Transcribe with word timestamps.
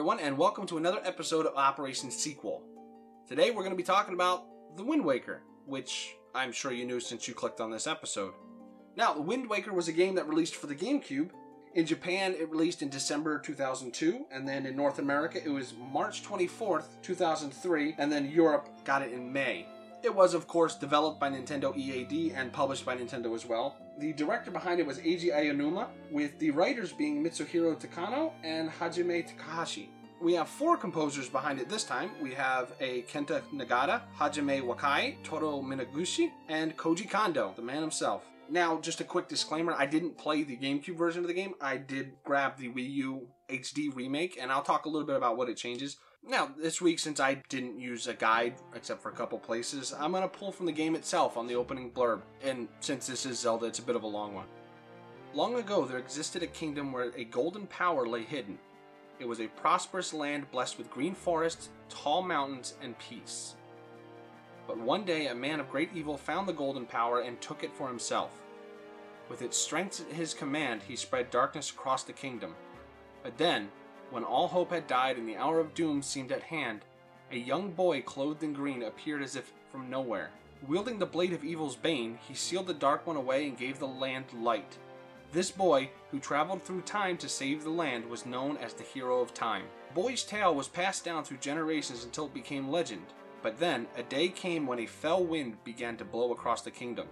everyone, 0.00 0.20
and 0.20 0.38
welcome 0.38 0.66
to 0.66 0.78
another 0.78 1.02
episode 1.04 1.44
of 1.44 1.54
Operation 1.56 2.10
Sequel. 2.10 2.62
Today 3.28 3.50
we're 3.50 3.60
going 3.60 3.74
to 3.74 3.76
be 3.76 3.82
talking 3.82 4.14
about 4.14 4.46
The 4.78 4.82
Wind 4.82 5.04
Waker, 5.04 5.42
which 5.66 6.16
I'm 6.34 6.52
sure 6.52 6.72
you 6.72 6.86
knew 6.86 7.00
since 7.00 7.28
you 7.28 7.34
clicked 7.34 7.60
on 7.60 7.70
this 7.70 7.86
episode. 7.86 8.32
Now, 8.96 9.12
The 9.12 9.20
Wind 9.20 9.50
Waker 9.50 9.74
was 9.74 9.88
a 9.88 9.92
game 9.92 10.14
that 10.14 10.26
released 10.26 10.56
for 10.56 10.68
the 10.68 10.74
GameCube. 10.74 11.32
In 11.74 11.84
Japan, 11.84 12.32
it 12.32 12.48
released 12.48 12.80
in 12.80 12.88
December 12.88 13.38
2002, 13.40 14.24
and 14.32 14.48
then 14.48 14.64
in 14.64 14.74
North 14.74 15.00
America, 15.00 15.38
it 15.44 15.50
was 15.50 15.74
March 15.92 16.22
24th, 16.22 16.86
2003, 17.02 17.96
and 17.98 18.10
then 18.10 18.30
Europe 18.30 18.70
got 18.86 19.02
it 19.02 19.12
in 19.12 19.30
May. 19.30 19.66
It 20.02 20.14
was, 20.14 20.32
of 20.32 20.46
course, 20.46 20.76
developed 20.76 21.20
by 21.20 21.28
Nintendo 21.28 21.76
EAD 21.76 22.32
and 22.34 22.50
published 22.50 22.86
by 22.86 22.96
Nintendo 22.96 23.34
as 23.34 23.44
well. 23.44 23.76
The 23.98 24.14
director 24.14 24.50
behind 24.50 24.80
it 24.80 24.86
was 24.86 24.98
Eiji 24.98 25.30
Aonuma, 25.30 25.88
with 26.10 26.38
the 26.38 26.50
writers 26.52 26.90
being 26.90 27.22
Mitsuhiro 27.22 27.78
Takano 27.78 28.32
and 28.42 28.70
Hajime 28.70 29.26
Takahashi. 29.26 29.90
We 30.22 30.32
have 30.34 30.48
four 30.48 30.78
composers 30.78 31.28
behind 31.28 31.60
it 31.60 31.68
this 31.68 31.84
time. 31.84 32.12
We 32.22 32.32
have 32.32 32.72
a 32.80 33.02
Kenta 33.02 33.42
Nagata, 33.54 34.00
Hajime 34.18 34.62
Wakai, 34.62 35.22
Toru 35.22 35.62
Minaguchi, 35.62 36.30
and 36.48 36.74
Koji 36.78 37.08
Kondo, 37.08 37.52
the 37.54 37.62
man 37.62 37.82
himself. 37.82 38.24
Now, 38.48 38.80
just 38.80 39.00
a 39.00 39.04
quick 39.04 39.28
disclaimer 39.28 39.74
I 39.78 39.84
didn't 39.84 40.16
play 40.16 40.44
the 40.44 40.56
GameCube 40.56 40.96
version 40.96 41.22
of 41.22 41.28
the 41.28 41.34
game. 41.34 41.54
I 41.60 41.76
did 41.76 42.12
grab 42.24 42.56
the 42.56 42.70
Wii 42.70 42.90
U 42.94 43.28
HD 43.50 43.94
remake, 43.94 44.38
and 44.40 44.50
I'll 44.50 44.62
talk 44.62 44.86
a 44.86 44.88
little 44.88 45.06
bit 45.06 45.16
about 45.16 45.36
what 45.36 45.50
it 45.50 45.56
changes. 45.58 45.98
Now, 46.22 46.50
this 46.56 46.80
week, 46.80 46.98
since 46.98 47.18
I 47.18 47.42
didn't 47.48 47.80
use 47.80 48.06
a 48.06 48.14
guide 48.14 48.54
except 48.74 49.02
for 49.02 49.08
a 49.08 49.14
couple 49.14 49.38
places, 49.38 49.94
I'm 49.98 50.12
going 50.12 50.22
to 50.22 50.28
pull 50.28 50.52
from 50.52 50.66
the 50.66 50.72
game 50.72 50.94
itself 50.94 51.36
on 51.36 51.46
the 51.46 51.54
opening 51.54 51.90
blurb. 51.90 52.20
And 52.42 52.68
since 52.80 53.06
this 53.06 53.24
is 53.24 53.40
Zelda, 53.40 53.66
it's 53.66 53.78
a 53.78 53.82
bit 53.82 53.96
of 53.96 54.02
a 54.02 54.06
long 54.06 54.34
one. 54.34 54.46
Long 55.32 55.56
ago, 55.56 55.84
there 55.84 55.98
existed 55.98 56.42
a 56.42 56.46
kingdom 56.46 56.92
where 56.92 57.12
a 57.16 57.24
golden 57.24 57.66
power 57.66 58.06
lay 58.06 58.22
hidden. 58.22 58.58
It 59.18 59.26
was 59.28 59.40
a 59.40 59.48
prosperous 59.48 60.12
land 60.12 60.50
blessed 60.50 60.78
with 60.78 60.90
green 60.90 61.14
forests, 61.14 61.70
tall 61.88 62.22
mountains, 62.22 62.74
and 62.82 62.98
peace. 62.98 63.54
But 64.66 64.78
one 64.78 65.04
day, 65.04 65.28
a 65.28 65.34
man 65.34 65.58
of 65.58 65.70
great 65.70 65.90
evil 65.94 66.16
found 66.16 66.46
the 66.46 66.52
golden 66.52 66.84
power 66.84 67.20
and 67.20 67.40
took 67.40 67.64
it 67.64 67.72
for 67.72 67.88
himself. 67.88 68.40
With 69.28 69.42
its 69.42 69.56
strength 69.56 70.04
at 70.08 70.14
his 70.14 70.34
command, 70.34 70.82
he 70.82 70.96
spread 70.96 71.30
darkness 71.30 71.70
across 71.70 72.02
the 72.04 72.12
kingdom. 72.12 72.54
But 73.22 73.36
then, 73.36 73.68
when 74.10 74.24
all 74.24 74.48
hope 74.48 74.72
had 74.72 74.86
died 74.86 75.16
and 75.16 75.28
the 75.28 75.36
hour 75.36 75.60
of 75.60 75.74
doom 75.74 76.02
seemed 76.02 76.32
at 76.32 76.42
hand, 76.42 76.84
a 77.32 77.36
young 77.36 77.70
boy 77.70 78.02
clothed 78.02 78.42
in 78.42 78.52
green 78.52 78.82
appeared 78.82 79.22
as 79.22 79.36
if 79.36 79.52
from 79.70 79.88
nowhere. 79.88 80.30
Wielding 80.66 80.98
the 80.98 81.06
blade 81.06 81.32
of 81.32 81.44
evil's 81.44 81.76
bane, 81.76 82.18
he 82.26 82.34
sealed 82.34 82.66
the 82.66 82.74
dark 82.74 83.06
one 83.06 83.16
away 83.16 83.46
and 83.48 83.56
gave 83.56 83.78
the 83.78 83.86
land 83.86 84.26
light. 84.34 84.76
This 85.32 85.50
boy, 85.50 85.90
who 86.10 86.18
traveled 86.18 86.62
through 86.62 86.82
time 86.82 87.16
to 87.18 87.28
save 87.28 87.62
the 87.62 87.70
land, 87.70 88.04
was 88.04 88.26
known 88.26 88.56
as 88.56 88.74
the 88.74 88.82
Hero 88.82 89.20
of 89.20 89.32
Time. 89.32 89.62
Boy's 89.94 90.24
tale 90.24 90.54
was 90.54 90.66
passed 90.66 91.04
down 91.04 91.24
through 91.24 91.36
generations 91.36 92.04
until 92.04 92.26
it 92.26 92.34
became 92.34 92.68
legend. 92.68 93.06
But 93.42 93.58
then, 93.58 93.86
a 93.96 94.02
day 94.02 94.28
came 94.28 94.66
when 94.66 94.80
a 94.80 94.86
fell 94.86 95.24
wind 95.24 95.62
began 95.64 95.96
to 95.98 96.04
blow 96.04 96.32
across 96.32 96.62
the 96.62 96.70
kingdom. 96.70 97.06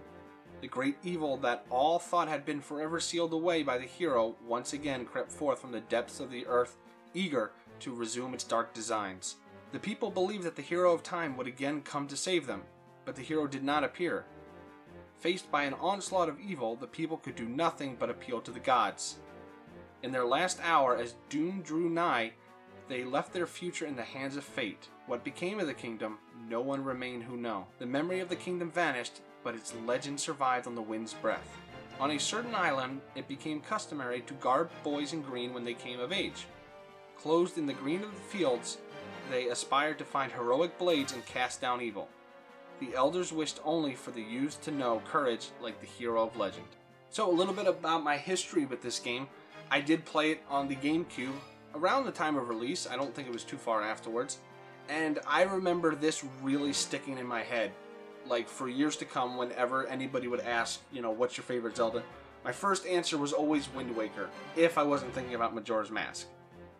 The 0.61 0.67
great 0.67 0.97
evil 1.01 1.37
that 1.37 1.65
all 1.69 1.97
thought 1.97 2.27
had 2.27 2.45
been 2.45 2.59
forever 2.59 2.99
sealed 2.99 3.31
away 3.31 3.63
by 3.63 3.77
the 3.77 3.85
hero 3.85 4.35
once 4.45 4.73
again 4.73 5.05
crept 5.05 5.31
forth 5.31 5.59
from 5.59 5.71
the 5.71 5.79
depths 5.79 6.19
of 6.19 6.29
the 6.29 6.45
earth 6.45 6.75
eager 7.13 7.51
to 7.79 7.93
resume 7.93 8.33
its 8.33 8.43
dark 8.43 8.73
designs. 8.73 9.35
The 9.71 9.79
people 9.79 10.09
believed 10.09 10.43
that 10.43 10.55
the 10.55 10.61
hero 10.61 10.93
of 10.93 11.03
time 11.03 11.37
would 11.37 11.47
again 11.47 11.81
come 11.81 12.07
to 12.07 12.17
save 12.17 12.47
them, 12.47 12.63
but 13.05 13.15
the 13.15 13.21
hero 13.21 13.47
did 13.47 13.63
not 13.63 13.83
appear. 13.83 14.25
Faced 15.19 15.51
by 15.51 15.63
an 15.63 15.73
onslaught 15.75 16.29
of 16.29 16.39
evil, 16.39 16.75
the 16.75 16.87
people 16.87 17.17
could 17.17 17.35
do 17.35 17.47
nothing 17.47 17.97
but 17.99 18.09
appeal 18.09 18.41
to 18.41 18.51
the 18.51 18.59
gods. 18.59 19.19
In 20.01 20.11
their 20.11 20.25
last 20.25 20.59
hour, 20.63 20.95
as 20.95 21.15
doom 21.29 21.61
drew 21.61 21.89
nigh, 21.89 22.31
they 22.87 23.03
left 23.03 23.33
their 23.33 23.45
future 23.45 23.85
in 23.85 23.95
the 23.95 24.03
hands 24.03 24.37
of 24.37 24.43
fate. 24.43 24.87
What 25.07 25.23
became 25.23 25.59
of 25.59 25.67
the 25.67 25.73
kingdom, 25.73 26.19
no 26.47 26.61
one 26.61 26.83
remained 26.83 27.23
who 27.23 27.37
know. 27.37 27.67
The 27.77 27.85
memory 27.85 28.21
of 28.21 28.29
the 28.29 28.35
kingdom 28.35 28.71
vanished, 28.71 29.21
but 29.43 29.55
its 29.55 29.73
legend 29.85 30.19
survived 30.19 30.67
on 30.67 30.75
the 30.75 30.81
wind's 30.81 31.13
breath. 31.13 31.57
On 31.99 32.11
a 32.11 32.19
certain 32.19 32.55
island, 32.55 33.01
it 33.15 33.27
became 33.27 33.59
customary 33.59 34.21
to 34.21 34.33
garb 34.35 34.69
boys 34.83 35.11
in 35.13 35.21
green 35.21 35.53
when 35.53 35.65
they 35.65 35.73
came 35.73 35.99
of 35.99 36.13
age. 36.13 36.47
Clothed 37.21 37.57
in 37.57 37.65
the 37.65 37.73
green 37.73 38.03
of 38.03 38.13
the 38.13 38.21
fields, 38.21 38.77
they 39.29 39.47
aspired 39.49 39.97
to 39.99 40.05
find 40.05 40.31
heroic 40.31 40.77
blades 40.77 41.13
and 41.13 41.25
cast 41.25 41.61
down 41.61 41.81
evil. 41.81 42.07
The 42.79 42.95
elders 42.95 43.33
wished 43.33 43.59
only 43.65 43.93
for 43.93 44.11
the 44.11 44.21
youths 44.21 44.55
to 44.57 44.71
know 44.71 45.01
courage 45.05 45.49
like 45.61 45.79
the 45.81 45.85
hero 45.85 46.23
of 46.23 46.37
legend. 46.37 46.67
So, 47.09 47.29
a 47.29 47.33
little 47.33 47.53
bit 47.53 47.67
about 47.67 48.03
my 48.03 48.17
history 48.17 48.65
with 48.65 48.81
this 48.81 48.99
game. 48.99 49.27
I 49.69 49.81
did 49.81 50.05
play 50.05 50.31
it 50.31 50.43
on 50.49 50.67
the 50.67 50.75
GameCube 50.75 51.33
around 51.75 52.05
the 52.05 52.11
time 52.11 52.35
of 52.35 52.49
release, 52.49 52.87
I 52.89 52.95
don't 52.95 53.13
think 53.13 53.27
it 53.27 53.33
was 53.33 53.43
too 53.43 53.57
far 53.57 53.83
afterwards, 53.83 54.39
and 54.87 55.19
I 55.27 55.43
remember 55.43 55.95
this 55.95 56.23
really 56.41 56.73
sticking 56.73 57.17
in 57.17 57.27
my 57.27 57.43
head. 57.43 57.71
Like 58.27 58.47
for 58.47 58.67
years 58.67 58.95
to 58.97 59.05
come, 59.05 59.37
whenever 59.37 59.87
anybody 59.87 60.27
would 60.27 60.41
ask, 60.41 60.81
you 60.91 61.01
know, 61.01 61.11
what's 61.11 61.37
your 61.37 61.43
favorite 61.43 61.77
Zelda? 61.77 62.03
My 62.43 62.51
first 62.51 62.85
answer 62.85 63.17
was 63.17 63.33
always 63.33 63.69
Wind 63.73 63.95
Waker, 63.95 64.29
if 64.55 64.77
I 64.77 64.83
wasn't 64.83 65.13
thinking 65.13 65.35
about 65.35 65.55
Majora's 65.55 65.91
Mask. 65.91 66.27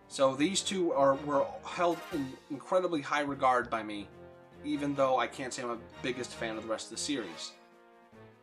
So 0.10 0.34
these 0.34 0.62
two 0.62 0.92
are 0.92 1.14
were 1.16 1.46
held 1.64 1.98
in 2.14 2.34
incredibly 2.50 3.02
high 3.02 3.22
regard 3.22 3.70
by 3.70 3.84
me, 3.84 4.08
even 4.66 4.96
though 4.96 5.20
I 5.20 5.28
can't 5.28 5.54
say 5.54 5.62
I'm 5.62 5.70
a 5.70 5.78
biggest 6.02 6.32
fan 6.32 6.58
of 6.58 6.64
the 6.64 6.70
rest 6.70 6.88
of 6.88 6.98
the 6.98 6.98
series. 6.98 7.52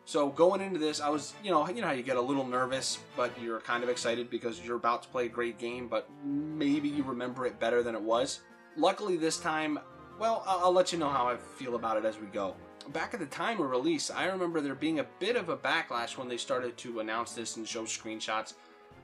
So 0.05 0.29
going 0.29 0.61
into 0.61 0.79
this, 0.79 1.01
I 1.01 1.09
was, 1.09 1.35
you 1.43 1.51
know, 1.51 1.69
you 1.69 1.81
know 1.81 1.89
how 1.89 1.93
you 1.93 2.05
get 2.05 2.17
a 2.17 2.21
little 2.21 2.47
nervous, 2.47 3.01
but 3.17 3.33
you're 3.43 3.59
kind 3.59 3.83
of 3.83 3.91
excited 3.91 4.31
because 4.31 4.65
you're 4.65 4.77
about 4.77 5.03
to 5.03 5.09
play 5.09 5.27
a 5.27 5.29
great 5.29 5.59
game, 5.59 5.89
but 5.89 6.09
maybe 6.25 6.89
you 6.89 7.03
remember 7.03 7.45
it 7.47 7.59
better 7.59 7.83
than 7.83 7.97
it 7.97 8.01
was. 8.01 8.43
Luckily 8.77 9.17
this 9.17 9.39
time, 9.39 9.81
well, 10.21 10.45
I'll, 10.47 10.67
I'll 10.67 10.73
let 10.73 10.93
you 10.93 11.01
know 11.01 11.09
how 11.09 11.27
I 11.27 11.37
feel 11.37 11.75
about 11.75 11.97
it 11.97 12.05
as 12.05 12.21
we 12.21 12.29
go. 12.29 12.55
Back 12.93 13.15
at 13.15 13.21
the 13.21 13.27
time 13.27 13.61
of 13.61 13.69
release, 13.69 14.13
I 14.13 14.27
remember 14.27 14.61
there 14.61 14.77
being 14.77 15.01
a 15.01 15.07
bit 15.19 15.35
of 15.35 15.49
a 15.49 15.57
backlash 15.57 16.17
when 16.17 16.29
they 16.29 16.37
started 16.37 16.77
to 16.77 17.01
announce 17.01 17.33
this 17.33 17.57
and 17.57 17.67
show 17.67 17.83
screenshots 17.83 18.55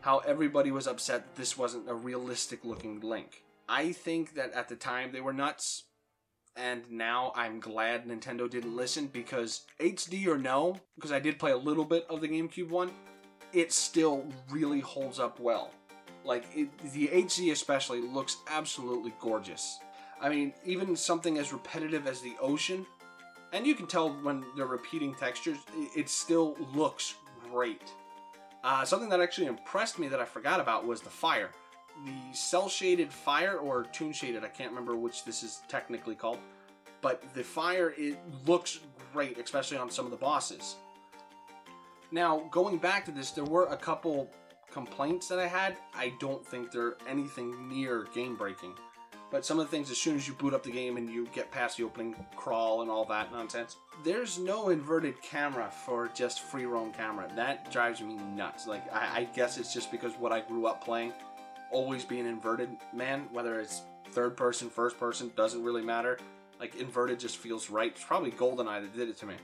how 0.02 0.18
everybody 0.18 0.70
was 0.70 0.86
upset 0.86 1.24
that 1.24 1.36
this 1.36 1.56
wasn't 1.56 1.88
a 1.88 1.94
realistic 1.94 2.64
looking 2.64 3.00
Link. 3.00 3.44
I 3.68 3.92
think 3.92 4.34
that 4.34 4.52
at 4.52 4.68
the 4.68 4.76
time 4.76 5.12
they 5.12 5.20
were 5.20 5.32
nuts, 5.32 5.84
and 6.56 6.82
now 6.90 7.32
I'm 7.34 7.60
glad 7.60 8.06
Nintendo 8.06 8.50
didn't 8.50 8.76
listen 8.76 9.06
because 9.06 9.64
HD 9.80 10.26
or 10.26 10.36
no, 10.36 10.78
because 10.96 11.12
I 11.12 11.20
did 11.20 11.38
play 11.38 11.52
a 11.52 11.56
little 11.56 11.84
bit 11.84 12.04
of 12.10 12.20
the 12.20 12.28
GameCube 12.28 12.68
one, 12.68 12.90
it 13.52 13.72
still 13.72 14.26
really 14.50 14.80
holds 14.80 15.20
up 15.20 15.38
well. 15.38 15.70
Like, 16.24 16.46
it, 16.54 16.68
the 16.92 17.08
HD 17.08 17.52
especially 17.52 18.00
looks 18.00 18.36
absolutely 18.48 19.14
gorgeous. 19.20 19.78
I 20.20 20.28
mean, 20.28 20.52
even 20.64 20.96
something 20.96 21.38
as 21.38 21.52
repetitive 21.52 22.06
as 22.06 22.20
the 22.20 22.34
ocean, 22.40 22.86
and 23.52 23.66
you 23.66 23.74
can 23.74 23.86
tell 23.86 24.10
when 24.10 24.44
they're 24.56 24.66
repeating 24.66 25.14
textures, 25.14 25.58
it 25.96 26.08
still 26.08 26.56
looks 26.74 27.14
great. 27.50 27.92
Uh, 28.64 28.84
something 28.84 29.08
that 29.08 29.20
actually 29.20 29.46
impressed 29.46 29.98
me 29.98 30.08
that 30.08 30.20
I 30.20 30.24
forgot 30.24 30.60
about 30.60 30.86
was 30.86 31.00
the 31.00 31.10
fire. 31.10 31.50
The 32.04 32.34
cell 32.34 32.68
shaded 32.68 33.12
fire, 33.12 33.58
or 33.58 33.84
toon 33.84 34.12
shaded, 34.12 34.44
I 34.44 34.48
can't 34.48 34.70
remember 34.70 34.96
which 34.96 35.24
this 35.24 35.42
is 35.42 35.62
technically 35.68 36.14
called, 36.14 36.38
but 37.00 37.22
the 37.34 37.42
fire 37.42 37.92
it 37.98 38.18
looks 38.46 38.80
great, 39.12 39.38
especially 39.38 39.76
on 39.76 39.90
some 39.90 40.04
of 40.04 40.10
the 40.10 40.16
bosses. 40.16 40.76
Now, 42.12 42.48
going 42.50 42.78
back 42.78 43.04
to 43.06 43.10
this, 43.10 43.30
there 43.30 43.44
were 43.44 43.66
a 43.66 43.76
couple 43.76 44.30
complaints 44.70 45.28
that 45.28 45.38
I 45.38 45.46
had. 45.46 45.76
I 45.94 46.12
don't 46.20 46.46
think 46.46 46.70
they're 46.70 46.96
anything 47.08 47.68
near 47.68 48.06
game 48.14 48.36
breaking. 48.36 48.74
But 49.32 49.46
some 49.46 49.58
of 49.58 49.64
the 49.64 49.70
things, 49.70 49.90
as 49.90 49.96
soon 49.96 50.14
as 50.14 50.28
you 50.28 50.34
boot 50.34 50.52
up 50.52 50.62
the 50.62 50.70
game 50.70 50.98
and 50.98 51.08
you 51.08 51.26
get 51.32 51.50
past 51.50 51.78
the 51.78 51.84
opening 51.84 52.14
crawl 52.36 52.82
and 52.82 52.90
all 52.90 53.06
that 53.06 53.32
nonsense, 53.32 53.76
there's 54.04 54.38
no 54.38 54.68
inverted 54.68 55.20
camera 55.22 55.70
for 55.86 56.08
just 56.08 56.42
free 56.42 56.66
roam 56.66 56.92
camera. 56.92 57.32
That 57.34 57.72
drives 57.72 58.02
me 58.02 58.16
nuts. 58.16 58.66
Like, 58.66 58.92
I, 58.92 59.20
I 59.20 59.24
guess 59.34 59.56
it's 59.56 59.72
just 59.72 59.90
because 59.90 60.12
what 60.18 60.32
I 60.32 60.40
grew 60.40 60.66
up 60.66 60.84
playing, 60.84 61.14
always 61.70 62.04
being 62.04 62.26
inverted, 62.26 62.68
man, 62.92 63.26
whether 63.32 63.58
it's 63.58 63.80
third 64.10 64.36
person, 64.36 64.68
first 64.68 65.00
person, 65.00 65.32
doesn't 65.34 65.64
really 65.64 65.82
matter. 65.82 66.18
Like, 66.60 66.74
inverted 66.74 67.18
just 67.18 67.38
feels 67.38 67.70
right. 67.70 67.92
It's 67.92 68.04
probably 68.04 68.32
GoldenEye 68.32 68.82
that 68.82 68.94
did 68.94 69.08
it 69.08 69.16
to 69.20 69.26
me. 69.26 69.36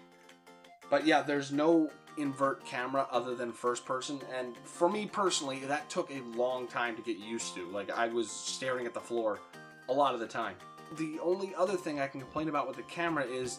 But 0.91 1.07
yeah, 1.07 1.23
there's 1.23 1.51
no 1.51 1.91
invert 2.19 2.63
camera 2.67 3.07
other 3.11 3.35
than 3.35 3.53
first 3.53 3.87
person 3.87 4.21
and 4.37 4.57
for 4.65 4.89
me 4.89 5.07
personally 5.07 5.61
that 5.61 5.89
took 5.89 6.11
a 6.11 6.21
long 6.37 6.67
time 6.67 6.97
to 6.97 7.03
get 7.03 7.17
used 7.17 7.55
to 7.55 7.65
like 7.69 7.91
i 7.93 8.09
was 8.09 8.29
staring 8.29 8.87
at 8.87 8.93
the 8.93 9.01
floor 9.01 9.39
a 9.89 9.93
lot 9.93 10.15
of 10.15 10.21
the 10.21 10.27
time. 10.27 10.55
The 10.97 11.19
only 11.23 11.55
other 11.55 11.77
thing 11.77 12.01
I 12.01 12.07
can 12.07 12.21
complain 12.21 12.49
about 12.49 12.67
with 12.67 12.77
the 12.77 12.83
camera 12.85 13.25
is 13.25 13.59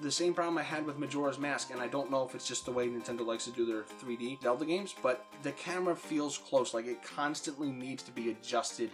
the 0.00 0.10
same 0.10 0.34
problem 0.34 0.58
I 0.58 0.62
had 0.62 0.84
with 0.84 0.98
Majora's 0.98 1.38
Mask, 1.38 1.70
and 1.70 1.80
I 1.80 1.86
don't 1.86 2.10
know 2.10 2.24
if 2.24 2.34
it's 2.34 2.48
just 2.48 2.64
the 2.64 2.72
way 2.72 2.88
Nintendo 2.88 3.24
likes 3.24 3.44
to 3.44 3.50
do 3.52 3.64
their 3.64 3.82
3D 3.82 4.42
Zelda 4.42 4.64
games, 4.64 4.94
but 5.02 5.24
the 5.42 5.52
camera 5.52 5.94
feels 5.94 6.38
close, 6.38 6.74
like 6.74 6.86
it 6.86 7.02
constantly 7.02 7.70
needs 7.70 8.02
to 8.02 8.12
be 8.12 8.30
adjusted 8.30 8.90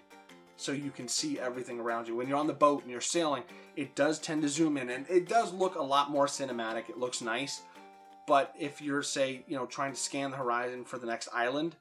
so 0.56 0.72
you 0.72 0.90
can 0.90 1.06
see 1.08 1.38
everything 1.38 1.78
around 1.78 2.08
you. 2.08 2.16
When 2.16 2.28
you're 2.28 2.36
on 2.36 2.48
the 2.48 2.52
boat 2.52 2.82
and 2.82 2.90
you're 2.90 3.00
sailing, 3.00 3.44
it 3.76 3.94
does 3.94 4.18
tend 4.18 4.42
to 4.42 4.48
zoom 4.48 4.76
in, 4.76 4.90
and 4.90 5.08
it 5.08 5.28
does 5.28 5.52
look 5.52 5.76
a 5.76 5.82
lot 5.82 6.10
more 6.10 6.26
cinematic. 6.26 6.90
It 6.90 6.98
looks 6.98 7.22
nice, 7.22 7.62
but 8.26 8.52
if 8.58 8.82
you're, 8.82 9.02
say, 9.02 9.44
you 9.46 9.56
know, 9.56 9.66
trying 9.66 9.92
to 9.92 9.98
scan 9.98 10.30
the 10.30 10.36
horizon 10.36 10.84
for 10.84 10.98
the 10.98 11.06
next 11.06 11.28
island, 11.32 11.76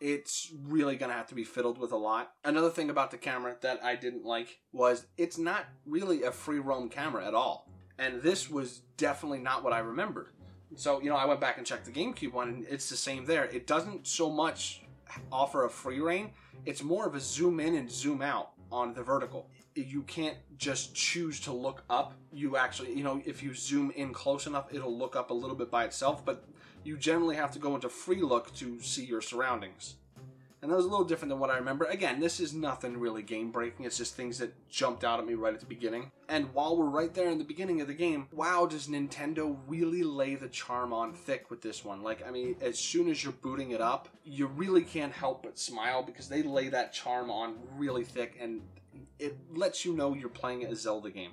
it's 0.00 0.52
really 0.64 0.96
going 0.96 1.10
to 1.10 1.16
have 1.16 1.28
to 1.28 1.34
be 1.34 1.44
fiddled 1.44 1.78
with 1.78 1.92
a 1.92 1.96
lot. 1.96 2.32
Another 2.44 2.70
thing 2.70 2.90
about 2.90 3.10
the 3.10 3.18
camera 3.18 3.56
that 3.60 3.82
I 3.84 3.96
didn't 3.96 4.24
like 4.24 4.58
was 4.72 5.06
it's 5.16 5.38
not 5.38 5.66
really 5.86 6.22
a 6.22 6.32
free 6.32 6.58
roam 6.58 6.88
camera 6.88 7.26
at 7.26 7.34
all. 7.34 7.70
And 7.98 8.22
this 8.22 8.48
was 8.48 8.80
definitely 8.96 9.40
not 9.40 9.62
what 9.62 9.72
I 9.72 9.80
remembered. 9.80 10.28
So, 10.76 11.02
you 11.02 11.10
know, 11.10 11.16
I 11.16 11.26
went 11.26 11.40
back 11.40 11.58
and 11.58 11.66
checked 11.66 11.84
the 11.84 11.90
GameCube 11.90 12.32
one 12.32 12.48
and 12.48 12.66
it's 12.68 12.88
the 12.88 12.96
same 12.96 13.26
there. 13.26 13.44
It 13.44 13.66
doesn't 13.66 14.06
so 14.06 14.30
much 14.30 14.82
offer 15.30 15.64
a 15.64 15.70
free 15.70 16.00
reign, 16.00 16.30
it's 16.64 16.82
more 16.82 17.06
of 17.06 17.14
a 17.14 17.20
zoom 17.20 17.60
in 17.60 17.74
and 17.74 17.90
zoom 17.90 18.22
out 18.22 18.52
on 18.70 18.94
the 18.94 19.02
vertical. 19.02 19.48
You 19.74 20.02
can't 20.02 20.36
just 20.56 20.94
choose 20.94 21.40
to 21.40 21.52
look 21.52 21.82
up. 21.90 22.14
You 22.32 22.56
actually, 22.56 22.96
you 22.96 23.02
know, 23.02 23.20
if 23.24 23.42
you 23.42 23.54
zoom 23.54 23.90
in 23.92 24.12
close 24.12 24.46
enough, 24.46 24.72
it'll 24.72 24.96
look 24.96 25.16
up 25.16 25.30
a 25.30 25.34
little 25.34 25.56
bit 25.56 25.70
by 25.70 25.84
itself, 25.84 26.24
but 26.24 26.44
you 26.84 26.96
generally 26.96 27.36
have 27.36 27.52
to 27.52 27.58
go 27.58 27.74
into 27.74 27.88
free 27.88 28.22
look 28.22 28.54
to 28.56 28.80
see 28.80 29.04
your 29.04 29.20
surroundings. 29.20 29.96
And 30.62 30.70
that 30.70 30.76
was 30.76 30.84
a 30.84 30.90
little 30.90 31.06
different 31.06 31.30
than 31.30 31.38
what 31.38 31.48
I 31.48 31.56
remember. 31.56 31.86
Again, 31.86 32.20
this 32.20 32.38
is 32.38 32.52
nothing 32.52 32.98
really 32.98 33.22
game 33.22 33.50
breaking. 33.50 33.86
It's 33.86 33.96
just 33.96 34.14
things 34.14 34.38
that 34.38 34.52
jumped 34.68 35.04
out 35.04 35.18
at 35.18 35.26
me 35.26 35.32
right 35.32 35.54
at 35.54 35.60
the 35.60 35.66
beginning. 35.66 36.10
And 36.28 36.52
while 36.52 36.76
we're 36.76 36.84
right 36.84 37.14
there 37.14 37.30
in 37.30 37.38
the 37.38 37.44
beginning 37.44 37.80
of 37.80 37.86
the 37.86 37.94
game, 37.94 38.28
wow, 38.30 38.66
does 38.66 38.86
Nintendo 38.86 39.56
really 39.66 40.02
lay 40.02 40.34
the 40.34 40.48
charm 40.48 40.92
on 40.92 41.14
thick 41.14 41.50
with 41.50 41.62
this 41.62 41.82
one? 41.82 42.02
Like, 42.02 42.26
I 42.26 42.30
mean, 42.30 42.56
as 42.60 42.78
soon 42.78 43.08
as 43.08 43.24
you're 43.24 43.32
booting 43.32 43.70
it 43.70 43.80
up, 43.80 44.10
you 44.22 44.48
really 44.48 44.82
can't 44.82 45.12
help 45.12 45.44
but 45.44 45.58
smile 45.58 46.02
because 46.02 46.28
they 46.28 46.42
lay 46.42 46.68
that 46.68 46.92
charm 46.92 47.30
on 47.30 47.56
really 47.76 48.04
thick 48.04 48.36
and 48.38 48.60
it 49.18 49.38
lets 49.54 49.86
you 49.86 49.94
know 49.94 50.12
you're 50.12 50.28
playing 50.28 50.66
a 50.66 50.76
Zelda 50.76 51.10
game. 51.10 51.32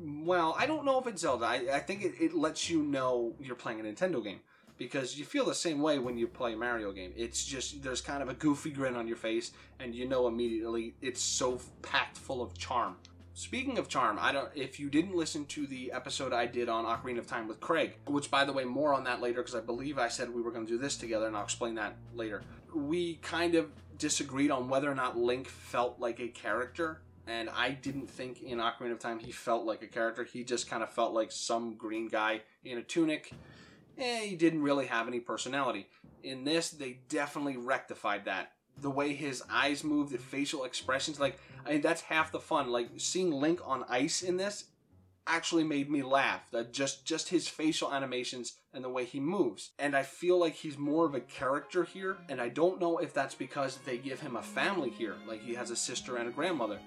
Well, 0.00 0.56
I 0.58 0.66
don't 0.66 0.84
know 0.84 1.00
if 1.00 1.06
it's 1.06 1.22
Zelda. 1.22 1.46
I, 1.46 1.54
I 1.72 1.78
think 1.80 2.02
it, 2.02 2.14
it 2.20 2.34
lets 2.34 2.68
you 2.68 2.82
know 2.82 3.34
you're 3.40 3.54
playing 3.54 3.80
a 3.80 3.84
Nintendo 3.84 4.22
game 4.22 4.40
because 4.76 5.18
you 5.18 5.24
feel 5.24 5.44
the 5.44 5.54
same 5.54 5.80
way 5.80 5.98
when 5.98 6.18
you 6.18 6.26
play 6.26 6.54
a 6.54 6.56
Mario 6.56 6.92
game. 6.92 7.12
It's 7.16 7.44
just 7.44 7.82
there's 7.82 8.00
kind 8.00 8.22
of 8.22 8.28
a 8.28 8.34
goofy 8.34 8.70
grin 8.70 8.96
on 8.96 9.06
your 9.06 9.16
face, 9.16 9.52
and 9.78 9.94
you 9.94 10.08
know 10.08 10.26
immediately 10.26 10.94
it's 11.00 11.20
so 11.20 11.60
packed 11.82 12.16
full 12.16 12.42
of 12.42 12.56
charm. 12.58 12.96
Speaking 13.36 13.78
of 13.78 13.88
charm, 13.88 14.18
I 14.20 14.32
don't 14.32 14.48
if 14.54 14.78
you 14.78 14.88
didn't 14.88 15.14
listen 15.14 15.44
to 15.46 15.66
the 15.66 15.92
episode 15.92 16.32
I 16.32 16.46
did 16.46 16.68
on 16.68 16.84
Ocarina 16.84 17.18
of 17.18 17.26
Time 17.26 17.48
with 17.48 17.60
Craig, 17.60 17.96
which 18.06 18.30
by 18.30 18.44
the 18.44 18.52
way, 18.52 18.64
more 18.64 18.94
on 18.94 19.04
that 19.04 19.20
later 19.20 19.42
because 19.42 19.54
I 19.54 19.60
believe 19.60 19.98
I 19.98 20.08
said 20.08 20.32
we 20.32 20.42
were 20.42 20.52
going 20.52 20.66
to 20.66 20.72
do 20.72 20.78
this 20.78 20.96
together, 20.96 21.26
and 21.26 21.36
I'll 21.36 21.44
explain 21.44 21.74
that 21.76 21.96
later. 22.14 22.42
We 22.74 23.16
kind 23.16 23.54
of 23.54 23.70
disagreed 23.98 24.50
on 24.50 24.68
whether 24.68 24.90
or 24.90 24.94
not 24.94 25.16
Link 25.16 25.48
felt 25.48 26.00
like 26.00 26.20
a 26.20 26.28
character. 26.28 27.00
And 27.26 27.48
I 27.50 27.70
didn't 27.70 28.10
think 28.10 28.42
in 28.42 28.58
Ocarina 28.58 28.92
of 28.92 28.98
Time 28.98 29.18
he 29.18 29.32
felt 29.32 29.64
like 29.64 29.82
a 29.82 29.86
character. 29.86 30.24
He 30.24 30.44
just 30.44 30.68
kind 30.68 30.82
of 30.82 30.90
felt 30.90 31.14
like 31.14 31.32
some 31.32 31.74
green 31.74 32.08
guy 32.08 32.42
in 32.64 32.78
a 32.78 32.82
tunic 32.82 33.32
eh, 33.98 34.20
he 34.20 34.36
didn't 34.36 34.62
really 34.62 34.86
have 34.86 35.08
any 35.08 35.20
personality. 35.20 35.86
In 36.22 36.44
this, 36.44 36.70
they 36.70 36.98
definitely 37.08 37.56
rectified 37.56 38.24
that. 38.24 38.52
The 38.80 38.90
way 38.90 39.14
his 39.14 39.42
eyes 39.50 39.84
move, 39.84 40.10
the 40.10 40.18
facial 40.18 40.64
expressions, 40.64 41.20
like, 41.20 41.38
I 41.64 41.72
mean, 41.72 41.80
that's 41.80 42.02
half 42.02 42.32
the 42.32 42.40
fun. 42.40 42.70
Like, 42.70 42.88
seeing 42.96 43.30
Link 43.30 43.60
on 43.64 43.84
ice 43.88 44.22
in 44.22 44.36
this 44.36 44.64
actually 45.26 45.64
made 45.64 45.90
me 45.90 46.02
laugh. 46.02 46.50
That 46.50 46.72
just 46.72 47.06
just 47.06 47.28
his 47.28 47.48
facial 47.48 47.92
animations 47.92 48.54
and 48.74 48.84
the 48.84 48.90
way 48.90 49.04
he 49.04 49.20
moves. 49.20 49.70
And 49.78 49.96
I 49.96 50.02
feel 50.02 50.38
like 50.38 50.54
he's 50.54 50.76
more 50.76 51.06
of 51.06 51.14
a 51.14 51.20
character 51.20 51.84
here, 51.84 52.16
and 52.28 52.40
I 52.40 52.48
don't 52.48 52.80
know 52.80 52.98
if 52.98 53.14
that's 53.14 53.34
because 53.34 53.78
they 53.86 53.96
give 53.96 54.20
him 54.20 54.36
a 54.36 54.42
family 54.42 54.90
here, 54.90 55.14
like 55.26 55.40
he 55.40 55.54
has 55.54 55.70
a 55.70 55.76
sister 55.76 56.16
and 56.16 56.28
a 56.28 56.32
grandmother. 56.32 56.80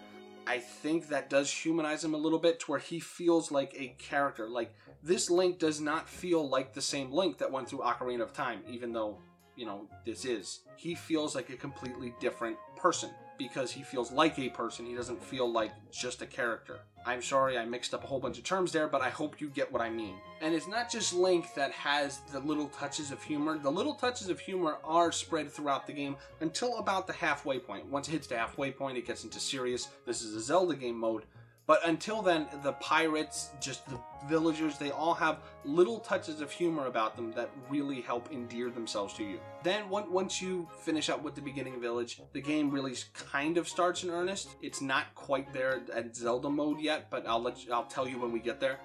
I 0.48 0.60
think 0.60 1.10
that 1.10 1.30
does 1.30 1.52
humanize 1.52 2.04
him 2.04 2.14
a 2.14 2.18
little 2.18 2.40
bit 2.40 2.62
to 2.62 2.72
where 2.72 2.80
he 2.80 3.00
feels 3.00 3.52
like 3.52 3.76
a 3.78 3.90
character. 4.00 4.48
Like 4.48 4.74
this 5.04 5.30
Link 5.30 5.60
does 5.60 5.82
not 5.82 6.08
feel 6.08 6.48
like 6.48 6.74
the 6.74 6.82
same 6.82 7.12
Link 7.12 7.38
that 7.40 7.52
went 7.52 7.70
through 7.70 7.80
Ocarina 7.80 8.22
of 8.22 8.34
Time, 8.34 8.62
even 8.70 8.94
though, 8.94 9.20
you 9.56 9.66
know, 9.66 9.88
this 10.06 10.26
is. 10.26 10.62
He 10.78 10.96
feels 10.96 11.36
like 11.36 11.50
a 11.50 11.58
completely 11.58 12.14
different 12.20 12.58
person 12.76 13.10
because 13.38 13.72
he 13.72 13.84
feels 13.84 14.12
like 14.12 14.38
a 14.40 14.50
person. 14.50 14.86
He 14.86 14.96
doesn't 14.96 15.24
feel 15.24 15.52
like 15.52 15.72
just 15.92 16.22
a 16.22 16.26
character. 16.26 16.80
I'm 17.06 17.22
sorry 17.22 17.58
I 17.58 17.64
mixed 17.64 17.94
up 17.94 18.04
a 18.04 18.08
whole 18.08 18.20
bunch 18.20 18.38
of 18.38 18.44
terms 18.44 18.72
there, 18.72 18.88
but 18.88 19.02
I 19.02 19.10
hope 19.10 19.40
you 19.40 19.50
get 19.50 19.72
what 19.72 19.82
I 19.82 19.90
mean. 19.90 20.16
And 20.42 20.54
it's 20.54 20.68
not 20.68 20.92
just 20.92 21.14
Link 21.14 21.54
that 21.56 21.72
has 21.72 22.20
the 22.34 22.40
little 22.40 22.68
touches 22.68 23.12
of 23.12 23.24
humor. 23.24 23.58
The 23.58 23.72
little 23.72 23.94
touches 23.94 24.30
of 24.30 24.40
humor 24.40 24.80
are 24.84 25.12
spread 25.12 25.50
throughout 25.50 25.88
the 25.88 25.94
game 25.94 26.18
until 26.42 26.80
about 26.80 27.08
the 27.08 27.14
halfway 27.14 27.60
point. 27.60 27.86
Once 27.86 28.10
it 28.10 28.12
hits 28.12 28.28
the 28.28 28.38
halfway 28.38 28.72
point, 28.72 28.98
it 28.98 29.08
gets 29.08 29.24
into 29.24 29.40
serious. 29.40 29.88
This 30.06 30.22
is 30.22 30.36
a 30.36 30.42
Zelda 30.42 30.76
game 30.76 30.98
mode. 30.98 31.24
But 31.68 31.86
until 31.86 32.22
then, 32.22 32.48
the 32.64 32.72
pirates, 32.74 33.50
just 33.60 33.86
the 33.90 34.00
villagers, 34.30 34.78
they 34.78 34.92
all 34.92 35.14
have 35.14 35.40
little 35.66 36.00
touches 36.00 36.40
of 36.40 36.50
humor 36.50 36.86
about 36.86 37.18
them 37.18 37.34
that 37.34 37.50
really 37.70 38.00
help 38.00 38.32
endear 38.32 38.70
themselves 38.70 39.14
to 39.16 39.24
you. 39.26 39.38
Then, 39.64 39.90
once 39.90 40.42
you 40.42 40.66
finish 40.80 41.10
up 41.10 41.22
with 41.22 41.36
the 41.36 41.42
beginning 41.42 41.82
village, 41.82 42.22
the 42.32 42.42
game 42.42 42.72
really 42.72 42.96
kind 43.14 43.58
of 43.58 43.68
starts 43.68 44.04
in 44.04 44.10
earnest. 44.10 44.56
It's 44.62 44.80
not 44.80 45.14
quite 45.14 45.52
there 45.52 45.82
at 45.94 46.16
Zelda 46.16 46.50
mode 46.50 46.80
yet, 46.80 47.10
but 47.12 47.28
I'll 47.28 47.42
let 47.42 47.66
you, 47.66 47.74
I'll 47.74 47.84
tell 47.84 48.08
you 48.08 48.18
when 48.18 48.32
we 48.32 48.40
get 48.40 48.62
there. 48.62 48.80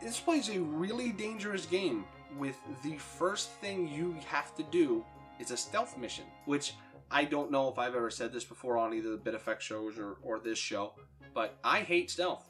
This 0.00 0.20
plays 0.20 0.48
a 0.50 0.60
really 0.60 1.10
dangerous 1.10 1.66
game 1.66 2.04
with 2.38 2.56
the 2.84 2.96
first 2.96 3.50
thing 3.54 3.88
you 3.88 4.16
have 4.26 4.54
to 4.54 4.62
do 4.62 5.04
is 5.40 5.50
a 5.50 5.56
stealth 5.56 5.98
mission, 5.98 6.26
which 6.44 6.74
I 7.10 7.24
don't 7.24 7.50
know 7.50 7.68
if 7.68 7.78
I've 7.78 7.96
ever 7.96 8.10
said 8.10 8.32
this 8.32 8.44
before 8.44 8.78
on 8.78 8.94
either 8.94 9.10
the 9.10 9.16
Bit 9.16 9.34
Effect 9.34 9.62
shows 9.62 9.98
or, 9.98 10.18
or 10.22 10.38
this 10.38 10.58
show, 10.58 10.92
but 11.34 11.58
I 11.64 11.80
hate 11.80 12.10
stealth. 12.10 12.44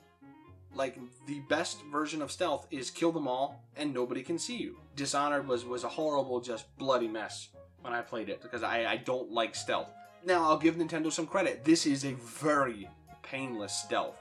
Like 0.75 0.99
the 1.27 1.41
best 1.49 1.83
version 1.91 2.23
of 2.23 2.31
stealth 2.31 2.67
is 2.71 2.91
kill 2.91 3.13
them 3.13 3.27
all 3.27 3.65
and 3.77 3.93
nobody 3.93 4.23
can 4.23 4.39
see 4.39 4.57
you. 4.57 4.79
Dishonored 4.97 5.49
was 5.49 5.65
was 5.65 5.85
a 5.85 5.89
horrible, 5.89 6.41
just 6.41 6.77
bloody 6.79 7.09
mess 7.09 7.49
when 7.83 7.93
I 7.93 8.03
played 8.03 8.29
it 8.29 8.43
because 8.43 8.63
I, 8.63 8.87
I 8.87 8.97
don't 8.97 9.33
like 9.33 9.55
stealth. 9.55 9.91
Now 10.25 10.45
I'll 10.45 10.59
give 10.59 10.77
Nintendo 10.77 11.11
some 11.11 11.27
credit. 11.27 11.65
This 11.65 11.87
is 11.87 12.05
a 12.05 12.13
very 12.13 12.89
painless 13.23 13.73
stealth. 13.73 14.17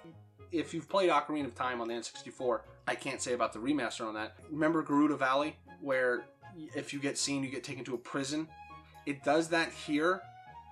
If 0.52 0.74
you've 0.74 0.90
played 0.90 1.10
Ocarina 1.12 1.46
of 1.46 1.56
Time 1.56 1.82
on 1.82 1.88
the 1.88 1.94
N64, 1.94 2.62
I 2.88 2.96
can't 2.96 3.22
say 3.22 3.34
about 3.34 3.54
the 3.54 3.60
remaster 3.60 4.08
on 4.08 4.16
that. 4.16 4.36
Remember 4.50 4.84
Gerudo 4.84 5.18
Valley, 5.18 5.56
where 5.82 6.26
if 6.76 6.94
you 6.94 7.00
get 7.00 7.18
seen, 7.18 7.44
you 7.44 7.50
get 7.50 7.64
taken 7.64 7.84
to 7.86 7.94
a 7.94 7.98
prison. 7.98 8.48
It 9.06 9.24
does 9.24 9.50
that 9.50 9.72
here, 9.72 10.22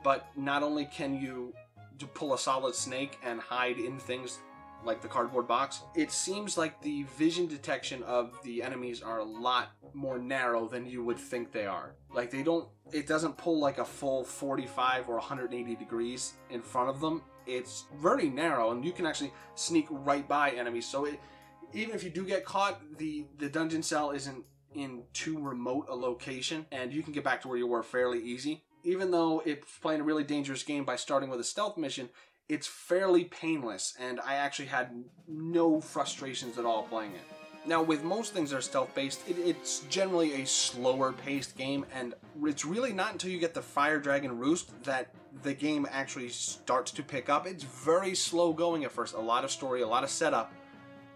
but 0.04 0.28
not 0.36 0.64
only 0.64 0.86
can 0.86 1.20
you 1.20 1.54
to 2.00 2.08
pull 2.08 2.34
a 2.34 2.38
solid 2.38 2.76
snake 2.76 3.18
and 3.24 3.40
hide 3.40 3.78
in 3.78 4.00
things 4.00 4.40
like 4.84 5.02
the 5.02 5.08
cardboard 5.08 5.48
box. 5.48 5.82
It 5.96 6.12
seems 6.12 6.58
like 6.58 6.82
the 6.82 7.04
vision 7.18 7.48
detection 7.48 8.04
of 8.04 8.38
the 8.44 8.62
enemies 8.62 9.02
are 9.02 9.20
a 9.20 9.24
lot 9.24 9.72
more 9.94 10.18
narrow 10.18 10.68
than 10.68 10.86
you 10.86 11.04
would 11.04 11.18
think 11.18 11.52
they 11.52 11.66
are. 11.66 11.96
Like 12.14 12.32
they 12.32 12.44
don't 12.44 12.68
it 12.92 13.08
doesn't 13.08 13.38
pull 13.38 13.60
like 13.60 13.80
a 13.80 13.86
full 13.86 14.24
45 14.24 15.10
or 15.10 15.16
180 15.16 15.76
degrees 15.76 16.34
in 16.50 16.62
front 16.62 16.90
of 16.90 17.02
them. 17.02 17.22
It's 17.46 17.86
very 18.00 18.30
narrow 18.30 18.72
and 18.72 18.84
you 18.84 18.92
can 18.92 19.06
actually 19.06 19.34
sneak 19.56 19.88
right 19.90 20.28
by 20.28 20.52
enemies. 20.52 20.88
So 20.88 21.06
it, 21.06 21.20
even 21.74 21.96
if 21.96 22.04
you 22.04 22.10
do 22.10 22.26
get 22.26 22.46
caught, 22.46 22.80
the 22.98 23.26
the 23.38 23.50
dungeon 23.50 23.84
cell 23.84 24.12
isn't 24.12 24.44
in 24.74 25.04
too 25.14 25.40
remote 25.40 25.88
a 25.90 25.96
location 25.96 26.66
and 26.72 26.94
you 26.94 27.02
can 27.02 27.14
get 27.14 27.24
back 27.24 27.42
to 27.42 27.48
where 27.48 27.58
you 27.58 27.68
were 27.68 27.82
fairly 27.84 28.22
easy 28.22 28.64
even 28.88 29.12
though 29.12 29.44
it's 29.46 29.78
playing 29.80 30.00
a 30.00 30.04
really 30.04 30.24
dangerous 30.24 30.64
game 30.64 30.86
by 30.86 30.96
starting 30.96 31.30
with 31.30 31.42
a 31.42 31.44
stealth 31.44 31.78
mission, 31.78 32.08
it's 32.48 32.66
fairly 32.66 33.26
painless, 33.26 33.94
and 34.00 34.22
I 34.22 34.36
actually 34.36 34.68
had 34.68 35.04
no 35.28 35.82
frustrations 35.82 36.58
at 36.58 36.64
all 36.64 36.84
playing 36.84 37.12
it. 37.12 37.22
Now, 37.66 37.84
with 37.84 38.06
most 38.06 38.34
things 38.34 38.52
that 38.52 38.58
are 38.58 38.62
stealth 38.62 38.96
based, 38.96 39.28
it, 39.28 39.38
it's 39.38 39.82
generally 39.90 40.42
a 40.42 40.46
slower 40.46 41.12
paced 41.12 41.58
game, 41.58 41.86
and 41.94 42.14
it's 42.46 42.64
really 42.64 42.94
not 42.94 43.12
until 43.12 43.30
you 43.30 43.40
get 43.40 43.54
the 43.54 43.62
Fire 43.62 44.00
Dragon 44.00 44.38
Roost 44.38 44.72
that 44.86 45.14
the 45.44 45.54
game 45.54 45.86
actually 45.92 46.30
starts 46.30 46.92
to 46.92 47.04
pick 47.04 47.28
up. 47.28 47.46
It's 47.46 47.66
very 47.66 48.16
slow 48.16 48.54
going 48.54 48.86
at 48.86 48.92
first, 48.94 49.16
a 49.16 49.20
lot 49.20 49.44
of 49.44 49.52
story, 49.52 49.82
a 49.82 49.88
lot 49.88 50.06
of 50.06 50.10
setup, 50.10 50.54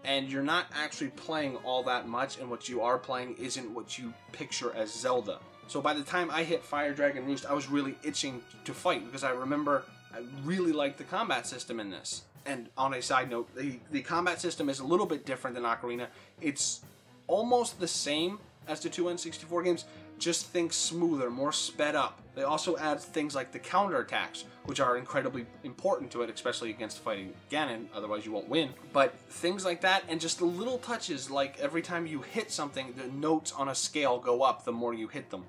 and 0.04 0.30
you're 0.30 0.42
not 0.42 0.66
actually 0.74 1.10
playing 1.10 1.56
all 1.58 1.82
that 1.84 2.08
much, 2.08 2.38
and 2.38 2.50
what 2.50 2.68
you 2.68 2.82
are 2.82 2.98
playing 2.98 3.36
isn't 3.38 3.72
what 3.72 3.98
you 3.98 4.12
picture 4.32 4.72
as 4.74 4.92
Zelda. 4.92 5.38
So 5.68 5.80
by 5.80 5.94
the 5.94 6.02
time 6.02 6.30
I 6.30 6.42
hit 6.42 6.64
Fire 6.64 6.92
Dragon 6.92 7.24
Roost, 7.24 7.46
I 7.46 7.52
was 7.52 7.68
really 7.68 7.96
itching 8.02 8.42
to 8.64 8.74
fight 8.74 9.04
because 9.06 9.24
I 9.24 9.30
remember 9.30 9.84
I 10.12 10.22
really 10.44 10.72
liked 10.72 10.98
the 10.98 11.04
combat 11.04 11.46
system 11.46 11.80
in 11.80 11.90
this. 11.90 12.22
And 12.44 12.68
on 12.76 12.94
a 12.94 13.02
side 13.02 13.30
note, 13.30 13.54
the, 13.54 13.78
the 13.90 14.02
combat 14.02 14.40
system 14.40 14.68
is 14.68 14.80
a 14.80 14.84
little 14.84 15.06
bit 15.06 15.24
different 15.24 15.54
than 15.54 15.64
Ocarina. 15.64 16.08
It's 16.40 16.80
almost 17.28 17.78
the 17.78 17.88
same 17.88 18.38
as 18.66 18.80
the 18.80 18.88
two 18.88 19.04
N64 19.04 19.64
games, 19.64 19.84
just 20.18 20.46
think 20.46 20.72
smoother, 20.72 21.30
more 21.30 21.52
sped 21.52 21.94
up. 21.94 22.21
They 22.34 22.42
also 22.42 22.76
add 22.78 23.00
things 23.00 23.34
like 23.34 23.52
the 23.52 23.58
counterattacks, 23.58 24.44
which 24.64 24.80
are 24.80 24.96
incredibly 24.96 25.44
important 25.64 26.10
to 26.12 26.22
it, 26.22 26.30
especially 26.30 26.70
against 26.70 27.00
fighting 27.00 27.34
Ganon, 27.50 27.86
otherwise 27.94 28.24
you 28.24 28.32
won't 28.32 28.48
win. 28.48 28.70
But 28.92 29.18
things 29.28 29.64
like 29.64 29.82
that, 29.82 30.04
and 30.08 30.20
just 30.20 30.38
the 30.38 30.46
little 30.46 30.78
touches, 30.78 31.30
like 31.30 31.60
every 31.60 31.82
time 31.82 32.06
you 32.06 32.22
hit 32.22 32.50
something, 32.50 32.94
the 32.96 33.08
notes 33.08 33.52
on 33.52 33.68
a 33.68 33.74
scale 33.74 34.18
go 34.18 34.42
up 34.42 34.64
the 34.64 34.72
more 34.72 34.94
you 34.94 35.08
hit 35.08 35.30
them. 35.30 35.44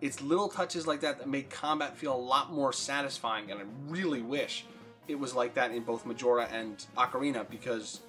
It's 0.00 0.20
little 0.20 0.48
touches 0.48 0.86
like 0.86 1.00
that 1.00 1.18
that 1.18 1.28
make 1.28 1.50
combat 1.50 1.96
feel 1.96 2.14
a 2.14 2.16
lot 2.16 2.52
more 2.52 2.72
satisfying, 2.72 3.50
and 3.52 3.60
I 3.60 3.64
really 3.88 4.22
wish 4.22 4.66
it 5.06 5.18
was 5.18 5.34
like 5.34 5.54
that 5.54 5.70
in 5.70 5.84
both 5.84 6.04
Majora 6.04 6.48
and 6.50 6.84
Ocarina 6.96 7.48
because 7.48 8.00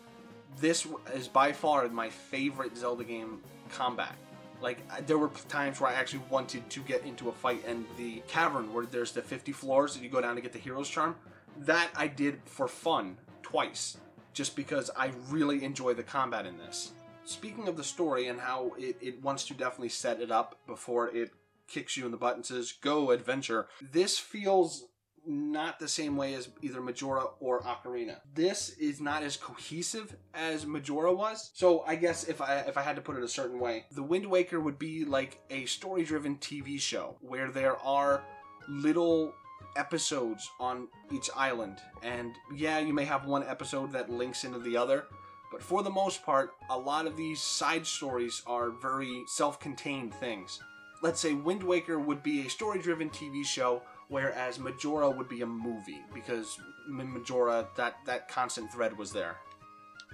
this 0.60 0.88
is 1.14 1.28
by 1.28 1.52
far 1.52 1.88
my 1.90 2.10
favorite 2.10 2.76
Zelda 2.76 3.04
game 3.04 3.40
combat. 3.70 4.16
Like 4.62 4.80
there 5.06 5.18
were 5.18 5.30
times 5.50 5.80
where 5.80 5.90
I 5.90 5.94
actually 5.94 6.24
wanted 6.30 6.70
to 6.70 6.80
get 6.82 7.04
into 7.06 7.30
a 7.30 7.32
fight, 7.32 7.64
and 7.68 7.86
the 7.98 8.22
cavern 8.28 8.74
where 8.74 8.86
there's 8.86 9.12
the 9.12 9.22
50 9.22 9.52
floors 9.52 9.94
that 9.94 10.04
you 10.04 10.10
go 10.10 10.22
down 10.22 10.36
to 10.36 10.42
get 10.42 10.54
the 10.54 10.60
hero's 10.60 10.90
charm, 10.90 11.16
that 11.60 11.90
I 11.96 12.08
did 12.08 12.40
for 12.46 12.68
fun 12.68 13.18
twice, 13.42 13.98
just 14.34 14.56
because 14.56 14.90
I 14.96 15.12
really 15.30 15.64
enjoy 15.64 15.94
the 15.94 16.04
combat 16.04 16.46
in 16.46 16.58
this. 16.58 16.94
Speaking 17.26 17.68
of 17.68 17.78
the 17.78 17.84
story 17.84 18.28
and 18.28 18.40
how 18.40 18.74
it, 18.78 18.98
it 19.02 19.22
wants 19.24 19.46
to 19.46 19.54
definitely 19.54 19.90
set 19.90 20.22
it 20.22 20.32
up 20.32 20.60
before 20.68 21.10
it 21.10 21.32
kicks 21.68 21.98
you 21.98 22.06
in 22.06 22.12
the 22.12 22.18
butt 22.18 22.36
and 22.36 22.46
says, 22.46 22.74
go 22.82 23.12
adventure, 23.12 23.68
this 23.92 24.20
feels 24.20 24.86
not 25.28 25.80
the 25.80 25.88
same 25.88 26.18
way 26.18 26.34
as 26.34 26.50
either 26.62 26.82
Majora 26.82 27.26
or 27.40 27.62
Ocarina. 27.62 28.18
This 28.34 28.70
is 28.78 29.02
not 29.02 29.24
as 29.24 29.38
cohesive 29.38 30.16
as 30.34 30.66
Majora 30.66 31.14
was. 31.14 31.52
So 31.54 31.84
I 31.88 31.96
guess 31.96 32.26
if 32.26 32.42
I 32.42 32.60
if 32.68 32.78
I 32.78 32.82
had 32.82 32.96
to 32.96 33.02
put 33.02 33.18
it 33.18 33.24
a 33.24 33.28
certain 33.28 33.60
way, 33.60 33.86
The 33.92 34.04
Wind 34.04 34.26
Waker 34.26 34.60
would 34.60 34.80
be 34.80 35.06
like 35.06 35.40
a 35.50 35.66
story-driven 35.66 36.38
TV 36.38 36.80
show 36.80 37.18
where 37.22 37.52
there 37.52 37.78
are 37.78 38.24
little 38.68 39.34
episodes 39.76 40.50
on 40.60 40.88
each 41.12 41.30
island. 41.36 41.80
And 42.02 42.34
yeah, 42.54 42.80
you 42.80 42.94
may 42.94 43.06
have 43.06 43.26
one 43.26 43.44
episode 43.44 43.92
that 43.92 44.10
links 44.10 44.44
into 44.44 44.60
the 44.60 44.78
other, 44.78 45.06
but 45.52 45.62
for 45.62 45.84
the 45.84 45.90
most 45.90 46.24
part, 46.24 46.52
a 46.70 46.78
lot 46.78 47.08
of 47.08 47.18
these 47.18 47.42
side 47.42 47.86
stories 47.86 48.42
are 48.48 48.72
very 48.72 49.24
self-contained 49.28 50.14
things. 50.14 50.60
Let's 51.02 51.20
say 51.20 51.34
Wind 51.34 51.62
Waker 51.62 52.00
would 52.00 52.24
be 52.24 52.46
a 52.46 52.50
story-driven 52.50 53.10
TV 53.10 53.46
show 53.46 53.82
whereas 54.10 54.60
Majora 54.60 55.10
would 55.10 55.30
be 55.30 55.42
a 55.42 55.46
movie 55.46 56.04
because 56.14 56.58
Majora 56.88 57.68
that 57.76 57.96
that 58.06 58.28
constant 58.28 58.72
thread 58.72 58.98
was 58.98 59.12
there. 59.12 59.38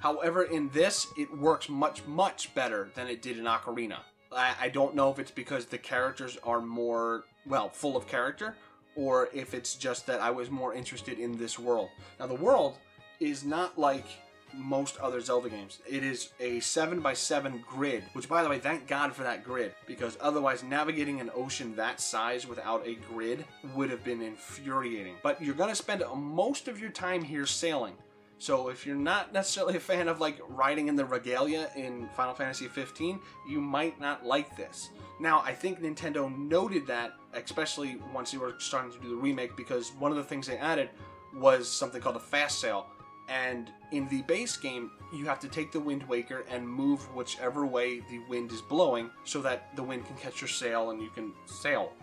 However, 0.01 0.43
in 0.43 0.69
this, 0.69 1.07
it 1.17 1.36
works 1.38 1.69
much 1.69 2.05
much 2.05 2.53
better 2.55 2.89
than 2.95 3.07
it 3.07 3.21
did 3.21 3.38
in 3.38 3.45
Ocarina. 3.45 4.00
I, 4.31 4.55
I 4.60 4.69
don't 4.69 4.95
know 4.95 5.12
if 5.12 5.19
it's 5.19 5.31
because 5.31 5.65
the 5.65 5.77
characters 5.77 6.38
are 6.43 6.62
more 6.62 7.25
well 7.45 7.69
full 7.69 7.98
of 7.98 8.07
character, 8.07 8.55
or 8.95 9.29
if 9.33 9.53
it's 9.53 9.75
just 9.75 10.07
that 10.07 10.21
I 10.21 10.31
was 10.31 10.50
more 10.50 10.74
interested 10.74 11.19
in 11.19 11.38
this 11.38 11.60
world. 11.60 11.89
Now 12.19 12.27
the 12.27 12.36
world 12.36 12.77
is 13.19 13.43
not 13.43 13.77
like 13.77 14.05
most 14.53 14.98
other 14.98 15.22
Zelda 15.22 15.50
games. 15.50 15.79
It 15.88 16.03
is 16.03 16.31
a 16.39 16.60
7x7 16.60 17.65
grid, 17.65 18.03
which, 18.13 18.29
by 18.29 18.43
the 18.43 18.50
way, 18.50 18.60
thank 18.60 18.88
God 18.88 19.13
for 19.13 19.24
that 19.24 19.43
grid, 19.43 19.74
because 19.86 20.17
otherwise, 20.22 20.63
navigating 20.63 21.20
an 21.20 21.31
ocean 21.36 21.75
that 21.75 22.01
size 22.01 22.48
without 22.48 22.86
a 22.88 22.96
grid 22.96 23.46
would 23.75 23.89
have 23.89 24.03
been 24.03 24.22
infuriating. 24.22 25.15
But 25.24 25.41
you're 25.41 25.55
going 25.55 25.70
to 25.70 25.75
spend 25.75 26.03
most 26.15 26.67
of 26.67 26.79
your 26.79 26.91
time 26.91 27.24
here 27.24 27.46
sailing. 27.46 27.93
So 28.41 28.70
if 28.70 28.88
you're 28.88 28.96
not 28.96 29.34
necessarily 29.34 29.75
a 29.77 29.79
fan 29.79 30.08
of 30.08 30.20
like 30.20 30.39
riding 30.50 30.88
in 30.88 30.96
the 30.96 31.05
regalia 31.05 31.70
in 31.75 32.10
Final 32.15 32.34
Fantasy 32.34 32.67
15, 32.67 33.20
you 33.48 33.62
might 33.62 34.00
not 34.01 34.25
like 34.25 34.58
this. 34.58 34.89
Now, 35.20 35.41
I 35.46 35.53
think 35.53 35.79
Nintendo 35.79 36.36
noted 36.36 36.88
that, 36.88 37.13
especially 37.34 37.98
once 38.12 38.31
they 38.31 38.39
were 38.39 38.55
starting 38.58 38.91
to 38.91 39.00
do 39.00 39.10
the 39.10 39.15
remake, 39.15 39.55
because 39.55 39.91
one 40.00 40.10
of 40.10 40.17
the 40.17 40.24
things 40.24 40.48
they 40.48 40.58
added 40.58 40.89
was 41.36 41.70
something 41.70 42.01
called 42.01 42.15
a 42.15 42.20
fast 42.20 42.60
sail, 42.60 42.88
and 43.31 43.71
in 43.91 44.09
the 44.09 44.23
base 44.23 44.57
game, 44.57 44.91
you 45.13 45.25
have 45.25 45.39
to 45.39 45.47
take 45.47 45.71
the 45.71 45.79
Wind 45.79 46.03
Waker 46.03 46.43
and 46.50 46.67
move 46.67 47.00
whichever 47.15 47.65
way 47.65 48.01
the 48.09 48.19
wind 48.27 48.51
is 48.51 48.61
blowing 48.61 49.09
so 49.23 49.41
that 49.41 49.73
the 49.77 49.83
wind 49.83 50.05
can 50.05 50.17
catch 50.17 50.41
your 50.41 50.50
sail 50.50 50.91
and 50.91 51.01
you 51.01 51.09
can 51.09 51.31
sail. 51.45 51.93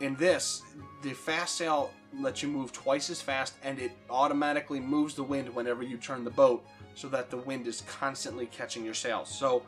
In 0.00 0.16
this, 0.16 0.62
the 1.02 1.12
fast 1.12 1.56
sail 1.56 1.90
lets 2.18 2.42
you 2.42 2.48
move 2.48 2.72
twice 2.72 3.10
as 3.10 3.20
fast 3.20 3.54
and 3.62 3.78
it 3.78 3.92
automatically 4.08 4.80
moves 4.80 5.14
the 5.14 5.22
wind 5.22 5.54
whenever 5.54 5.82
you 5.82 5.98
turn 5.98 6.24
the 6.24 6.30
boat 6.30 6.66
so 6.94 7.06
that 7.08 7.28
the 7.28 7.36
wind 7.36 7.66
is 7.66 7.82
constantly 7.82 8.46
catching 8.46 8.82
your 8.82 8.94
sails. 8.94 9.28
So, 9.28 9.62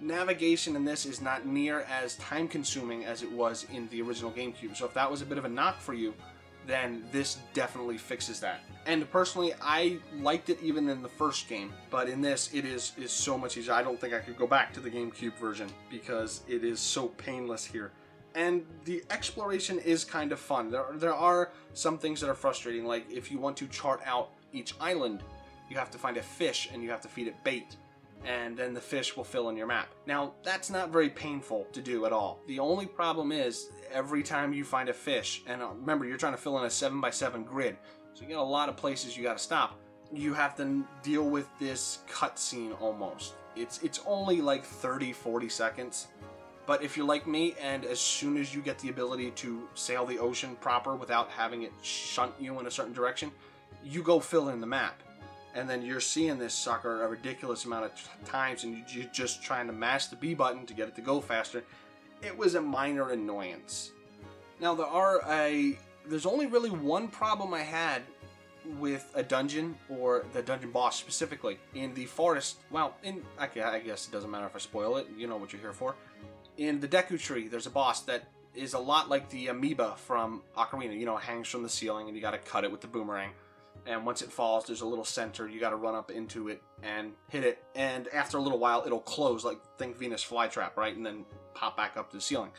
navigation 0.00 0.76
in 0.76 0.84
this 0.84 1.06
is 1.06 1.22
not 1.22 1.46
near 1.46 1.86
as 1.90 2.16
time 2.16 2.48
consuming 2.48 3.06
as 3.06 3.22
it 3.22 3.32
was 3.32 3.66
in 3.72 3.88
the 3.88 4.02
original 4.02 4.30
GameCube. 4.30 4.76
So, 4.76 4.84
if 4.84 4.92
that 4.92 5.10
was 5.10 5.22
a 5.22 5.26
bit 5.26 5.38
of 5.38 5.46
a 5.46 5.48
knock 5.48 5.80
for 5.80 5.94
you, 5.94 6.12
then 6.68 7.02
this 7.10 7.38
definitely 7.54 7.96
fixes 7.96 8.38
that. 8.40 8.60
And 8.86 9.10
personally, 9.10 9.54
I 9.60 9.98
liked 10.20 10.50
it 10.50 10.58
even 10.62 10.88
in 10.88 11.02
the 11.02 11.08
first 11.08 11.48
game, 11.48 11.72
but 11.90 12.08
in 12.08 12.20
this, 12.20 12.50
it 12.52 12.64
is 12.64 12.92
is 12.98 13.10
so 13.10 13.36
much 13.36 13.56
easier. 13.56 13.72
I 13.72 13.82
don't 13.82 13.98
think 14.00 14.12
I 14.12 14.18
could 14.18 14.36
go 14.36 14.46
back 14.46 14.72
to 14.74 14.80
the 14.80 14.90
GameCube 14.90 15.34
version 15.38 15.68
because 15.90 16.42
it 16.46 16.62
is 16.62 16.78
so 16.78 17.08
painless 17.08 17.64
here. 17.64 17.90
And 18.34 18.64
the 18.84 19.02
exploration 19.10 19.78
is 19.78 20.04
kind 20.04 20.30
of 20.30 20.38
fun. 20.38 20.70
There, 20.70 20.84
there 20.94 21.14
are 21.14 21.50
some 21.72 21.98
things 21.98 22.20
that 22.20 22.28
are 22.28 22.34
frustrating, 22.34 22.84
like 22.84 23.10
if 23.10 23.32
you 23.32 23.38
want 23.38 23.56
to 23.56 23.66
chart 23.68 24.00
out 24.04 24.30
each 24.52 24.74
island, 24.78 25.22
you 25.70 25.76
have 25.76 25.90
to 25.90 25.98
find 25.98 26.18
a 26.18 26.22
fish 26.22 26.68
and 26.72 26.82
you 26.82 26.90
have 26.90 27.00
to 27.00 27.08
feed 27.08 27.28
it 27.28 27.42
bait 27.44 27.76
and 28.24 28.56
then 28.56 28.74
the 28.74 28.80
fish 28.80 29.16
will 29.16 29.24
fill 29.24 29.48
in 29.48 29.56
your 29.56 29.66
map. 29.66 29.88
Now, 30.06 30.34
that's 30.42 30.70
not 30.70 30.90
very 30.90 31.08
painful 31.08 31.66
to 31.72 31.80
do 31.80 32.04
at 32.06 32.12
all. 32.12 32.40
The 32.46 32.58
only 32.58 32.86
problem 32.86 33.32
is 33.32 33.70
every 33.92 34.22
time 34.22 34.52
you 34.52 34.64
find 34.64 34.88
a 34.88 34.94
fish, 34.94 35.42
and 35.46 35.62
uh, 35.62 35.70
remember, 35.78 36.06
you're 36.06 36.18
trying 36.18 36.34
to 36.34 36.38
fill 36.38 36.58
in 36.58 36.64
a 36.64 36.68
7x7 36.68 37.44
grid, 37.44 37.76
so 38.14 38.22
you 38.22 38.28
got 38.28 38.40
a 38.40 38.42
lot 38.42 38.68
of 38.68 38.76
places 38.76 39.16
you 39.16 39.22
got 39.22 39.38
to 39.38 39.42
stop. 39.42 39.78
You 40.12 40.34
have 40.34 40.56
to 40.56 40.84
deal 41.02 41.28
with 41.28 41.46
this 41.58 41.98
cutscene 42.10 42.80
almost. 42.80 43.34
It's 43.56 43.82
it's 43.82 44.00
only 44.06 44.40
like 44.40 44.64
30 44.64 45.12
40 45.12 45.48
seconds. 45.48 46.06
But 46.66 46.82
if 46.82 46.96
you're 46.96 47.06
like 47.06 47.26
me, 47.26 47.54
and 47.62 47.84
as 47.84 47.98
soon 47.98 48.36
as 48.36 48.54
you 48.54 48.60
get 48.60 48.78
the 48.78 48.90
ability 48.90 49.30
to 49.32 49.66
sail 49.74 50.04
the 50.04 50.18
ocean 50.18 50.56
proper 50.60 50.96
without 50.96 51.30
having 51.30 51.62
it 51.62 51.72
shunt 51.82 52.32
you 52.38 52.58
in 52.60 52.66
a 52.66 52.70
certain 52.70 52.92
direction, 52.92 53.32
you 53.84 54.02
go 54.02 54.20
fill 54.20 54.50
in 54.50 54.60
the 54.60 54.66
map 54.66 55.02
and 55.58 55.68
then 55.68 55.82
you're 55.82 56.00
seeing 56.00 56.38
this 56.38 56.54
sucker 56.54 57.02
a 57.02 57.08
ridiculous 57.08 57.64
amount 57.64 57.86
of 57.86 57.94
t- 57.94 58.02
times 58.24 58.62
and 58.62 58.84
you're 58.88 59.06
just 59.06 59.42
trying 59.42 59.66
to 59.66 59.72
mash 59.72 60.06
the 60.06 60.14
B 60.14 60.32
button 60.32 60.64
to 60.66 60.72
get 60.72 60.86
it 60.86 60.94
to 60.94 61.00
go 61.00 61.20
faster. 61.20 61.64
It 62.22 62.36
was 62.36 62.54
a 62.54 62.60
minor 62.60 63.10
annoyance. 63.10 63.90
Now 64.60 64.74
there 64.74 64.86
are 64.86 65.20
a 65.28 65.76
there's 66.06 66.26
only 66.26 66.46
really 66.46 66.70
one 66.70 67.08
problem 67.08 67.52
I 67.52 67.62
had 67.62 68.02
with 68.78 69.10
a 69.14 69.22
dungeon 69.22 69.76
or 69.88 70.26
the 70.32 70.42
dungeon 70.42 70.70
boss 70.70 70.96
specifically 70.96 71.58
in 71.74 71.92
the 71.94 72.06
forest. 72.06 72.58
Well, 72.70 72.94
in 73.02 73.24
I 73.38 73.46
I 73.46 73.80
guess 73.80 74.06
it 74.06 74.12
doesn't 74.12 74.30
matter 74.30 74.46
if 74.46 74.54
I 74.54 74.60
spoil 74.60 74.96
it. 74.96 75.08
You 75.16 75.26
know 75.26 75.36
what 75.36 75.52
you're 75.52 75.62
here 75.62 75.72
for. 75.72 75.96
In 76.56 76.78
the 76.78 76.88
Deku 76.88 77.18
Tree, 77.18 77.48
there's 77.48 77.66
a 77.66 77.70
boss 77.70 78.02
that 78.02 78.28
is 78.54 78.74
a 78.74 78.78
lot 78.78 79.08
like 79.08 79.28
the 79.30 79.48
amoeba 79.48 79.96
from 79.96 80.42
Ocarina. 80.56 80.96
You 80.96 81.06
know, 81.06 81.16
hangs 81.16 81.48
from 81.48 81.64
the 81.64 81.68
ceiling 81.68 82.06
and 82.06 82.16
you 82.16 82.22
got 82.22 82.30
to 82.30 82.38
cut 82.38 82.62
it 82.62 82.70
with 82.70 82.80
the 82.80 82.88
boomerang 82.88 83.30
and 83.88 84.04
once 84.04 84.22
it 84.22 84.30
falls 84.30 84.66
there's 84.66 84.82
a 84.82 84.86
little 84.86 85.04
center. 85.04 85.48
You 85.48 85.58
got 85.58 85.70
to 85.70 85.76
run 85.76 85.94
up 85.94 86.10
into 86.10 86.48
it 86.48 86.62
and 86.82 87.12
hit 87.28 87.42
it. 87.42 87.64
And 87.74 88.06
after 88.08 88.36
a 88.36 88.40
little 88.40 88.58
while 88.58 88.84
it'll 88.86 89.00
close 89.00 89.44
like 89.44 89.58
think 89.78 89.96
venus 89.96 90.24
flytrap 90.24 90.76
right? 90.76 90.94
And 90.94 91.04
then 91.04 91.24
pop 91.54 91.76
back 91.76 91.96
up 91.96 92.10
to 92.10 92.16
the 92.16 92.22
ceiling. 92.22 92.50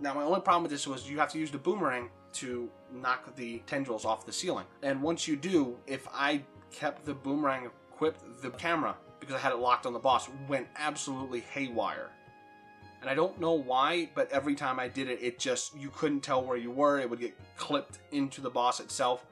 Now 0.00 0.14
my 0.14 0.22
only 0.22 0.40
problem 0.40 0.62
with 0.62 0.72
this 0.72 0.86
was 0.86 1.08
you 1.10 1.18
have 1.18 1.30
to 1.32 1.38
use 1.38 1.50
the 1.50 1.58
boomerang 1.58 2.08
to 2.34 2.70
knock 2.92 3.34
the 3.36 3.58
tendrils 3.66 4.04
off 4.04 4.24
the 4.24 4.32
ceiling. 4.32 4.64
And 4.82 5.02
once 5.02 5.28
you 5.28 5.36
do 5.36 5.76
if 5.86 6.06
i 6.14 6.40
kept 6.72 7.04
the 7.04 7.14
boomerang 7.14 7.70
equipped 7.92 8.42
the 8.42 8.50
camera 8.50 8.96
because 9.20 9.36
i 9.36 9.38
had 9.38 9.52
it 9.52 9.58
locked 9.58 9.86
on 9.86 9.92
the 9.92 9.98
boss 9.98 10.28
went 10.48 10.66
absolutely 10.76 11.40
haywire. 11.40 12.10
And 13.04 13.10
I 13.10 13.14
don't 13.14 13.38
know 13.38 13.52
why, 13.52 14.08
but 14.14 14.32
every 14.32 14.54
time 14.54 14.80
I 14.80 14.88
did 14.88 15.10
it, 15.10 15.18
it 15.20 15.38
just, 15.38 15.76
you 15.76 15.90
couldn't 15.90 16.22
tell 16.22 16.42
where 16.42 16.56
you 16.56 16.70
were. 16.70 16.98
It 16.98 17.10
would 17.10 17.20
get 17.20 17.36
clipped 17.58 17.98
into 18.12 18.40
the 18.40 18.48
boss 18.48 18.80
itself. 18.80 19.26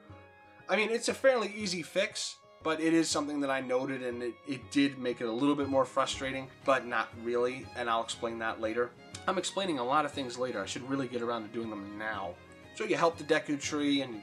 I 0.69 0.75
mean, 0.77 0.89
it's 0.89 1.09
a 1.09 1.13
fairly 1.13 1.53
easy 1.55 1.81
fix, 1.81 2.37
but 2.63 2.79
it 2.79 2.93
is 2.93 3.09
something 3.09 3.41
that 3.41 3.49
I 3.49 3.59
noted 3.59 4.01
and 4.01 4.23
it, 4.23 4.35
it 4.47 4.71
did 4.71 4.97
make 4.97 5.19
it 5.19 5.25
a 5.25 5.31
little 5.31 5.55
bit 5.55 5.67
more 5.67 5.83
frustrating, 5.83 6.47
but 6.63 6.87
not 6.87 7.09
really, 7.23 7.65
and 7.75 7.89
I'll 7.89 8.03
explain 8.03 8.39
that 8.39 8.61
later. 8.61 8.91
I'm 9.27 9.37
explaining 9.37 9.79
a 9.79 9.83
lot 9.83 10.05
of 10.05 10.11
things 10.11 10.37
later. 10.37 10.61
I 10.61 10.65
should 10.65 10.89
really 10.89 11.07
get 11.07 11.21
around 11.21 11.43
to 11.43 11.53
doing 11.53 11.69
them 11.69 11.97
now. 11.97 12.33
So 12.75 12.85
you 12.85 12.95
help 12.95 13.17
the 13.17 13.23
Deku 13.23 13.59
Tree 13.59 14.01
and 14.01 14.21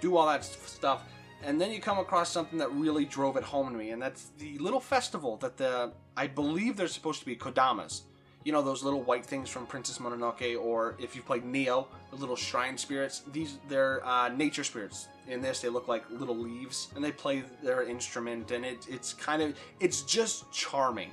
do 0.00 0.16
all 0.16 0.26
that 0.26 0.44
stuff, 0.44 1.02
and 1.42 1.60
then 1.60 1.72
you 1.72 1.80
come 1.80 1.98
across 1.98 2.30
something 2.30 2.58
that 2.58 2.72
really 2.72 3.04
drove 3.04 3.36
it 3.36 3.42
home 3.42 3.70
to 3.72 3.78
me, 3.78 3.90
and 3.90 4.00
that's 4.00 4.30
the 4.38 4.58
little 4.58 4.80
festival 4.80 5.36
that 5.38 5.56
the 5.56 5.92
I 6.16 6.26
believe 6.26 6.76
they're 6.76 6.88
supposed 6.88 7.20
to 7.20 7.26
be 7.26 7.36
Kodamas. 7.36 8.02
You 8.44 8.52
know 8.52 8.62
those 8.62 8.82
little 8.82 9.02
white 9.02 9.24
things 9.26 9.50
from 9.50 9.66
Princess 9.66 9.98
Mononoke, 9.98 10.58
or 10.58 10.96
if 10.98 11.14
you've 11.14 11.26
played 11.26 11.44
Nioh, 11.44 11.86
the 12.10 12.16
little 12.16 12.36
shrine 12.36 12.78
spirits. 12.78 13.22
These 13.32 13.58
they're 13.68 14.04
uh, 14.06 14.28
nature 14.30 14.64
spirits. 14.64 15.08
In 15.30 15.40
this, 15.40 15.60
they 15.60 15.68
look 15.68 15.86
like 15.88 16.04
little 16.10 16.36
leaves, 16.36 16.88
and 16.94 17.04
they 17.04 17.12
play 17.12 17.44
their 17.62 17.84
instrument, 17.84 18.50
and 18.50 18.64
it, 18.64 18.86
it's 18.88 19.14
kind 19.14 19.42
of 19.42 19.56
it's 19.78 20.02
just 20.02 20.50
charming. 20.52 21.10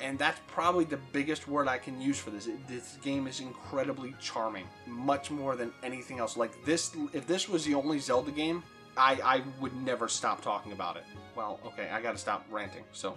And 0.00 0.18
that's 0.18 0.40
probably 0.48 0.84
the 0.84 0.98
biggest 1.12 1.46
word 1.46 1.68
I 1.68 1.78
can 1.78 2.00
use 2.00 2.18
for 2.18 2.30
this. 2.30 2.46
It, 2.46 2.66
this 2.66 2.98
game 3.02 3.26
is 3.26 3.40
incredibly 3.40 4.14
charming, 4.20 4.66
much 4.86 5.30
more 5.30 5.54
than 5.54 5.72
anything 5.82 6.18
else. 6.18 6.36
Like 6.36 6.64
this, 6.64 6.96
if 7.12 7.26
this 7.26 7.48
was 7.48 7.64
the 7.64 7.74
only 7.74 7.98
Zelda 7.98 8.30
game, 8.30 8.62
I 8.96 9.18
I 9.24 9.42
would 9.60 9.74
never 9.82 10.08
stop 10.08 10.42
talking 10.42 10.72
about 10.72 10.96
it. 10.96 11.04
Well, 11.34 11.60
okay, 11.66 11.88
I 11.90 12.00
got 12.00 12.12
to 12.12 12.18
stop 12.18 12.44
ranting. 12.50 12.84
So, 12.92 13.16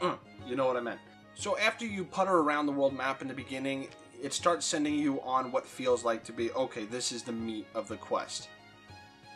mm, 0.00 0.18
you 0.46 0.56
know 0.56 0.66
what 0.66 0.76
I 0.76 0.80
meant. 0.80 1.00
So 1.34 1.58
after 1.58 1.84
you 1.84 2.04
putter 2.04 2.38
around 2.38 2.66
the 2.66 2.72
world 2.72 2.96
map 2.96 3.22
in 3.22 3.28
the 3.28 3.34
beginning, 3.34 3.88
it 4.22 4.32
starts 4.32 4.64
sending 4.66 4.94
you 4.94 5.20
on 5.22 5.52
what 5.52 5.66
feels 5.66 6.04
like 6.04 6.24
to 6.24 6.32
be 6.32 6.50
okay. 6.52 6.84
This 6.84 7.12
is 7.12 7.22
the 7.22 7.32
meat 7.32 7.66
of 7.74 7.88
the 7.88 7.96
quest, 7.96 8.48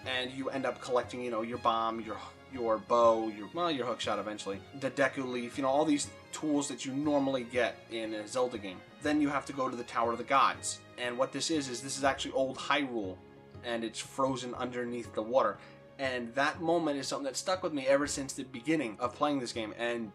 and 0.07 0.31
you 0.31 0.51
end 0.51 0.67
up 0.67 0.81
collecting, 0.81 1.23
you 1.23 1.31
know, 1.31 1.43
your 1.43 1.59
bomb, 1.59 2.01
your 2.01 2.17
your 2.53 2.79
bow, 2.79 3.29
your 3.29 3.49
well, 3.55 3.71
your 3.71 3.87
hook 3.87 4.01
shot 4.01 4.19
eventually, 4.19 4.59
the 4.81 4.91
Deku 4.91 5.31
Leaf, 5.31 5.57
you 5.57 5.63
know, 5.63 5.69
all 5.69 5.85
these 5.85 6.09
tools 6.33 6.69
that 6.69 6.85
you 6.85 6.93
normally 6.93 7.45
get 7.45 7.77
in 7.91 8.15
a 8.15 8.27
Zelda 8.27 8.59
game. 8.59 8.79
Then 9.03 9.21
you 9.21 9.29
have 9.29 9.47
to 9.47 9.53
go 9.53 9.69
to 9.69 9.77
the 9.77 9.85
Tower 9.85 10.13
of 10.13 10.19
the 10.19 10.25
Gods. 10.25 10.81
And 10.99 11.17
what 11.17 11.33
this 11.33 11.51
is 11.51 11.69
is 11.69 11.81
this 11.81 11.97
is 11.97 12.05
actually 12.05 12.33
old 12.33 12.57
Hyrule 12.59 13.17
and 13.65 13.85
it's 13.85 13.99
frozen 13.99 14.55
underneath 14.55 15.15
the 15.15 15.23
water. 15.23 15.59
And 15.99 16.35
that 16.35 16.61
moment 16.61 16.99
is 16.99 17.07
something 17.07 17.27
that 17.27 17.37
stuck 17.37 17.63
with 17.63 17.73
me 17.73 17.87
ever 17.87 18.07
since 18.07 18.33
the 18.33 18.45
beginning 18.45 18.97
of 19.01 19.15
playing 19.15 19.39
this 19.39 19.53
game 19.53 19.75
and 19.79 20.13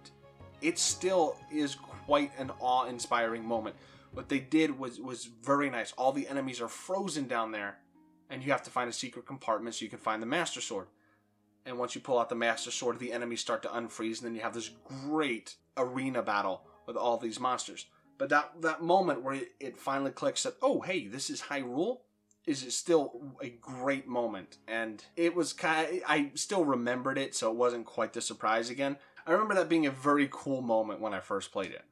it 0.61 0.79
still 0.79 1.37
is 1.51 1.75
quite 1.75 2.31
an 2.37 2.51
awe-inspiring 2.59 3.45
moment. 3.45 3.75
What 4.13 4.29
they 4.29 4.39
did 4.39 4.77
was 4.77 4.99
was 4.99 5.25
very 5.25 5.69
nice. 5.69 5.91
All 5.97 6.11
the 6.11 6.27
enemies 6.27 6.61
are 6.61 6.69
frozen 6.69 7.27
down 7.27 7.51
there 7.51 7.77
and 8.29 8.43
you 8.43 8.51
have 8.51 8.63
to 8.63 8.69
find 8.69 8.89
a 8.89 8.93
secret 8.93 9.25
compartment 9.25 9.75
so 9.75 9.83
you 9.83 9.89
can 9.89 9.99
find 9.99 10.21
the 10.21 10.27
Master 10.27 10.61
Sword. 10.61 10.87
And 11.65 11.77
once 11.77 11.95
you 11.95 12.01
pull 12.01 12.19
out 12.19 12.29
the 12.29 12.35
Master 12.35 12.71
Sword, 12.71 12.99
the 12.99 13.11
enemies 13.11 13.41
start 13.41 13.61
to 13.63 13.69
unfreeze, 13.69 14.17
and 14.17 14.27
then 14.27 14.35
you 14.35 14.41
have 14.41 14.53
this 14.53 14.71
great 14.83 15.55
arena 15.77 16.21
battle 16.21 16.61
with 16.85 16.95
all 16.95 17.17
these 17.17 17.39
monsters. 17.39 17.87
But 18.17 18.29
that 18.29 18.61
that 18.61 18.81
moment 18.81 19.23
where 19.23 19.35
it, 19.35 19.51
it 19.59 19.77
finally 19.77 20.11
clicks 20.11 20.43
that, 20.43 20.55
oh 20.61 20.81
hey, 20.81 21.07
this 21.07 21.29
is 21.29 21.41
Hyrule, 21.41 21.99
is 22.45 22.75
still 22.75 23.35
a 23.41 23.49
great 23.49 24.07
moment. 24.07 24.57
And 24.67 25.03
it 25.15 25.35
was 25.35 25.53
kind 25.53 25.97
of, 25.97 26.03
I 26.07 26.31
still 26.35 26.63
remembered 26.63 27.17
it, 27.17 27.35
so 27.35 27.49
it 27.49 27.57
wasn't 27.57 27.85
quite 27.85 28.13
the 28.13 28.21
surprise 28.21 28.69
again. 28.69 28.97
I 29.25 29.31
remember 29.31 29.55
that 29.55 29.69
being 29.69 29.87
a 29.87 29.91
very 29.91 30.29
cool 30.31 30.61
moment 30.61 31.01
when 31.01 31.13
I 31.13 31.19
first 31.19 31.51
played 31.51 31.71
it 31.71 31.83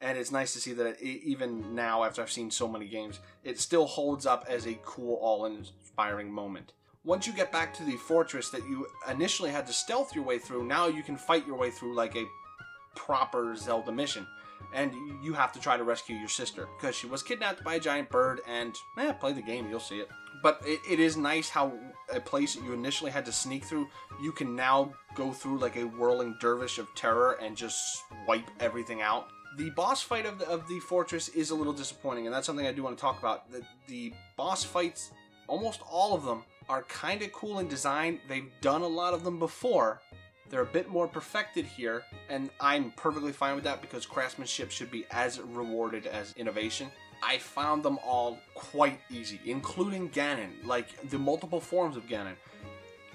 and 0.00 0.16
it's 0.16 0.30
nice 0.30 0.52
to 0.52 0.60
see 0.60 0.72
that 0.72 0.86
it, 0.86 1.04
even 1.04 1.74
now 1.74 2.04
after 2.04 2.22
i've 2.22 2.30
seen 2.30 2.50
so 2.50 2.68
many 2.68 2.86
games 2.86 3.20
it 3.44 3.58
still 3.58 3.86
holds 3.86 4.26
up 4.26 4.44
as 4.48 4.66
a 4.66 4.78
cool 4.84 5.16
all-inspiring 5.16 6.30
moment. 6.30 6.72
Once 7.04 7.26
you 7.26 7.32
get 7.32 7.50
back 7.50 7.72
to 7.72 7.84
the 7.84 7.96
fortress 7.96 8.50
that 8.50 8.60
you 8.68 8.86
initially 9.10 9.50
had 9.50 9.66
to 9.66 9.72
stealth 9.72 10.14
your 10.14 10.24
way 10.24 10.38
through 10.38 10.64
now 10.64 10.86
you 10.86 11.02
can 11.02 11.16
fight 11.16 11.46
your 11.46 11.56
way 11.56 11.70
through 11.70 11.94
like 11.94 12.16
a 12.16 12.24
proper 12.94 13.54
zelda 13.56 13.92
mission. 13.92 14.26
And 14.74 14.92
you 15.22 15.32
have 15.32 15.52
to 15.52 15.60
try 15.60 15.76
to 15.76 15.84
rescue 15.84 16.16
your 16.16 16.28
sister 16.28 16.68
because 16.76 16.94
she 16.94 17.06
was 17.06 17.22
kidnapped 17.22 17.64
by 17.64 17.76
a 17.76 17.80
giant 17.80 18.10
bird 18.10 18.40
and 18.46 18.74
eh, 18.98 19.12
play 19.12 19.32
the 19.32 19.40
game 19.40 19.70
you'll 19.70 19.80
see 19.80 20.00
it. 20.00 20.08
But 20.42 20.60
it, 20.64 20.80
it 20.90 21.00
is 21.00 21.16
nice 21.16 21.48
how 21.48 21.72
a 22.12 22.20
place 22.20 22.54
that 22.54 22.64
you 22.64 22.72
initially 22.72 23.10
had 23.10 23.24
to 23.26 23.32
sneak 23.32 23.64
through 23.64 23.88
you 24.20 24.32
can 24.32 24.54
now 24.54 24.92
go 25.14 25.32
through 25.32 25.58
like 25.58 25.76
a 25.76 25.84
whirling 25.84 26.36
dervish 26.40 26.78
of 26.78 26.92
terror 26.94 27.38
and 27.40 27.56
just 27.56 28.02
wipe 28.26 28.50
everything 28.60 29.00
out 29.00 29.28
the 29.56 29.70
boss 29.70 30.02
fight 30.02 30.26
of 30.26 30.38
the, 30.38 30.48
of 30.48 30.68
the 30.68 30.80
fortress 30.80 31.28
is 31.30 31.50
a 31.50 31.54
little 31.54 31.72
disappointing, 31.72 32.26
and 32.26 32.34
that's 32.34 32.46
something 32.46 32.66
I 32.66 32.72
do 32.72 32.82
want 32.82 32.96
to 32.96 33.00
talk 33.00 33.18
about. 33.18 33.50
The, 33.50 33.62
the 33.86 34.12
boss 34.36 34.64
fights, 34.64 35.10
almost 35.46 35.80
all 35.90 36.14
of 36.14 36.24
them, 36.24 36.44
are 36.68 36.82
kind 36.82 37.22
of 37.22 37.32
cool 37.32 37.58
in 37.58 37.68
design. 37.68 38.20
They've 38.28 38.50
done 38.60 38.82
a 38.82 38.86
lot 38.86 39.14
of 39.14 39.24
them 39.24 39.38
before. 39.38 40.00
They're 40.50 40.62
a 40.62 40.66
bit 40.66 40.88
more 40.88 41.06
perfected 41.06 41.64
here, 41.64 42.02
and 42.28 42.50
I'm 42.60 42.92
perfectly 42.92 43.32
fine 43.32 43.54
with 43.54 43.64
that 43.64 43.80
because 43.80 44.06
craftsmanship 44.06 44.70
should 44.70 44.90
be 44.90 45.04
as 45.10 45.40
rewarded 45.40 46.06
as 46.06 46.32
innovation. 46.36 46.90
I 47.22 47.38
found 47.38 47.82
them 47.82 47.98
all 48.06 48.38
quite 48.54 49.00
easy, 49.10 49.40
including 49.44 50.08
Ganon, 50.10 50.64
like 50.64 51.10
the 51.10 51.18
multiple 51.18 51.60
forms 51.60 51.96
of 51.96 52.06
Ganon. 52.06 52.34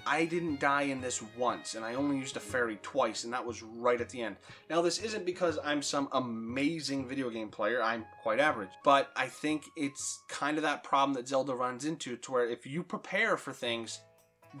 I 0.06 0.24
didn't 0.24 0.60
die 0.60 0.82
in 0.82 1.00
this 1.00 1.22
once, 1.36 1.74
and 1.74 1.84
I 1.84 1.94
only 1.94 2.18
used 2.18 2.36
a 2.36 2.40
fairy 2.40 2.78
twice, 2.82 3.24
and 3.24 3.32
that 3.32 3.44
was 3.44 3.62
right 3.62 4.00
at 4.00 4.08
the 4.08 4.22
end. 4.22 4.36
Now, 4.68 4.82
this 4.82 4.98
isn't 4.98 5.24
because 5.24 5.58
I'm 5.64 5.82
some 5.82 6.08
amazing 6.12 7.08
video 7.08 7.30
game 7.30 7.48
player, 7.48 7.82
I'm 7.82 8.04
quite 8.22 8.40
average, 8.40 8.70
but 8.84 9.10
I 9.16 9.26
think 9.26 9.64
it's 9.76 10.22
kind 10.28 10.56
of 10.56 10.62
that 10.62 10.84
problem 10.84 11.14
that 11.14 11.28
Zelda 11.28 11.54
runs 11.54 11.84
into, 11.84 12.16
to 12.16 12.32
where 12.32 12.48
if 12.48 12.66
you 12.66 12.82
prepare 12.82 13.36
for 13.36 13.52
things, 13.52 14.00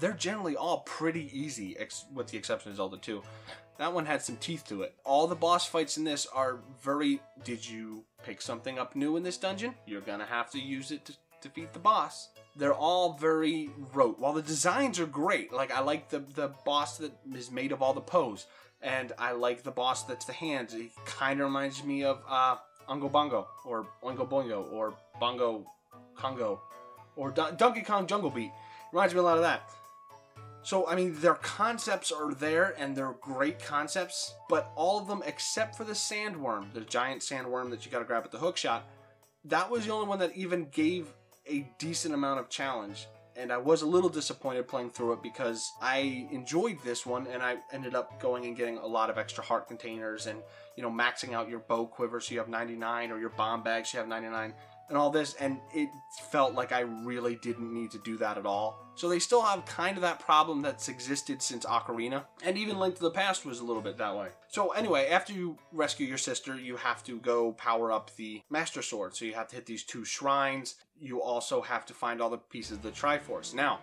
they're 0.00 0.12
generally 0.12 0.56
all 0.56 0.80
pretty 0.80 1.30
easy, 1.32 1.76
ex- 1.78 2.06
with 2.12 2.28
the 2.28 2.38
exception 2.38 2.70
of 2.70 2.76
Zelda 2.76 2.96
2. 2.96 3.22
That 3.78 3.92
one 3.92 4.06
had 4.06 4.22
some 4.22 4.36
teeth 4.36 4.64
to 4.68 4.82
it. 4.82 4.94
All 5.04 5.26
the 5.26 5.34
boss 5.34 5.66
fights 5.66 5.96
in 5.96 6.04
this 6.04 6.26
are 6.26 6.60
very. 6.80 7.20
Did 7.42 7.68
you 7.68 8.04
pick 8.22 8.40
something 8.40 8.78
up 8.78 8.94
new 8.94 9.16
in 9.16 9.24
this 9.24 9.36
dungeon? 9.36 9.74
You're 9.84 10.00
gonna 10.00 10.26
have 10.26 10.48
to 10.52 10.60
use 10.60 10.92
it 10.92 11.04
to 11.06 11.12
defeat 11.42 11.72
the 11.72 11.80
boss 11.80 12.28
they're 12.56 12.74
all 12.74 13.16
very 13.18 13.70
rote. 13.92 14.18
While 14.18 14.32
the 14.32 14.42
designs 14.42 15.00
are 15.00 15.06
great, 15.06 15.52
like 15.52 15.72
I 15.72 15.80
like 15.80 16.08
the 16.10 16.20
the 16.34 16.52
boss 16.64 16.98
that 16.98 17.12
is 17.34 17.50
made 17.50 17.72
of 17.72 17.82
all 17.82 17.94
the 17.94 18.00
pose, 18.00 18.46
and 18.82 19.12
I 19.18 19.32
like 19.32 19.62
the 19.62 19.70
boss 19.70 20.04
that's 20.04 20.24
the 20.24 20.32
hands. 20.32 20.74
It 20.74 20.90
kind 21.04 21.40
of 21.40 21.46
reminds 21.46 21.82
me 21.84 22.04
of 22.04 22.22
uh, 22.28 22.56
Ungo 22.88 23.10
Bongo 23.10 23.48
or 23.64 23.86
Oingo 24.02 24.28
Boingo 24.28 24.72
or 24.72 24.94
Bongo 25.20 25.66
Congo 26.14 26.60
or 27.16 27.30
Donkey 27.30 27.82
Kong 27.82 28.06
Jungle 28.06 28.30
Beat. 28.30 28.52
Reminds 28.92 29.14
me 29.14 29.20
a 29.20 29.22
lot 29.22 29.36
of 29.36 29.42
that. 29.42 29.68
So, 30.62 30.86
I 30.88 30.96
mean, 30.96 31.14
their 31.20 31.34
concepts 31.34 32.10
are 32.10 32.32
there 32.32 32.74
and 32.78 32.96
they're 32.96 33.14
great 33.20 33.62
concepts, 33.62 34.34
but 34.48 34.72
all 34.76 34.98
of 34.98 35.06
them 35.06 35.22
except 35.26 35.76
for 35.76 35.84
the 35.84 35.92
sandworm, 35.92 36.72
the 36.72 36.80
giant 36.80 37.20
sandworm 37.20 37.68
that 37.68 37.84
you 37.84 37.92
gotta 37.92 38.06
grab 38.06 38.24
at 38.24 38.32
the 38.32 38.38
hook 38.38 38.56
shot, 38.56 38.86
that 39.44 39.70
was 39.70 39.84
the 39.84 39.92
only 39.92 40.08
one 40.08 40.20
that 40.20 40.34
even 40.34 40.68
gave 40.70 41.12
a 41.48 41.66
decent 41.78 42.14
amount 42.14 42.40
of 42.40 42.48
challenge 42.48 43.06
and 43.36 43.52
I 43.52 43.56
was 43.56 43.82
a 43.82 43.86
little 43.86 44.08
disappointed 44.08 44.68
playing 44.68 44.90
through 44.90 45.14
it 45.14 45.22
because 45.22 45.72
I 45.82 46.28
enjoyed 46.30 46.78
this 46.84 47.04
one 47.04 47.26
and 47.26 47.42
I 47.42 47.56
ended 47.72 47.94
up 47.94 48.20
going 48.20 48.46
and 48.46 48.56
getting 48.56 48.78
a 48.78 48.86
lot 48.86 49.10
of 49.10 49.18
extra 49.18 49.42
heart 49.42 49.66
containers 49.66 50.26
and 50.26 50.40
you 50.76 50.82
know 50.82 50.90
maxing 50.90 51.32
out 51.32 51.48
your 51.48 51.60
bow 51.60 51.86
quiver 51.86 52.20
so 52.20 52.32
you 52.32 52.38
have 52.38 52.48
99 52.48 53.10
or 53.10 53.18
your 53.18 53.30
bomb 53.30 53.62
bags 53.62 53.92
you 53.92 53.98
have 53.98 54.08
99 54.08 54.54
and 54.88 54.98
all 54.98 55.10
this, 55.10 55.34
and 55.34 55.60
it 55.72 55.88
felt 56.30 56.54
like 56.54 56.72
I 56.72 56.80
really 56.80 57.36
didn't 57.36 57.72
need 57.72 57.90
to 57.92 57.98
do 57.98 58.16
that 58.18 58.38
at 58.38 58.46
all. 58.46 58.78
So 58.96 59.08
they 59.08 59.18
still 59.18 59.42
have 59.42 59.64
kind 59.64 59.96
of 59.96 60.02
that 60.02 60.20
problem 60.20 60.62
that's 60.62 60.88
existed 60.88 61.42
since 61.42 61.64
Ocarina, 61.64 62.24
and 62.42 62.56
even 62.56 62.78
Link 62.78 62.96
to 62.96 63.02
the 63.02 63.10
Past 63.10 63.44
was 63.44 63.60
a 63.60 63.64
little 63.64 63.82
bit 63.82 63.96
that 63.98 64.16
way. 64.16 64.28
So 64.48 64.70
anyway, 64.70 65.08
after 65.08 65.32
you 65.32 65.58
rescue 65.72 66.06
your 66.06 66.18
sister, 66.18 66.58
you 66.58 66.76
have 66.76 67.02
to 67.04 67.18
go 67.18 67.52
power 67.52 67.90
up 67.90 68.14
the 68.16 68.42
Master 68.50 68.82
Sword. 68.82 69.16
So 69.16 69.24
you 69.24 69.34
have 69.34 69.48
to 69.48 69.56
hit 69.56 69.66
these 69.66 69.82
two 69.82 70.04
shrines. 70.04 70.76
You 71.00 71.22
also 71.22 71.60
have 71.62 71.86
to 71.86 71.94
find 71.94 72.20
all 72.20 72.30
the 72.30 72.38
pieces 72.38 72.76
of 72.76 72.82
the 72.82 72.90
Triforce. 72.90 73.54
Now, 73.54 73.80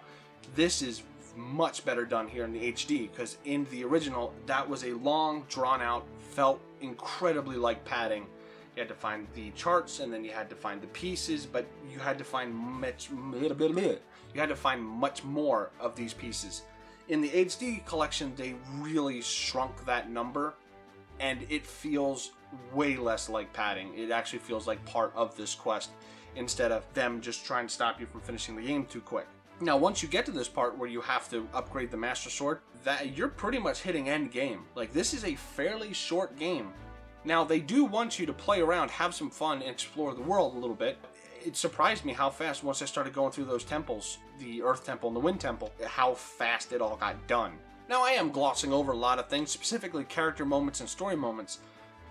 this 0.56 0.82
is 0.82 1.04
much 1.36 1.86
better 1.86 2.06
done 2.06 2.28
here 2.28 2.44
in 2.44 2.54
the 2.54 2.72
HD 2.72 3.10
because 3.12 3.38
in 3.46 3.66
the 3.72 3.84
original, 3.84 4.34
that 4.46 4.68
was 4.68 4.84
a 4.84 4.94
long, 4.94 5.46
drawn 5.50 5.82
out, 5.82 6.06
felt 6.20 6.62
incredibly 6.82 7.58
like 7.58 7.84
padding 7.86 8.26
you 8.76 8.82
had 8.82 8.90
to 8.90 8.96
find 8.96 9.28
the 9.34 9.52
charts 9.52 10.00
and 10.00 10.12
then 10.14 10.24
you 10.24 10.32
had 10.32 10.50
to 10.50 10.56
find 10.56 10.82
the 10.82 10.88
pieces, 10.88 11.46
but 11.46 11.66
you 11.92 12.00
had 12.00 12.18
to 12.18 12.24
find 12.24 12.54
much 12.54 13.10
you 13.10 14.40
had 14.40 14.50
to 14.50 14.56
find 14.56 14.82
much 14.82 15.24
more 15.24 15.72
of 15.80 15.96
these 15.96 16.14
pieces. 16.14 16.64
In 17.10 17.20
the 17.20 17.30
HD 17.30 17.86
collection, 17.86 18.34
they 18.36 18.56
really 18.78 19.22
shrunk 19.22 19.86
that 19.86 20.10
number 20.10 20.54
and 21.20 21.46
it 21.50 21.66
feels 21.66 22.32
way 22.74 22.96
less 22.96 23.30
like 23.30 23.52
padding. 23.54 23.94
It 23.98 24.12
actually 24.12 24.40
feels 24.40 24.68
like 24.68 24.84
part 24.86 25.12
of 25.16 25.36
this 25.36 25.54
quest 25.54 25.90
instead 26.36 26.72
of 26.72 26.92
them 26.94 27.20
just 27.20 27.46
trying 27.46 27.68
to 27.68 27.74
stop 27.74 28.00
you 28.00 28.06
from 28.06 28.22
finishing 28.22 28.56
the 28.56 28.62
game 28.62 28.86
too 28.86 29.02
quick. 29.02 29.28
Now, 29.60 29.78
once 29.78 30.02
you 30.02 30.10
get 30.10 30.26
to 30.26 30.32
this 30.32 30.48
part 30.48 30.78
where 30.78 30.90
you 30.90 31.02
have 31.02 31.30
to 31.30 31.48
upgrade 31.54 31.92
the 31.92 31.98
Master 31.98 32.32
Sword, 32.32 32.62
that 32.84 33.16
you're 33.16 33.28
pretty 33.28 33.60
much 33.60 33.82
hitting 33.82 34.10
end 34.10 34.32
game. 34.32 34.64
Like 34.76 34.94
this 34.94 35.14
is 35.14 35.26
a 35.26 35.36
fairly 35.36 35.94
short 35.94 36.38
game 36.40 36.74
now, 37.24 37.44
they 37.44 37.60
do 37.60 37.86
want 37.86 38.18
you 38.18 38.26
to 38.26 38.34
play 38.34 38.62
around, 38.62 38.90
have 38.90 39.14
some 39.14 39.30
fun, 39.30 39.62
and 39.62 39.70
explore 39.70 40.14
the 40.14 40.22
world 40.22 40.56
a 40.56 40.60
little 40.60 40.76
bit. 40.76 40.98
It 41.46 41.56
surprised 41.56 42.04
me 42.06 42.14
how 42.14 42.30
fast, 42.30 42.64
once 42.64 42.82
I 42.82 42.86
started 42.86 43.14
going 43.14 43.32
through 43.32 43.46
those 43.46 43.64
temples, 43.64 44.18
the 44.40 44.62
Earth 44.62 44.86
Temple 44.86 45.10
and 45.10 45.16
the 45.16 45.22
Wind 45.22 45.40
Temple, 45.40 45.72
how 45.86 46.14
fast 46.14 46.72
it 46.72 46.82
all 46.82 46.96
got 46.96 47.28
done. 47.28 47.54
Now, 47.90 48.04
I 48.04 48.12
am 48.12 48.32
glossing 48.32 48.72
over 48.74 48.92
a 48.92 48.98
lot 48.98 49.20
of 49.20 49.28
things, 49.28 49.52
specifically 49.52 50.04
character 50.06 50.46
moments 50.46 50.80
and 50.80 50.90
story 50.90 51.16
moments. 51.16 51.60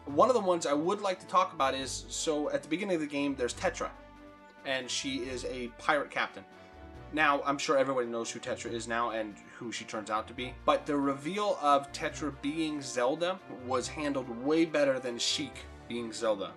One 0.04 0.28
of 0.28 0.34
the 0.34 0.40
ones 0.40 0.66
I 0.66 0.72
would 0.72 1.00
like 1.00 1.20
to 1.20 1.26
talk 1.26 1.52
about 1.52 1.74
is 1.74 2.04
so 2.08 2.50
at 2.50 2.62
the 2.62 2.68
beginning 2.68 2.96
of 2.96 3.00
the 3.00 3.06
game, 3.06 3.34
there's 3.34 3.54
Tetra, 3.54 3.90
and 4.66 4.90
she 4.90 5.18
is 5.18 5.44
a 5.46 5.68
pirate 5.78 6.10
captain. 6.10 6.44
Now, 7.12 7.42
I'm 7.44 7.58
sure 7.58 7.76
everybody 7.76 8.06
knows 8.06 8.30
who 8.30 8.38
Tetra 8.38 8.72
is 8.72 8.86
now 8.86 9.10
and 9.10 9.34
who 9.58 9.72
she 9.72 9.84
turns 9.84 10.10
out 10.10 10.28
to 10.28 10.34
be, 10.34 10.54
but 10.64 10.86
the 10.86 10.96
reveal 10.96 11.58
of 11.60 11.90
Tetra 11.92 12.32
being 12.40 12.80
Zelda 12.80 13.38
was 13.66 13.88
handled 13.88 14.28
way 14.44 14.64
better 14.64 15.00
than 15.00 15.18
Sheik 15.18 15.64
being 15.88 16.12
Zelda. 16.12 16.52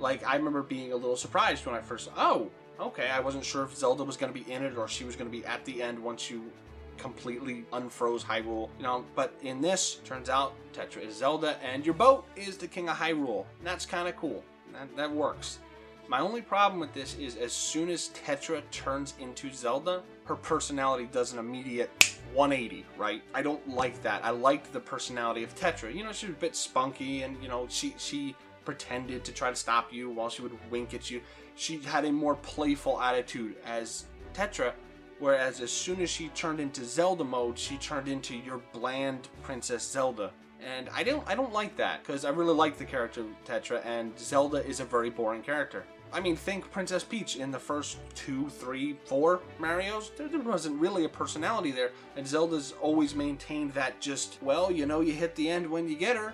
Like, 0.00 0.26
I 0.26 0.34
remember 0.34 0.62
being 0.62 0.92
a 0.92 0.96
little 0.96 1.16
surprised 1.16 1.66
when 1.66 1.74
I 1.76 1.80
first, 1.80 2.10
oh, 2.16 2.50
okay, 2.80 3.10
I 3.10 3.20
wasn't 3.20 3.44
sure 3.44 3.62
if 3.62 3.76
Zelda 3.76 4.02
was 4.02 4.16
going 4.16 4.32
to 4.32 4.38
be 4.38 4.50
in 4.50 4.64
it 4.64 4.76
or 4.76 4.88
she 4.88 5.04
was 5.04 5.14
going 5.14 5.30
to 5.30 5.36
be 5.36 5.46
at 5.46 5.64
the 5.64 5.80
end 5.80 6.00
once 6.00 6.28
you 6.28 6.50
completely 6.98 7.64
unfroze 7.72 8.24
Hyrule, 8.24 8.70
you 8.76 8.82
know, 8.82 9.04
but 9.14 9.34
in 9.42 9.60
this, 9.60 10.00
turns 10.04 10.28
out 10.28 10.54
Tetra 10.72 11.06
is 11.06 11.16
Zelda 11.16 11.56
and 11.62 11.84
your 11.84 11.94
boat 11.94 12.26
is 12.34 12.56
the 12.56 12.66
King 12.66 12.88
of 12.88 12.96
Hyrule. 12.96 13.44
And 13.58 13.66
that's 13.66 13.86
kind 13.86 14.08
of 14.08 14.16
cool. 14.16 14.42
That, 14.72 14.96
that 14.96 15.10
works. 15.10 15.58
My 16.08 16.20
only 16.20 16.42
problem 16.42 16.80
with 16.80 16.92
this 16.92 17.16
is 17.16 17.36
as 17.36 17.52
soon 17.52 17.88
as 17.88 18.10
Tetra 18.10 18.62
turns 18.70 19.14
into 19.20 19.50
Zelda, 19.52 20.02
her 20.24 20.36
personality 20.36 21.08
does 21.10 21.32
an 21.32 21.38
immediate 21.38 21.90
180, 22.34 22.84
right? 22.98 23.22
I 23.34 23.42
don't 23.42 23.66
like 23.68 24.02
that. 24.02 24.24
I 24.24 24.30
liked 24.30 24.72
the 24.72 24.80
personality 24.80 25.42
of 25.42 25.54
Tetra. 25.54 25.94
You 25.94 26.04
know, 26.04 26.12
she 26.12 26.26
was 26.26 26.36
a 26.36 26.38
bit 26.38 26.54
spunky 26.54 27.22
and, 27.22 27.42
you 27.42 27.48
know, 27.48 27.66
she 27.68 27.94
she 27.98 28.36
pretended 28.64 29.24
to 29.24 29.32
try 29.32 29.50
to 29.50 29.56
stop 29.56 29.92
you 29.92 30.10
while 30.10 30.28
she 30.28 30.42
would 30.42 30.56
wink 30.70 30.94
at 30.94 31.10
you. 31.10 31.20
She 31.54 31.78
had 31.78 32.04
a 32.04 32.12
more 32.12 32.34
playful 32.34 33.00
attitude 33.00 33.56
as 33.64 34.06
Tetra 34.34 34.72
Whereas 35.18 35.60
as 35.60 35.70
soon 35.70 36.00
as 36.02 36.10
she 36.10 36.28
turned 36.28 36.60
into 36.60 36.84
Zelda 36.84 37.24
mode, 37.24 37.58
she 37.58 37.76
turned 37.76 38.08
into 38.08 38.36
your 38.36 38.58
bland 38.72 39.28
Princess 39.42 39.88
Zelda. 39.88 40.32
And 40.60 40.88
I 40.94 41.02
don't 41.02 41.26
I 41.26 41.34
don't 41.34 41.52
like 41.52 41.76
that 41.76 42.02
because 42.02 42.24
I 42.24 42.30
really 42.30 42.54
like 42.54 42.78
the 42.78 42.84
character 42.84 43.24
Tetra 43.46 43.84
and 43.84 44.18
Zelda 44.18 44.64
is 44.66 44.80
a 44.80 44.84
very 44.84 45.10
boring 45.10 45.42
character. 45.42 45.84
I 46.14 46.20
mean, 46.20 46.36
think 46.36 46.70
Princess 46.70 47.02
Peach 47.02 47.36
in 47.36 47.50
the 47.50 47.58
first 47.58 47.98
two, 48.14 48.48
three, 48.48 48.96
four 49.04 49.40
Mario's. 49.58 50.12
There, 50.16 50.28
there 50.28 50.38
wasn't 50.38 50.80
really 50.80 51.04
a 51.04 51.08
personality 51.08 51.72
there, 51.72 51.90
and 52.16 52.24
Zelda's 52.24 52.72
always 52.80 53.16
maintained 53.16 53.74
that 53.74 54.00
just, 54.00 54.38
well, 54.40 54.70
you 54.70 54.86
know, 54.86 55.00
you 55.00 55.12
hit 55.12 55.34
the 55.34 55.50
end 55.50 55.68
when 55.68 55.88
you 55.88 55.96
get 55.96 56.16
her, 56.16 56.32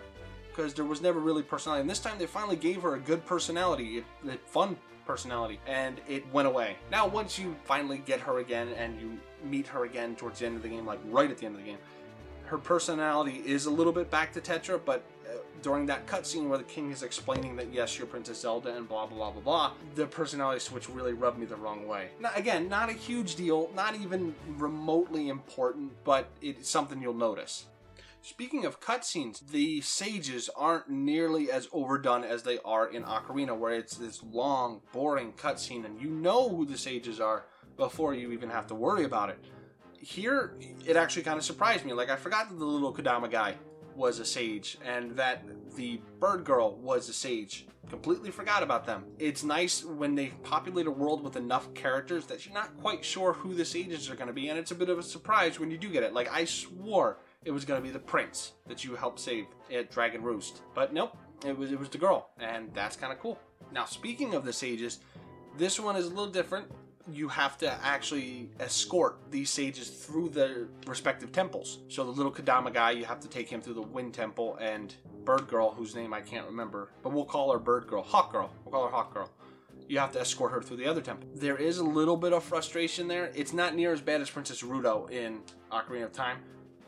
because 0.49 0.75
there 0.75 0.85
was 0.85 1.01
never 1.01 1.19
really 1.19 1.43
personality. 1.43 1.81
And 1.81 1.89
this 1.89 1.99
time 1.99 2.19
they 2.19 2.27
finally 2.27 2.57
gave 2.57 2.83
her 2.83 2.95
a 2.97 2.99
good 2.99 3.25
personality, 3.25 4.05
a, 4.27 4.31
a 4.33 4.37
fun 4.45 4.77
personality, 5.07 5.59
and 5.67 5.99
it 6.07 6.31
went 6.31 6.47
away. 6.47 6.77
Now, 6.91 7.09
once 7.09 7.39
you 7.39 7.57
finally 7.65 8.03
get 8.05 8.21
her 8.21 8.41
again 8.41 8.69
and 8.77 9.01
you 9.01 9.19
meet 9.43 9.67
her 9.69 9.87
again 9.87 10.15
towards 10.15 10.41
the 10.41 10.47
end 10.47 10.57
of 10.57 10.63
the 10.63 10.69
game, 10.69 10.85
like 10.85 11.01
right 11.07 11.31
at 11.31 11.39
the 11.39 11.47
end 11.47 11.55
of 11.55 11.63
the 11.63 11.67
game, 11.67 11.79
her 12.45 12.59
personality 12.59 13.43
is 13.47 13.65
a 13.65 13.71
little 13.71 13.93
bit 13.93 14.11
back 14.11 14.31
to 14.35 14.41
Tetra, 14.43 14.79
but 14.85 15.05
during 15.63 15.87
that 15.87 16.07
cutscene 16.07 16.49
where 16.49 16.59
the 16.59 16.65
king 16.65 16.91
is 16.91 17.03
explaining 17.03 17.57
that 17.57 17.73
yes, 17.73 17.99
you're 17.99 18.07
Princess 18.07 18.41
Zelda 18.41 18.75
and 18.77 18.89
blah 18.89 19.07
blah 19.07 19.17
blah 19.17 19.31
blah 19.31 19.43
blah, 19.43 19.73
the 19.95 20.07
personality 20.07 20.61
switch 20.61 20.89
really 20.89 21.13
rubbed 21.13 21.39
me 21.39 21.47
the 21.47 21.57
wrong 21.57 21.87
way. 21.87 22.09
Now, 22.21 22.31
again, 22.35 22.69
not 22.69 22.91
a 22.91 22.95
huge 22.95 23.37
deal, 23.37 23.71
not 23.75 23.95
even 23.95 24.35
remotely 24.57 25.29
important, 25.29 25.93
but 26.05 26.29
it's 26.41 26.69
something 26.69 27.01
you'll 27.01 27.15
notice. 27.15 27.67
Speaking 28.23 28.67
of 28.67 28.81
cutscenes, 28.81 29.41
the 29.49 29.81
sages 29.81 30.51
aren't 30.55 30.91
nearly 30.91 31.51
as 31.51 31.69
overdone 31.73 32.23
as 32.23 32.43
they 32.43 32.59
are 32.67 32.87
in 32.87 33.03
Ocarina, 33.03 33.57
where 33.57 33.73
it's 33.73 33.97
this 33.97 34.23
long, 34.23 34.83
boring 34.93 35.33
cutscene 35.33 35.87
and 35.87 36.01
you 36.01 36.11
know 36.11 36.49
who 36.51 36.67
the 36.67 36.77
sages 36.77 37.19
are 37.19 37.47
before 37.79 38.15
you 38.15 38.31
even 38.33 38.51
have 38.51 38.67
to 38.67 38.75
worry 38.75 39.05
about 39.05 39.31
it. 39.31 39.39
Here, 39.99 40.55
it 40.87 40.97
actually 40.97 41.23
kind 41.23 41.39
of 41.39 41.45
surprised 41.45 41.87
me. 41.87 41.95
Like, 41.95 42.11
I 42.11 42.17
forgot 42.17 42.51
the 42.51 42.63
little 42.63 42.93
Kodama 42.93 43.31
guy 43.31 43.55
was 44.01 44.19
a 44.19 44.25
sage 44.25 44.79
and 44.85 45.13
that 45.13 45.45
the 45.77 46.01
bird 46.19 46.43
girl 46.43 46.75
was 46.77 47.09
a 47.11 47.13
sage. 47.13 47.67
Completely 47.91 48.31
forgot 48.31 48.63
about 48.63 48.87
them. 48.87 49.05
It's 49.19 49.45
nice 49.45 49.85
when 49.85 50.15
they 50.15 50.29
populate 50.43 50.87
a 50.87 50.91
world 50.91 51.23
with 51.23 51.37
enough 51.37 51.73
characters 51.75 52.25
that 52.27 52.47
you're 52.47 52.55
not 52.55 52.77
quite 52.81 53.05
sure 53.05 53.35
who 53.35 53.53
the 53.53 53.65
sages 53.65 54.09
are 54.09 54.15
going 54.15 54.29
to 54.29 54.33
be, 54.33 54.49
and 54.49 54.59
it's 54.59 54.71
a 54.71 54.75
bit 54.75 54.89
of 54.89 54.99
a 54.99 55.03
surprise 55.03 55.61
when 55.61 55.71
you 55.71 55.77
do 55.77 55.91
get 55.91 56.03
it. 56.03 56.15
Like, 56.15 56.33
I 56.33 56.47
swore 56.47 57.19
it 57.45 57.51
was 57.51 57.67
going 57.67 57.81
to 57.81 57.87
be 57.87 57.93
the 57.93 57.99
prince 57.99 58.53
that 58.69 58.85
you 58.85 58.97
helped 58.97 59.21
save 59.21 59.47
at 59.73 59.91
Dragon 59.91 60.23
Roost. 60.23 60.63
But 60.75 60.95
nope, 60.95 61.17
it 61.45 61.57
was, 61.57 61.71
it 61.71 61.79
was 61.79 61.91
the 61.91 61.99
girl, 61.99 62.31
and 62.39 62.73
that's 62.73 62.97
kind 62.97 63.13
of 63.13 63.19
cool. 63.19 63.39
Now, 63.71 63.85
speaking 63.85 64.35
of 64.35 64.45
the 64.45 64.53
sages, 64.53 65.01
this 65.59 65.79
one 65.79 65.97
is 65.97 66.07
a 66.07 66.11
little 66.11 66.27
different 66.27 66.71
you 67.13 67.29
have 67.29 67.59
to 67.59 67.71
actually 67.85 68.51
escort 68.61 69.19
these 69.31 69.51
sages 69.51 69.89
through 69.89 70.31
their 70.31 70.69
respective 70.87 71.33
temples. 71.33 71.79
So 71.89 72.05
the 72.05 72.11
little 72.11 72.33
Kodama 72.33 72.73
guy, 72.73 72.93
you 72.93 73.05
have 73.05 73.21
to 73.21 73.29
take 73.29 73.49
him 73.49 73.61
through 73.61 73.75
the 73.75 73.83
Wind 73.83 74.15
Temple, 74.15 74.57
and 74.61 74.95
Bird 75.25 75.49
Girl, 75.49 75.71
whose 75.71 75.95
name 75.95 76.13
I 76.15 76.21
can't 76.21 76.47
remember, 76.47 76.91
but 77.03 77.13
we'll 77.13 77.25
call 77.25 77.53
her 77.53 77.59
Bird 77.59 77.87
Girl, 77.87 78.03
Hawk 78.03 78.33
Girl. 78.33 78.51
We'll 78.65 78.73
call 78.73 78.85
her 78.85 78.91
Hawk 78.91 79.13
Girl. 79.15 79.31
You 79.89 79.99
have 79.99 80.13
to 80.13 80.21
escort 80.21 80.53
her 80.53 80.63
through 80.63 80.77
the 80.77 80.87
other 80.87 81.01
temple. 81.01 81.29
There 81.35 81.57
is 81.57 81.79
a 81.79 81.85
little 81.85 82.17
bit 82.17 82.33
of 82.33 82.45
frustration 82.45 83.09
there. 83.09 83.33
It's 83.35 83.53
not 83.53 83.75
near 83.75 83.93
as 83.93 84.01
bad 84.01 84.21
as 84.21 84.31
Princess 84.31 84.63
Ruto 84.63 85.11
in 85.11 85.41
Ocarina 85.73 86.05
of 86.05 86.13
Time, 86.13 86.39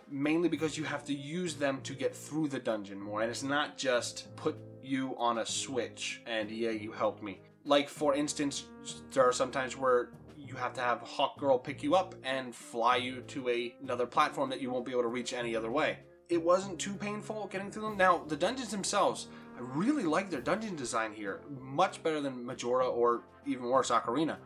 mainly 0.09 0.49
because 0.49 0.79
you 0.79 0.85
have 0.85 1.05
to 1.07 1.15
use 1.15 1.55
them 1.55 1.81
to 1.83 1.95
get 1.95 2.15
through 2.15 2.49
the 2.49 2.59
dungeon 2.59 3.01
more, 3.01 3.23
and 3.23 3.31
it's 3.31 3.43
not 3.43 3.77
just 3.77 4.35
put 4.37 4.57
you 4.83 5.15
on 5.17 5.39
a 5.39 5.47
switch 5.47 6.21
and 6.27 6.51
yeah, 6.51 6.71
you 6.71 6.91
helped 6.93 7.23
me 7.23 7.41
like 7.65 7.89
for 7.89 8.15
instance, 8.15 8.65
there 9.13 9.27
are 9.27 9.33
sometimes 9.33 9.77
where 9.77 10.11
you 10.53 10.55
have 10.57 10.75
to 10.75 10.81
have 10.81 11.01
Hawk 11.01 11.39
Girl 11.39 11.59
pick 11.59 11.83
you 11.83 11.95
up 11.95 12.15
and 12.25 12.55
fly 12.55 12.97
you 12.97 13.23
to 13.29 13.49
a, 13.49 13.75
another 13.83 14.07
platform 14.07 14.51
that 14.51 14.61
you 14.61 14.71
won't 14.71 14.85
be 14.85 14.93
able 14.93 15.03
to 15.03 15.09
reach 15.09 15.33
any 15.33 15.57
other 15.57 15.71
way. 15.71 15.99
It 16.29 16.43
wasn't 16.43 16.79
too 16.79 16.95
painful 16.95 17.49
getting 17.51 17.71
through 17.71 17.83
them. 17.83 17.97
Now, 17.97 18.25
the 18.27 18.37
dungeons 18.37 18.71
themselves, 18.71 19.29
I 19.57 19.61
really 19.61 20.05
like 20.05 20.31
their 20.31 20.41
dungeon 20.41 20.77
design 20.77 21.13
here. 21.13 21.41
Much 21.61 22.03
better 22.03 22.21
than 22.21 22.45
Majora 22.45 22.89
or 22.89 23.23
even 23.47 23.65
worse, 23.65 23.91
Ocarina. 23.91 24.37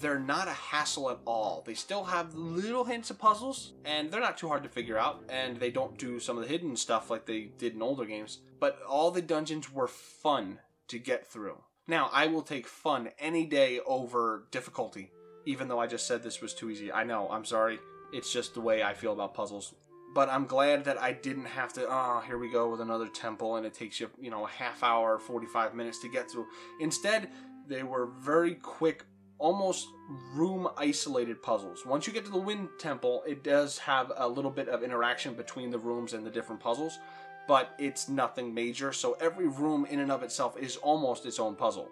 They're 0.00 0.20
not 0.20 0.46
a 0.46 0.52
hassle 0.52 1.10
at 1.10 1.18
all. 1.24 1.64
They 1.66 1.74
still 1.74 2.04
have 2.04 2.34
little 2.34 2.84
hints 2.84 3.10
of 3.10 3.18
puzzles, 3.18 3.72
and 3.84 4.10
they're 4.10 4.20
not 4.20 4.38
too 4.38 4.46
hard 4.46 4.62
to 4.62 4.68
figure 4.68 4.98
out, 4.98 5.24
and 5.28 5.56
they 5.56 5.70
don't 5.70 5.98
do 5.98 6.20
some 6.20 6.36
of 6.36 6.44
the 6.44 6.48
hidden 6.48 6.76
stuff 6.76 7.10
like 7.10 7.26
they 7.26 7.50
did 7.58 7.74
in 7.74 7.82
older 7.82 8.04
games. 8.04 8.38
But 8.60 8.80
all 8.88 9.10
the 9.10 9.22
dungeons 9.22 9.72
were 9.72 9.88
fun 9.88 10.60
to 10.88 10.98
get 10.98 11.26
through 11.26 11.58
now, 11.86 12.08
I 12.12 12.26
will 12.26 12.42
take 12.42 12.66
fun 12.66 13.10
any 13.18 13.46
day 13.46 13.80
over 13.86 14.44
difficulty, 14.50 15.10
even 15.44 15.68
though 15.68 15.80
I 15.80 15.86
just 15.86 16.06
said 16.06 16.22
this 16.22 16.40
was 16.40 16.54
too 16.54 16.70
easy. 16.70 16.92
I 16.92 17.04
know, 17.04 17.28
I'm 17.30 17.44
sorry. 17.44 17.78
It's 18.12 18.32
just 18.32 18.54
the 18.54 18.60
way 18.60 18.82
I 18.82 18.94
feel 18.94 19.12
about 19.12 19.34
puzzles. 19.34 19.74
But 20.14 20.28
I'm 20.28 20.46
glad 20.46 20.84
that 20.84 21.00
I 21.00 21.12
didn't 21.12 21.46
have 21.46 21.72
to, 21.74 21.86
oh, 21.88 22.22
here 22.26 22.38
we 22.38 22.50
go 22.50 22.68
with 22.68 22.80
another 22.80 23.06
temple, 23.06 23.56
and 23.56 23.64
it 23.64 23.74
takes 23.74 24.00
you, 24.00 24.10
you 24.20 24.30
know, 24.30 24.44
a 24.44 24.50
half 24.50 24.82
hour, 24.82 25.18
45 25.18 25.74
minutes 25.74 26.00
to 26.00 26.08
get 26.08 26.30
through. 26.30 26.46
Instead, 26.80 27.30
they 27.68 27.84
were 27.84 28.06
very 28.06 28.56
quick, 28.56 29.04
almost 29.38 29.86
room 30.34 30.68
isolated 30.76 31.40
puzzles. 31.42 31.86
Once 31.86 32.06
you 32.06 32.12
get 32.12 32.24
to 32.24 32.30
the 32.30 32.38
Wind 32.38 32.68
Temple, 32.78 33.22
it 33.26 33.44
does 33.44 33.78
have 33.78 34.10
a 34.16 34.28
little 34.28 34.50
bit 34.50 34.68
of 34.68 34.82
interaction 34.82 35.34
between 35.34 35.70
the 35.70 35.78
rooms 35.78 36.12
and 36.12 36.26
the 36.26 36.30
different 36.30 36.60
puzzles 36.60 36.98
but 37.46 37.74
it's 37.78 38.08
nothing 38.08 38.52
major. 38.54 38.92
So 38.92 39.16
every 39.20 39.48
room 39.48 39.86
in 39.86 40.00
and 40.00 40.12
of 40.12 40.22
itself 40.22 40.56
is 40.58 40.76
almost 40.76 41.26
its 41.26 41.38
own 41.38 41.56
puzzle. 41.56 41.88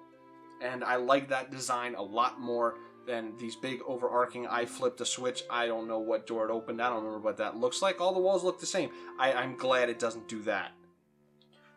And 0.62 0.82
I 0.82 0.96
like 0.96 1.28
that 1.28 1.50
design 1.50 1.94
a 1.94 2.02
lot 2.02 2.40
more 2.40 2.76
than 3.06 3.37
these 3.38 3.56
big 3.56 3.80
overarching 3.87 4.46
I 4.46 4.66
flipped 4.66 5.00
a 5.00 5.06
switch, 5.06 5.42
I 5.48 5.66
don't 5.66 5.88
know 5.88 5.98
what 5.98 6.26
door 6.26 6.48
it 6.48 6.52
opened, 6.52 6.82
I 6.82 6.90
don't 6.90 6.98
remember 6.98 7.20
what 7.20 7.38
that 7.38 7.56
looks 7.56 7.80
like. 7.80 8.00
All 8.00 8.12
the 8.12 8.20
walls 8.20 8.44
look 8.44 8.61
the 8.61 8.66
same. 8.66 8.90
I, 9.18 9.32
I'm 9.32 9.56
glad 9.56 9.88
it 9.88 9.98
doesn't 9.98 10.28
do 10.28 10.42
that. 10.42 10.72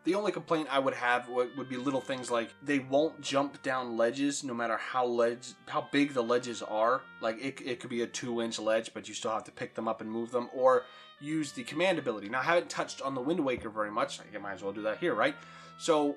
The 0.04 0.14
only 0.16 0.32
complaint 0.32 0.68
I 0.70 0.80
would 0.80 0.94
have 0.94 1.28
would, 1.28 1.56
would 1.56 1.68
be 1.68 1.76
little 1.76 2.00
things 2.00 2.30
like 2.30 2.50
they 2.60 2.80
won't 2.80 3.20
jump 3.20 3.62
down 3.62 3.96
ledges 3.96 4.42
no 4.42 4.52
matter 4.52 4.76
how 4.76 5.06
ledge 5.06 5.52
how 5.66 5.86
big 5.92 6.12
the 6.12 6.22
ledges 6.22 6.60
are. 6.60 7.02
Like 7.20 7.42
it, 7.42 7.60
it 7.64 7.78
could 7.78 7.90
be 7.90 8.02
a 8.02 8.06
two 8.06 8.42
inch 8.42 8.58
ledge, 8.58 8.92
but 8.92 9.08
you 9.08 9.14
still 9.14 9.30
have 9.30 9.44
to 9.44 9.52
pick 9.52 9.74
them 9.74 9.86
up 9.86 10.00
and 10.00 10.10
move 10.10 10.32
them, 10.32 10.50
or 10.52 10.84
use 11.22 11.52
the 11.52 11.62
command 11.62 11.98
ability. 11.98 12.28
Now 12.28 12.40
I 12.40 12.44
haven't 12.44 12.68
touched 12.68 13.00
on 13.00 13.14
the 13.14 13.20
Wind 13.20 13.44
Waker 13.44 13.70
very 13.70 13.90
much. 13.90 14.18
I 14.20 14.38
might 14.38 14.54
as 14.54 14.62
well 14.62 14.72
do 14.72 14.82
that 14.82 14.98
here, 14.98 15.14
right? 15.14 15.34
So 15.78 16.16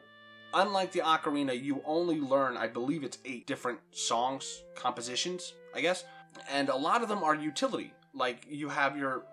unlike 0.53 0.91
the 0.91 1.01
Ocarina, 1.01 1.61
you 1.61 1.81
only 1.85 2.19
learn, 2.19 2.57
I 2.57 2.67
believe 2.67 3.03
it's 3.03 3.19
eight 3.25 3.45
different 3.45 3.79
songs, 3.91 4.63
compositions, 4.75 5.53
I 5.73 5.81
guess, 5.81 6.03
and 6.51 6.69
a 6.69 6.75
lot 6.75 7.03
of 7.03 7.09
them 7.09 7.23
are 7.23 7.35
utility. 7.35 7.93
Like 8.13 8.45
you 8.49 8.69
have 8.69 8.97
your 8.97 9.23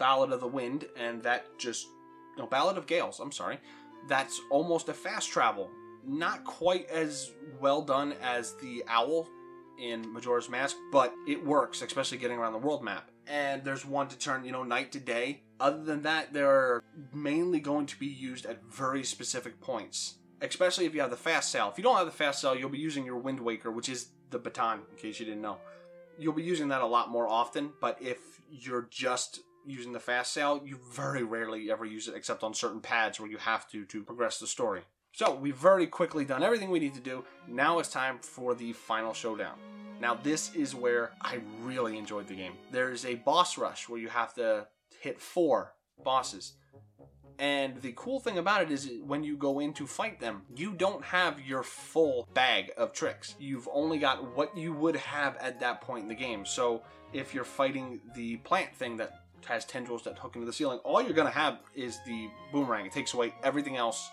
Ballad 0.00 0.32
of 0.32 0.40
the 0.40 0.48
Wind, 0.48 0.86
and 0.96 1.22
that 1.22 1.46
just 1.58 1.86
no 2.36 2.46
Ballad 2.46 2.76
of 2.76 2.86
Gales. 2.86 3.20
I'm 3.20 3.30
sorry, 3.30 3.58
that's 4.08 4.40
almost 4.50 4.88
a 4.88 4.94
fast 4.94 5.30
travel. 5.30 5.70
Not 6.04 6.44
quite 6.44 6.88
as 6.88 7.30
well 7.60 7.82
done 7.82 8.14
as 8.22 8.54
the 8.56 8.82
Owl 8.88 9.28
in 9.78 10.12
Majora's 10.12 10.48
Mask, 10.48 10.76
but 10.90 11.14
it 11.28 11.44
works, 11.44 11.82
especially 11.82 12.18
getting 12.18 12.38
around 12.38 12.52
the 12.52 12.58
world 12.58 12.82
map. 12.82 13.11
And 13.26 13.64
there's 13.64 13.86
one 13.86 14.08
to 14.08 14.18
turn, 14.18 14.44
you 14.44 14.52
know, 14.52 14.64
night 14.64 14.92
to 14.92 15.00
day. 15.00 15.42
Other 15.60 15.82
than 15.82 16.02
that, 16.02 16.32
they're 16.32 16.82
mainly 17.12 17.60
going 17.60 17.86
to 17.86 17.98
be 17.98 18.06
used 18.06 18.46
at 18.46 18.64
very 18.64 19.04
specific 19.04 19.60
points, 19.60 20.16
especially 20.40 20.86
if 20.86 20.94
you 20.94 21.00
have 21.00 21.10
the 21.10 21.16
fast 21.16 21.50
sail. 21.52 21.68
If 21.70 21.78
you 21.78 21.84
don't 21.84 21.96
have 21.96 22.06
the 22.06 22.12
fast 22.12 22.40
sail, 22.40 22.56
you'll 22.56 22.68
be 22.68 22.78
using 22.78 23.06
your 23.06 23.18
Wind 23.18 23.38
Waker, 23.40 23.70
which 23.70 23.88
is 23.88 24.08
the 24.30 24.38
baton, 24.38 24.80
in 24.90 24.96
case 24.96 25.20
you 25.20 25.26
didn't 25.26 25.42
know. 25.42 25.58
You'll 26.18 26.32
be 26.32 26.42
using 26.42 26.68
that 26.68 26.82
a 26.82 26.86
lot 26.86 27.10
more 27.10 27.28
often, 27.28 27.72
but 27.80 28.00
if 28.02 28.18
you're 28.50 28.88
just 28.90 29.40
using 29.64 29.92
the 29.92 30.00
fast 30.00 30.32
sail, 30.32 30.60
you 30.64 30.78
very 30.92 31.22
rarely 31.22 31.70
ever 31.70 31.84
use 31.84 32.08
it 32.08 32.16
except 32.16 32.42
on 32.42 32.54
certain 32.54 32.80
pads 32.80 33.20
where 33.20 33.30
you 33.30 33.38
have 33.38 33.68
to 33.70 33.84
to 33.86 34.02
progress 34.02 34.38
the 34.38 34.46
story. 34.46 34.82
So 35.12 35.34
we've 35.34 35.56
very 35.56 35.86
quickly 35.86 36.24
done 36.24 36.42
everything 36.42 36.70
we 36.70 36.80
need 36.80 36.94
to 36.94 37.00
do. 37.00 37.24
Now 37.46 37.78
it's 37.78 37.90
time 37.90 38.18
for 38.20 38.54
the 38.54 38.72
final 38.72 39.12
showdown. 39.12 39.58
Now 40.00 40.14
this 40.14 40.54
is 40.54 40.74
where 40.74 41.12
I 41.20 41.40
really 41.60 41.98
enjoyed 41.98 42.26
the 42.26 42.34
game. 42.34 42.54
There's 42.70 43.04
a 43.04 43.16
boss 43.16 43.58
rush 43.58 43.88
where 43.88 44.00
you 44.00 44.08
have 44.08 44.32
to 44.34 44.66
hit 45.00 45.20
four 45.20 45.74
bosses. 46.02 46.54
And 47.38 47.80
the 47.82 47.92
cool 47.94 48.20
thing 48.20 48.38
about 48.38 48.62
it 48.62 48.70
is 48.70 48.90
when 49.04 49.22
you 49.22 49.36
go 49.36 49.58
in 49.58 49.74
to 49.74 49.86
fight 49.86 50.18
them, 50.18 50.42
you 50.56 50.72
don't 50.72 51.04
have 51.04 51.40
your 51.40 51.62
full 51.62 52.26
bag 52.32 52.72
of 52.76 52.92
tricks. 52.92 53.34
You've 53.38 53.68
only 53.72 53.98
got 53.98 54.34
what 54.36 54.56
you 54.56 54.72
would 54.72 54.96
have 54.96 55.36
at 55.36 55.60
that 55.60 55.82
point 55.82 56.04
in 56.04 56.08
the 56.08 56.14
game. 56.14 56.46
So 56.46 56.82
if 57.12 57.34
you're 57.34 57.44
fighting 57.44 58.00
the 58.14 58.36
plant 58.38 58.74
thing 58.74 58.96
that 58.96 59.22
has 59.46 59.64
tendrils 59.64 60.04
that 60.04 60.18
hook 60.18 60.36
into 60.36 60.46
the 60.46 60.52
ceiling. 60.52 60.78
All 60.84 61.02
you're 61.02 61.12
gonna 61.12 61.30
have 61.30 61.58
is 61.74 61.98
the 62.06 62.30
boomerang. 62.52 62.86
It 62.86 62.92
takes 62.92 63.14
away 63.14 63.34
everything 63.42 63.76
else, 63.76 64.08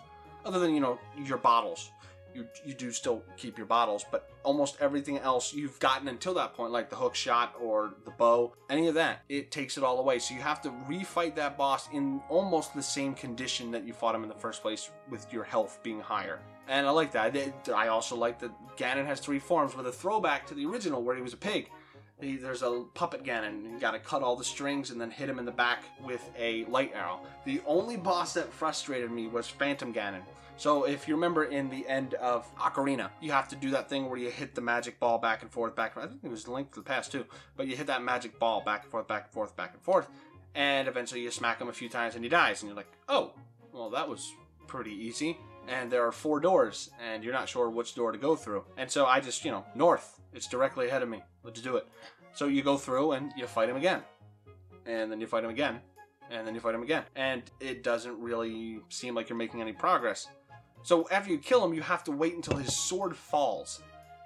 other 0.45 0.59
than 0.59 0.73
you 0.73 0.79
know 0.79 0.99
your 1.23 1.37
bottles. 1.37 1.91
You 2.33 2.47
you 2.63 2.75
do 2.75 2.91
still 2.91 3.23
keep 3.37 3.57
your 3.57 3.65
bottles, 3.65 4.05
but 4.11 4.29
almost 4.43 4.77
everything 4.79 5.17
else 5.17 5.51
you've 5.51 5.79
gotten 5.79 6.07
until 6.07 6.35
that 6.35 6.53
point, 6.53 6.71
like 6.71 6.89
the 6.89 6.95
hook 6.95 7.15
shot 7.15 7.55
or 7.59 7.95
the 8.05 8.11
bow, 8.11 8.53
any 8.69 8.87
of 8.87 8.93
that, 8.93 9.23
it 9.29 9.49
takes 9.49 9.77
it 9.77 9.83
all 9.83 9.99
away. 9.99 10.19
So 10.19 10.35
you 10.35 10.41
have 10.41 10.61
to 10.61 10.69
refight 10.87 11.35
that 11.35 11.57
boss 11.57 11.89
in 11.91 12.21
almost 12.29 12.75
the 12.75 12.83
same 12.83 13.15
condition 13.15 13.71
that 13.71 13.83
you 13.83 13.93
fought 13.93 14.13
him 14.13 14.21
in 14.21 14.29
the 14.29 14.35
first 14.35 14.61
place, 14.61 14.91
with 15.09 15.31
your 15.33 15.43
health 15.43 15.79
being 15.81 15.99
higher. 15.99 16.39
And 16.67 16.85
I 16.85 16.91
like 16.91 17.11
that. 17.13 17.35
I 17.73 17.87
also 17.87 18.15
like 18.15 18.37
that 18.39 18.51
Ganon 18.77 19.07
has 19.07 19.19
three 19.19 19.39
forms 19.39 19.75
with 19.75 19.87
a 19.87 19.91
throwback 19.91 20.45
to 20.47 20.53
the 20.53 20.67
original 20.67 21.01
where 21.01 21.15
he 21.15 21.23
was 21.23 21.33
a 21.33 21.37
pig 21.37 21.71
He- 22.19 22.37
There's 22.37 22.61
a 22.63 22.83
puppet 22.93 23.23
Ganon, 23.23 23.47
and 23.47 23.71
you 23.73 23.79
gotta 23.79 23.99
cut 23.99 24.21
all 24.23 24.35
the 24.35 24.43
strings 24.43 24.89
and 24.91 24.99
then 24.99 25.09
hit 25.11 25.29
him 25.29 25.39
in 25.39 25.45
the 25.45 25.51
back 25.51 25.83
with 26.03 26.29
a 26.37 26.65
light 26.65 26.91
arrow. 26.93 27.21
The 27.45 27.61
only 27.65 27.97
boss 27.97 28.33
that 28.33 28.51
frustrated 28.51 29.11
me 29.11 29.27
was 29.27 29.47
Phantom 29.47 29.93
Ganon. 29.93 30.21
So 30.57 30.83
if 30.83 31.07
you 31.07 31.15
remember 31.15 31.45
in 31.45 31.69
the 31.69 31.87
end 31.87 32.15
of 32.15 32.53
Ocarina, 32.57 33.11
you 33.21 33.31
have 33.31 33.47
to 33.47 33.55
do 33.55 33.69
that 33.71 33.87
thing 33.87 34.09
where 34.09 34.19
you 34.19 34.29
hit 34.29 34.55
the 34.55 34.59
magic 34.61 34.99
ball 34.99 35.17
back 35.17 35.41
and 35.41 35.49
forth, 35.49 35.73
back 35.73 35.95
and 35.95 36.03
forth. 36.03 36.05
I 36.07 36.09
think 36.09 36.23
it 36.25 36.29
was 36.29 36.49
linked 36.49 36.73
to 36.73 36.81
the 36.81 36.85
Past 36.85 37.13
too, 37.13 37.25
but 37.55 37.67
you 37.67 37.77
hit 37.77 37.87
that 37.87 38.03
magic 38.03 38.37
ball 38.39 38.59
back 38.61 38.83
and 38.83 38.91
forth, 38.91 39.07
back 39.07 39.25
and 39.25 39.33
forth, 39.33 39.55
back 39.55 39.73
and 39.73 39.81
forth, 39.81 40.09
and 40.55 40.89
eventually 40.89 41.21
you 41.21 41.31
smack 41.31 41.61
him 41.61 41.69
a 41.69 41.73
few 41.73 41.87
times 41.87 42.15
and 42.15 42.23
he 42.25 42.29
dies, 42.29 42.61
and 42.61 42.67
you're 42.69 42.75
like, 42.75 42.91
oh, 43.07 43.31
well 43.71 43.89
that 43.91 44.09
was 44.09 44.33
pretty 44.67 44.91
easy. 44.91 45.37
And 45.69 45.89
there 45.89 46.05
are 46.05 46.11
four 46.11 46.39
doors, 46.41 46.89
and 46.99 47.23
you're 47.23 47.31
not 47.31 47.47
sure 47.47 47.69
which 47.69 47.95
door 47.95 48.11
to 48.11 48.17
go 48.17 48.35
through. 48.35 48.65
And 48.75 48.89
so 48.91 49.05
I 49.05 49.19
just, 49.21 49.45
you 49.45 49.51
know, 49.51 49.63
north. 49.75 50.18
It's 50.33 50.47
directly 50.47 50.87
ahead 50.87 51.01
of 51.01 51.09
me. 51.09 51.21
Let's 51.43 51.61
do 51.61 51.77
it. 51.77 51.87
So 52.33 52.47
you 52.47 52.61
go 52.61 52.77
through 52.77 53.13
and 53.13 53.31
you 53.35 53.47
fight 53.47 53.69
him 53.69 53.75
again, 53.75 54.01
and 54.85 55.11
then 55.11 55.19
you 55.19 55.27
fight 55.27 55.43
him 55.43 55.49
again, 55.49 55.79
and 56.29 56.45
then 56.45 56.53
you 56.53 56.61
fight 56.61 56.75
him 56.75 56.83
again, 56.83 57.03
and 57.15 57.43
it 57.59 57.83
doesn't 57.83 58.19
really 58.19 58.79
seem 58.89 59.15
like 59.15 59.29
you're 59.29 59.37
making 59.37 59.61
any 59.61 59.73
progress. 59.73 60.27
So 60.83 61.07
after 61.09 61.31
you 61.31 61.37
kill 61.37 61.63
him, 61.65 61.73
you 61.73 61.81
have 61.81 62.03
to 62.05 62.11
wait 62.11 62.35
until 62.35 62.57
his 62.57 62.75
sword 62.75 63.15
falls, 63.15 63.81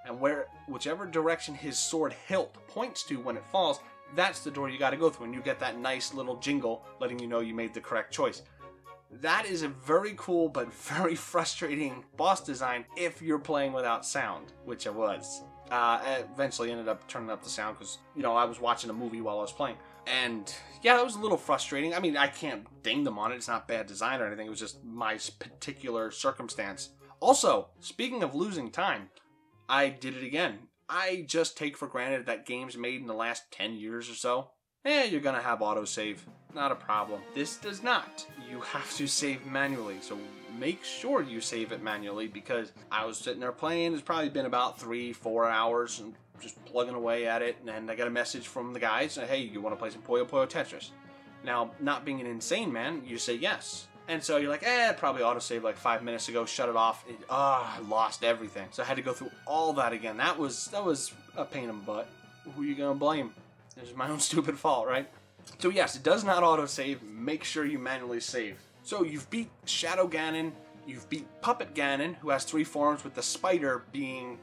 and 0.05 0.19
where 0.19 0.47
whichever 0.67 1.05
direction 1.05 1.55
his 1.55 1.79
sword 1.79 2.13
hilt 2.27 2.55
points 2.67 3.03
to 3.03 3.15
when 3.15 3.37
it 3.37 3.45
falls, 3.45 3.79
that's 4.15 4.41
the 4.41 4.51
door 4.51 4.69
you 4.69 4.77
got 4.77 4.91
to 4.91 4.97
go 4.97 5.09
through, 5.09 5.25
and 5.25 5.33
you 5.33 5.41
get 5.41 5.59
that 5.59 5.79
nice 5.79 6.13
little 6.13 6.35
jingle 6.37 6.85
letting 6.99 7.19
you 7.19 7.27
know 7.27 7.39
you 7.39 7.55
made 7.55 7.73
the 7.73 7.81
correct 7.81 8.13
choice. 8.13 8.43
That 9.21 9.45
is 9.45 9.63
a 9.63 9.67
very 9.67 10.13
cool 10.17 10.49
but 10.49 10.73
very 10.83 11.15
frustrating 11.15 12.03
boss 12.17 12.41
design 12.43 12.85
if 12.97 13.21
you're 13.21 13.39
playing 13.39 13.73
without 13.73 14.05
sound, 14.05 14.53
which 14.65 14.87
I 14.87 14.91
was. 14.91 15.43
Uh, 15.71 16.21
eventually 16.33 16.71
ended 16.71 16.87
up 16.87 17.07
turning 17.07 17.29
up 17.29 17.43
the 17.43 17.49
sound 17.49 17.77
because 17.77 17.97
you 18.15 18.21
know 18.21 18.35
I 18.35 18.45
was 18.45 18.59
watching 18.59 18.89
a 18.89 18.93
movie 18.93 19.21
while 19.21 19.39
I 19.39 19.41
was 19.41 19.51
playing, 19.51 19.77
and 20.05 20.53
yeah, 20.81 20.99
it 20.99 21.03
was 21.03 21.15
a 21.15 21.19
little 21.19 21.37
frustrating. 21.37 21.93
I 21.93 21.99
mean, 21.99 22.17
I 22.17 22.27
can't 22.27 22.65
ding 22.83 23.03
them 23.03 23.17
on 23.17 23.31
it; 23.31 23.35
it's 23.35 23.47
not 23.47 23.67
bad 23.67 23.87
design 23.87 24.21
or 24.21 24.27
anything. 24.27 24.47
It 24.47 24.51
was 24.51 24.59
just 24.59 24.83
my 24.83 25.17
particular 25.39 26.11
circumstance. 26.11 26.89
Also, 27.19 27.69
speaking 27.79 28.21
of 28.21 28.35
losing 28.35 28.69
time, 28.69 29.09
I 29.69 29.89
did 29.89 30.17
it 30.17 30.23
again. 30.23 30.67
I 30.89 31.25
just 31.27 31.57
take 31.57 31.77
for 31.77 31.87
granted 31.87 32.25
that 32.25 32.45
games 32.45 32.77
made 32.77 32.99
in 32.99 33.07
the 33.07 33.13
last 33.13 33.51
10 33.51 33.75
years 33.75 34.09
or 34.09 34.15
so, 34.15 34.51
eh, 34.85 35.05
you're 35.05 35.21
gonna 35.21 35.41
have 35.41 35.59
autosave. 35.59 36.19
Not 36.53 36.71
a 36.71 36.75
problem. 36.75 37.21
This 37.33 37.57
does 37.57 37.81
not. 37.81 38.27
You 38.49 38.59
have 38.61 38.93
to 38.97 39.07
save 39.07 39.45
manually, 39.45 39.97
so 40.01 40.17
make 40.57 40.83
sure 40.83 41.21
you 41.21 41.41
save 41.41 41.71
it 41.71 41.81
manually 41.81 42.27
because 42.27 42.71
I 42.91 43.05
was 43.05 43.17
sitting 43.17 43.39
there 43.39 43.51
playing. 43.51 43.93
It's 43.93 44.01
probably 44.01 44.29
been 44.29 44.45
about 44.45 44.79
three, 44.79 45.13
four 45.13 45.49
hours 45.49 45.99
and 45.99 46.13
just 46.41 46.63
plugging 46.65 46.95
away 46.95 47.27
at 47.27 47.41
it, 47.41 47.57
and 47.67 47.89
I 47.89 47.95
got 47.95 48.07
a 48.07 48.11
message 48.11 48.47
from 48.47 48.73
the 48.73 48.79
guys 48.79 49.15
hey, 49.15 49.39
you 49.39 49.61
wanna 49.61 49.75
play 49.75 49.89
some 49.89 50.01
Puyo 50.01 50.27
Puyo 50.27 50.49
Tetris? 50.49 50.89
Now, 51.43 51.71
not 51.79 52.05
being 52.05 52.19
an 52.21 52.27
insane 52.27 52.71
man, 52.71 53.03
you 53.05 53.17
say 53.17 53.35
yes. 53.35 53.87
And 54.07 54.21
so 54.21 54.35
you're 54.37 54.49
like, 54.49 54.63
eh, 54.63 54.91
probably 54.93 55.21
autosave 55.21 55.63
like 55.63 55.77
five 55.77 56.03
minutes 56.03 56.27
ago, 56.27 56.45
shut 56.45 56.67
it 56.69 56.75
off. 56.75 57.05
It- 57.07 57.15
Ah, 57.29 57.77
I 57.77 57.79
lost 57.81 58.23
everything. 58.23 58.67
So 58.71 58.83
I 58.83 58.85
had 58.85 58.97
to 58.97 59.01
go 59.01 59.13
through 59.13 59.31
all 59.47 59.71
that 59.73 59.93
again. 59.93 60.17
That 60.17 60.37
was 60.37 60.65
that 60.67 60.83
was 60.83 61.13
a 61.37 61.45
pain 61.45 61.69
in 61.69 61.77
the 61.77 61.83
butt. 61.85 62.09
Who 62.55 62.61
are 62.61 62.65
you 62.65 62.75
gonna 62.75 62.95
blame? 62.95 63.33
It 63.77 63.83
was 63.83 63.95
my 63.95 64.09
own 64.09 64.19
stupid 64.29 64.57
fault, 64.59 64.87
right? 64.87 65.09
So 65.59 65.69
yes, 65.69 65.95
it 65.95 66.03
does 66.03 66.23
not 66.25 66.43
autosave. 66.43 67.01
Make 67.01 67.43
sure 67.45 67.65
you 67.65 67.79
manually 67.79 68.19
save. 68.19 68.57
So 68.83 69.03
you've 69.03 69.29
beat 69.29 69.49
Shadow 69.65 70.09
Ganon, 70.09 70.51
you've 70.85 71.09
beat 71.09 71.25
Puppet 71.41 71.73
Ganon, 71.73 72.15
who 72.15 72.29
has 72.31 72.43
three 72.43 72.65
forms, 72.65 73.05
with 73.05 73.13
the 73.13 73.23
spider 73.23 73.85
being 73.93 74.37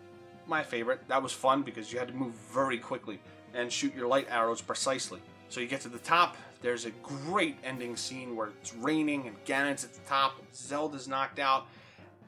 my 0.46 0.62
favorite. 0.62 1.07
That 1.09 1.22
was 1.22 1.31
fun 1.31 1.62
because 1.62 1.92
you 1.92 1.98
had 1.98 2.09
to 2.09 2.14
move 2.14 2.33
very 2.50 2.79
quickly 2.79 3.20
and 3.53 3.70
shoot 3.70 3.94
your 3.94 4.09
light 4.09 4.29
arrows 4.31 4.62
precisely. 4.62 5.20
So 5.50 5.61
you 5.61 5.66
get 5.66 5.83
to 5.83 5.90
the 5.90 5.98
top, 5.98 6.38
there's 6.62 6.87
a 6.87 6.90
great 7.03 7.57
ending 7.62 7.96
scene 7.96 8.35
where 8.35 8.48
it's 8.48 8.74
raining 8.74 9.26
and 9.26 9.44
Ganon's 9.44 9.85
at 9.85 9.92
the 9.92 10.00
top, 10.09 10.40
Zelda's 10.55 11.07
knocked 11.07 11.38
out, 11.38 11.66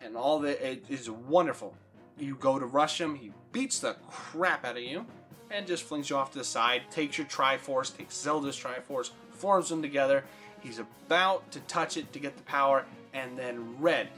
and 0.03 0.15
all 0.15 0.39
that 0.41 0.61
it 0.61 0.85
is 0.91 1.09
wonderful. 1.09 1.75
You 2.19 2.37
go 2.37 2.59
to 2.59 2.67
rush 2.67 3.01
him, 3.01 3.15
he 3.15 3.33
beats 3.53 3.79
the 3.79 3.97
crap 4.11 4.67
out 4.67 4.77
of 4.77 4.83
you, 4.83 5.07
and 5.51 5.67
just 5.67 5.85
flings 5.85 6.11
you 6.11 6.17
off 6.17 6.33
to 6.33 6.39
the 6.39 6.45
side, 6.45 6.83
takes 6.91 7.17
your 7.17 7.27
Triforce, 7.27 7.97
takes 7.97 8.17
Zelda's 8.17 8.57
Triforce, 8.57 9.11
forms 9.31 9.71
them 9.71 9.81
together. 9.81 10.25
He's 10.63 10.79
about 10.79 11.51
to 11.53 11.61
touch 11.61 11.97
it 11.97 12.13
to 12.13 12.19
get 12.19 12.37
the 12.37 12.43
power, 12.45 12.85
and 13.13 13.37
then 13.39 13.77
Red, 13.81 14.09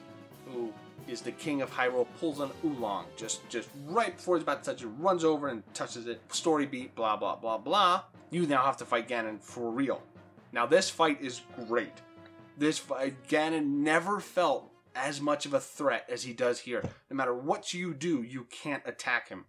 who 0.46 0.72
is 1.08 1.20
the 1.20 1.32
king 1.32 1.62
of 1.62 1.70
Hyrule, 1.70 2.06
pulls 2.20 2.40
an 2.40 2.50
oolong 2.64 3.06
just 3.16 3.48
just 3.48 3.68
right 3.86 4.16
before 4.16 4.36
he's 4.36 4.42
about 4.42 4.62
to 4.64 4.70
touch 4.70 4.82
it, 4.82 4.88
runs 4.98 5.24
over 5.24 5.48
and 5.48 5.62
touches 5.74 6.06
it. 6.06 6.20
Story 6.32 6.66
beat, 6.66 6.94
blah 6.94 7.16
blah 7.16 7.36
blah 7.36 7.58
blah. 7.58 8.02
You 8.30 8.46
now 8.46 8.62
have 8.62 8.76
to 8.78 8.84
fight 8.84 9.08
Ganon 9.08 9.40
for 9.40 9.70
real. 9.70 10.02
Now 10.52 10.66
this 10.66 10.90
fight 10.90 11.20
is 11.22 11.42
great. 11.66 11.92
This 12.56 12.78
fight, 12.78 13.26
Ganon 13.28 13.66
never 13.82 14.20
felt 14.20 14.70
as 14.94 15.20
much 15.20 15.44
of 15.44 15.54
a 15.54 15.60
threat 15.60 16.06
as 16.08 16.22
he 16.22 16.32
does 16.32 16.60
here. 16.60 16.82
No 17.10 17.16
matter 17.16 17.34
what 17.34 17.74
you 17.74 17.94
do, 17.94 18.22
you 18.22 18.44
can't 18.44 18.82
attack 18.86 19.28
him. 19.28 19.46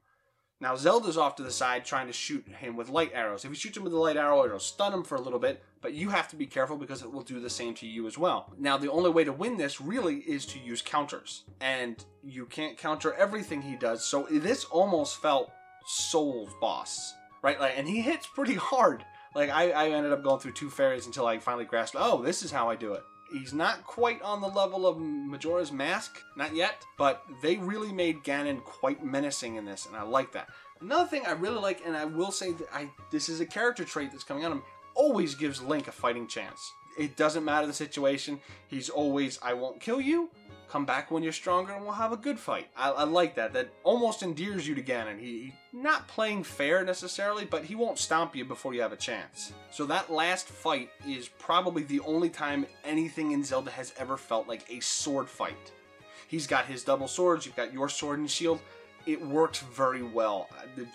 Now 0.65 0.75
Zelda's 0.75 1.15
off 1.15 1.35
to 1.35 1.43
the 1.43 1.51
side 1.51 1.85
trying 1.85 2.07
to 2.07 2.11
shoot 2.11 2.43
him 2.47 2.75
with 2.75 2.89
light 2.89 3.11
arrows. 3.13 3.45
If 3.45 3.51
you 3.51 3.55
shoot 3.55 3.77
him 3.77 3.83
with 3.83 3.93
a 3.93 3.99
light 3.99 4.17
arrow, 4.17 4.43
it'll 4.43 4.57
stun 4.57 4.95
him 4.95 5.03
for 5.03 5.13
a 5.13 5.21
little 5.21 5.37
bit, 5.37 5.63
but 5.79 5.93
you 5.93 6.09
have 6.09 6.27
to 6.29 6.35
be 6.35 6.47
careful 6.47 6.75
because 6.75 7.03
it 7.03 7.11
will 7.11 7.21
do 7.21 7.39
the 7.39 7.51
same 7.51 7.75
to 7.75 7.85
you 7.85 8.07
as 8.07 8.17
well. 8.17 8.51
Now 8.57 8.75
the 8.75 8.89
only 8.89 9.11
way 9.11 9.23
to 9.25 9.31
win 9.31 9.57
this 9.57 9.79
really 9.79 10.21
is 10.21 10.43
to 10.47 10.59
use 10.59 10.81
counters, 10.81 11.43
and 11.61 12.03
you 12.23 12.47
can't 12.47 12.79
counter 12.79 13.13
everything 13.13 13.61
he 13.61 13.75
does. 13.75 14.03
So 14.03 14.25
this 14.31 14.65
almost 14.65 15.21
felt 15.21 15.51
Soul's 15.85 16.55
boss, 16.59 17.13
right? 17.43 17.59
Like, 17.59 17.77
and 17.77 17.87
he 17.87 18.01
hits 18.01 18.25
pretty 18.25 18.55
hard. 18.55 19.05
Like 19.35 19.51
I, 19.51 19.69
I 19.69 19.89
ended 19.89 20.13
up 20.13 20.23
going 20.23 20.39
through 20.39 20.53
two 20.53 20.71
fairies 20.71 21.05
until 21.05 21.27
I 21.27 21.37
finally 21.37 21.65
grasped. 21.65 21.95
Oh, 21.99 22.23
this 22.23 22.41
is 22.41 22.49
how 22.49 22.71
I 22.71 22.75
do 22.75 22.93
it. 22.93 23.03
He's 23.31 23.53
not 23.53 23.83
quite 23.83 24.21
on 24.21 24.41
the 24.41 24.47
level 24.47 24.87
of 24.87 24.99
Majora's 24.99 25.71
Mask, 25.71 26.21
not 26.35 26.55
yet, 26.55 26.85
but 26.97 27.23
they 27.41 27.57
really 27.57 27.91
made 27.91 28.23
Ganon 28.23 28.63
quite 28.63 29.03
menacing 29.03 29.55
in 29.55 29.65
this, 29.65 29.85
and 29.87 29.95
I 29.95 30.03
like 30.03 30.31
that. 30.33 30.49
Another 30.79 31.07
thing 31.07 31.25
I 31.25 31.31
really 31.31 31.59
like, 31.59 31.81
and 31.85 31.97
I 31.97 32.05
will 32.05 32.31
say 32.31 32.51
that 32.51 32.67
I 32.73 32.89
this 33.11 33.29
is 33.29 33.39
a 33.39 33.45
character 33.45 33.83
trait 33.83 34.11
that's 34.11 34.23
coming 34.23 34.43
out 34.43 34.51
of 34.51 34.57
him, 34.59 34.63
always 34.93 35.35
gives 35.35 35.61
Link 35.61 35.87
a 35.87 35.91
fighting 35.91 36.27
chance. 36.27 36.73
It 36.97 37.17
doesn't 37.17 37.43
matter 37.43 37.67
the 37.67 37.73
situation. 37.73 38.39
He's 38.67 38.89
always, 38.89 39.37
I 39.41 39.53
won't 39.53 39.81
kill 39.81 39.99
you. 39.99 40.29
Come 40.75 40.85
back 40.85 41.09
when 41.09 41.23
you're 41.23 41.31
stronger, 41.31 41.71
and 41.71 41.85
we'll 41.85 41.93
have 41.93 42.11
a 42.11 42.17
good 42.17 42.37
fight. 42.37 42.67
I, 42.75 42.91
I 42.91 43.03
like 43.05 43.35
that. 43.35 43.53
That 43.53 43.69
almost 43.85 44.23
endears 44.23 44.67
you 44.67 44.75
to 44.75 44.83
Ganon. 44.83 45.17
He, 45.17 45.25
he 45.25 45.53
not 45.71 46.05
playing 46.09 46.43
fair 46.43 46.83
necessarily, 46.83 47.45
but 47.45 47.63
he 47.63 47.75
won't 47.75 47.97
stomp 47.97 48.35
you 48.35 48.43
before 48.43 48.73
you 48.73 48.81
have 48.81 48.91
a 48.91 48.97
chance. 48.97 49.53
So 49.71 49.85
that 49.85 50.11
last 50.11 50.49
fight 50.49 50.89
is 51.07 51.29
probably 51.29 51.83
the 51.83 52.01
only 52.01 52.29
time 52.29 52.65
anything 52.83 53.31
in 53.31 53.41
Zelda 53.41 53.71
has 53.71 53.93
ever 53.97 54.17
felt 54.17 54.49
like 54.49 54.65
a 54.69 54.81
sword 54.81 55.29
fight. 55.29 55.71
He's 56.27 56.45
got 56.45 56.65
his 56.65 56.83
double 56.83 57.07
swords. 57.07 57.45
You've 57.45 57.55
got 57.55 57.71
your 57.71 57.87
sword 57.87 58.19
and 58.19 58.29
shield. 58.29 58.59
It 59.05 59.25
works 59.25 59.59
very 59.59 60.03
well. 60.03 60.49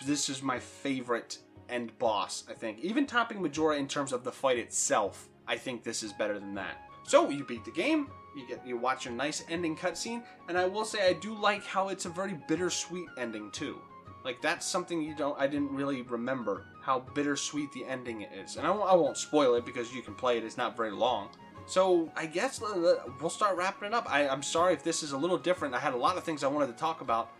This 0.05 0.29
is 0.29 0.43
my 0.43 0.59
favorite 0.59 1.39
end 1.69 1.97
boss. 1.97 2.43
I 2.47 2.53
think 2.53 2.77
even 2.81 3.07
topping 3.07 3.41
Majora 3.41 3.77
in 3.77 3.87
terms 3.87 4.13
of 4.13 4.23
the 4.23 4.31
fight 4.31 4.59
itself. 4.59 5.27
I 5.47 5.57
think 5.57 5.81
this 5.81 6.03
is 6.03 6.13
better 6.13 6.37
than 6.37 6.53
that. 6.53 6.87
So 7.07 7.31
you 7.31 7.43
beat 7.43 7.65
the 7.65 7.71
game. 7.71 8.09
You 8.35 8.47
get 8.47 8.65
you 8.65 8.77
watch 8.77 9.05
a 9.05 9.11
nice 9.11 9.43
ending 9.49 9.75
cutscene, 9.75 10.23
and 10.47 10.57
I 10.57 10.65
will 10.65 10.85
say 10.85 11.07
I 11.07 11.13
do 11.13 11.33
like 11.33 11.65
how 11.65 11.89
it's 11.89 12.05
a 12.05 12.09
very 12.09 12.37
bittersweet 12.47 13.07
ending 13.17 13.51
too. 13.51 13.81
Like 14.23 14.41
that's 14.41 14.65
something 14.65 15.01
you 15.01 15.15
don't 15.15 15.39
I 15.39 15.47
didn't 15.47 15.73
really 15.73 16.01
remember 16.03 16.65
how 16.81 16.99
bittersweet 17.13 17.71
the 17.73 17.85
ending 17.85 18.21
is, 18.21 18.55
and 18.55 18.65
I 18.65 18.71
won't, 18.71 19.17
spoil 19.17 19.55
it 19.55 19.65
because 19.65 19.93
you 19.93 20.01
can 20.01 20.15
play 20.15 20.37
it. 20.37 20.43
It's 20.43 20.57
not 20.57 20.77
very 20.77 20.91
long. 20.91 21.29
So 21.65 22.11
I 22.15 22.25
guess 22.25 22.61
uh, 22.61 22.95
we'll 23.19 23.29
start 23.29 23.55
wrapping 23.55 23.87
it 23.87 23.93
up. 23.93 24.11
I, 24.11 24.27
I'm 24.27 24.43
sorry 24.43 24.73
if 24.73 24.83
this 24.83 25.03
is 25.03 25.11
a 25.11 25.17
little 25.17 25.37
different. 25.37 25.75
I 25.75 25.79
had 25.79 25.93
a 25.93 25.97
lot 25.97 26.17
of 26.17 26.23
things 26.23 26.43
I 26.43 26.47
wanted 26.47 26.67
to 26.67 26.73
talk 26.73 27.01
about, 27.01 27.31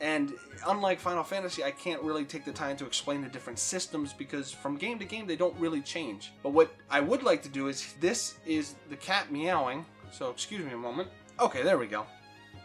and 0.00 0.34
unlike 0.66 1.00
Final 1.00 1.24
Fantasy, 1.24 1.64
I 1.64 1.70
can't 1.70 2.02
really 2.02 2.24
take 2.24 2.44
the 2.44 2.52
time 2.52 2.76
to 2.78 2.86
explain 2.86 3.22
the 3.22 3.28
different 3.28 3.58
systems 3.58 4.12
because 4.12 4.52
from 4.52 4.76
game 4.76 4.98
to 4.98 5.04
game 5.04 5.26
they 5.26 5.36
don't 5.36 5.58
really 5.58 5.80
change. 5.80 6.32
But 6.42 6.50
what 6.50 6.74
I 6.90 7.00
would 7.00 7.22
like 7.22 7.42
to 7.44 7.48
do 7.48 7.68
is 7.68 7.94
this 8.00 8.36
is 8.46 8.74
the 8.90 8.96
cat 8.96 9.32
meowing. 9.32 9.86
So 10.16 10.30
excuse 10.30 10.64
me 10.64 10.72
a 10.72 10.78
moment. 10.78 11.10
Okay, 11.38 11.62
there 11.62 11.76
we 11.76 11.86
go. 11.86 12.06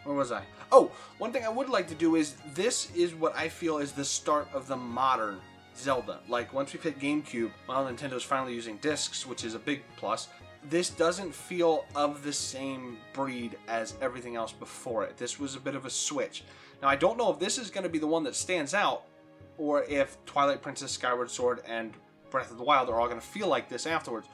Where 0.06 0.16
was 0.16 0.32
I? 0.32 0.44
Oh, 0.72 0.90
one 1.18 1.34
thing 1.34 1.44
I 1.44 1.50
would 1.50 1.68
like 1.68 1.86
to 1.90 1.96
do 1.96 2.16
is 2.16 2.36
this 2.54 2.90
is 2.96 3.14
what 3.14 3.36
I 3.36 3.50
feel 3.50 3.80
is 3.80 3.92
the 3.92 4.06
start 4.06 4.48
of 4.54 4.68
the 4.68 4.78
modern 4.78 5.42
Zelda. 5.76 6.22
Like 6.30 6.54
once 6.54 6.72
we've 6.72 6.82
hit 6.82 6.98
GameCube, 6.98 7.52
while 7.66 7.84
well, 7.84 7.94
Nintendo's 7.94 8.24
finally 8.24 8.54
using 8.54 8.78
discs, 8.78 9.26
which 9.26 9.44
is 9.44 9.54
a 9.54 9.60
big 9.60 9.84
plus. 9.98 10.30
This 10.70 10.90
doesn't 10.92 11.36
feel 11.36 11.84
of 11.94 12.24
the 12.24 12.32
same 12.32 12.98
breed 13.12 13.58
as 13.68 13.96
everything 14.02 14.38
else 14.38 14.54
before 14.54 15.04
it. 15.04 15.18
This 15.18 15.38
was 15.38 15.56
a 15.56 15.60
bit 15.60 15.76
of 15.76 15.86
a 15.86 15.90
switch. 15.90 16.46
Now 16.82 16.88
I 16.88 16.96
don't 16.96 17.18
know 17.18 17.34
if 17.34 17.40
this 17.40 17.58
is 17.58 17.70
going 17.70 17.84
to 17.84 17.90
be 17.90 18.00
the 18.00 18.08
one 18.08 18.24
that 18.24 18.36
stands 18.36 18.74
out, 18.74 19.04
or 19.58 19.84
if 19.84 20.24
Twilight 20.26 20.62
Princess, 20.62 20.94
Skyward 20.94 21.30
Sword, 21.30 21.64
and 21.68 21.92
Breath 22.30 22.50
of 22.50 22.58
the 22.58 22.64
Wild 22.64 22.88
are 22.88 22.98
all 22.98 23.08
going 23.08 23.20
to 23.20 23.28
feel 23.28 23.48
like 23.50 23.68
this 23.68 23.86
afterwards. 23.86 24.30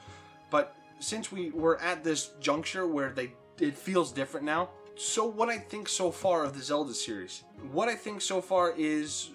But 0.50 0.76
since 1.00 1.32
we 1.32 1.50
were 1.50 1.80
at 1.80 2.04
this 2.04 2.32
juncture 2.40 2.86
where 2.86 3.10
they 3.10 3.32
it 3.60 3.76
feels 3.76 4.12
different 4.12 4.46
now. 4.46 4.70
So 4.94 5.24
what 5.24 5.48
I 5.48 5.58
think 5.58 5.88
so 5.88 6.10
far 6.10 6.44
of 6.44 6.56
the 6.56 6.62
Zelda 6.62 6.94
series, 6.94 7.44
what 7.72 7.88
I 7.88 7.94
think 7.94 8.20
so 8.20 8.40
far 8.40 8.72
is 8.76 9.30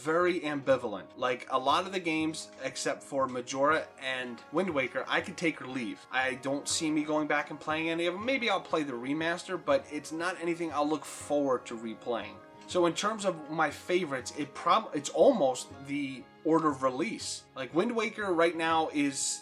very 0.00 0.40
ambivalent. 0.40 1.04
Like 1.16 1.46
a 1.50 1.58
lot 1.58 1.84
of 1.84 1.92
the 1.92 2.00
games, 2.00 2.48
except 2.64 3.02
for 3.02 3.26
Majora 3.26 3.84
and 4.02 4.38
Wind 4.52 4.70
Waker, 4.70 5.04
I 5.08 5.20
could 5.20 5.36
take 5.36 5.60
or 5.60 5.66
leave. 5.66 6.04
I 6.10 6.34
don't 6.42 6.66
see 6.66 6.90
me 6.90 7.02
going 7.02 7.26
back 7.26 7.50
and 7.50 7.60
playing 7.60 7.90
any 7.90 8.06
of 8.06 8.14
them. 8.14 8.24
Maybe 8.24 8.48
I'll 8.48 8.60
play 8.60 8.82
the 8.82 8.92
remaster, 8.92 9.60
but 9.62 9.84
it's 9.92 10.12
not 10.12 10.36
anything 10.40 10.72
I'll 10.72 10.88
look 10.88 11.04
forward 11.04 11.66
to 11.66 11.76
replaying. 11.76 12.34
So 12.66 12.86
in 12.86 12.94
terms 12.94 13.24
of 13.24 13.50
my 13.50 13.68
favorites, 13.68 14.32
it 14.38 14.54
prob 14.54 14.90
it's 14.94 15.10
almost 15.10 15.66
the 15.86 16.22
order 16.44 16.68
of 16.68 16.82
release. 16.82 17.42
Like 17.56 17.74
Wind 17.74 17.94
Waker 17.94 18.32
right 18.32 18.56
now 18.56 18.88
is 18.94 19.40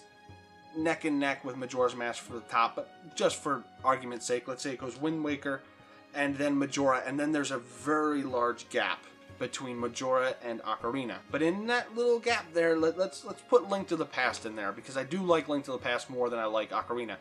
neck 0.77 1.05
and 1.05 1.19
neck 1.19 1.45
with 1.45 1.57
Majora's 1.57 1.95
Mask 1.95 2.23
for 2.23 2.35
the 2.35 2.41
top, 2.41 2.77
but 2.77 3.17
just 3.17 3.43
for 3.43 3.65
argument's 3.85 4.27
sake, 4.27 4.49
let's 4.49 4.63
say 4.63 4.73
it 4.73 4.79
goes 4.79 4.97
Wind 5.01 5.25
Waker 5.25 5.63
and 6.15 6.37
then 6.37 6.59
Majora, 6.59 7.03
and 7.07 7.19
then 7.19 7.33
there's 7.33 7.51
a 7.51 7.59
very 7.59 8.23
large 8.23 8.69
gap 8.71 9.05
between 9.39 9.79
Majora 9.79 10.35
and 10.43 10.61
Ocarina. 10.63 11.17
But 11.31 11.43
in 11.43 11.67
that 11.69 11.95
little 11.97 12.19
gap 12.19 12.53
there, 12.53 12.77
let, 12.77 12.99
let's 12.99 13.25
let's 13.25 13.43
put 13.43 13.69
Link 13.69 13.89
to 13.89 13.97
the 13.97 14.05
Past 14.05 14.47
in 14.47 14.57
there 14.57 14.73
because 14.73 14.97
I 14.97 15.05
do 15.05 15.23
like 15.23 15.49
Link 15.49 15.65
to 15.67 15.73
the 15.73 15.79
Past 15.79 16.11
more 16.11 16.29
than 16.29 16.39
I 16.39 16.47
like 16.47 16.71
Ocarina. 16.71 17.17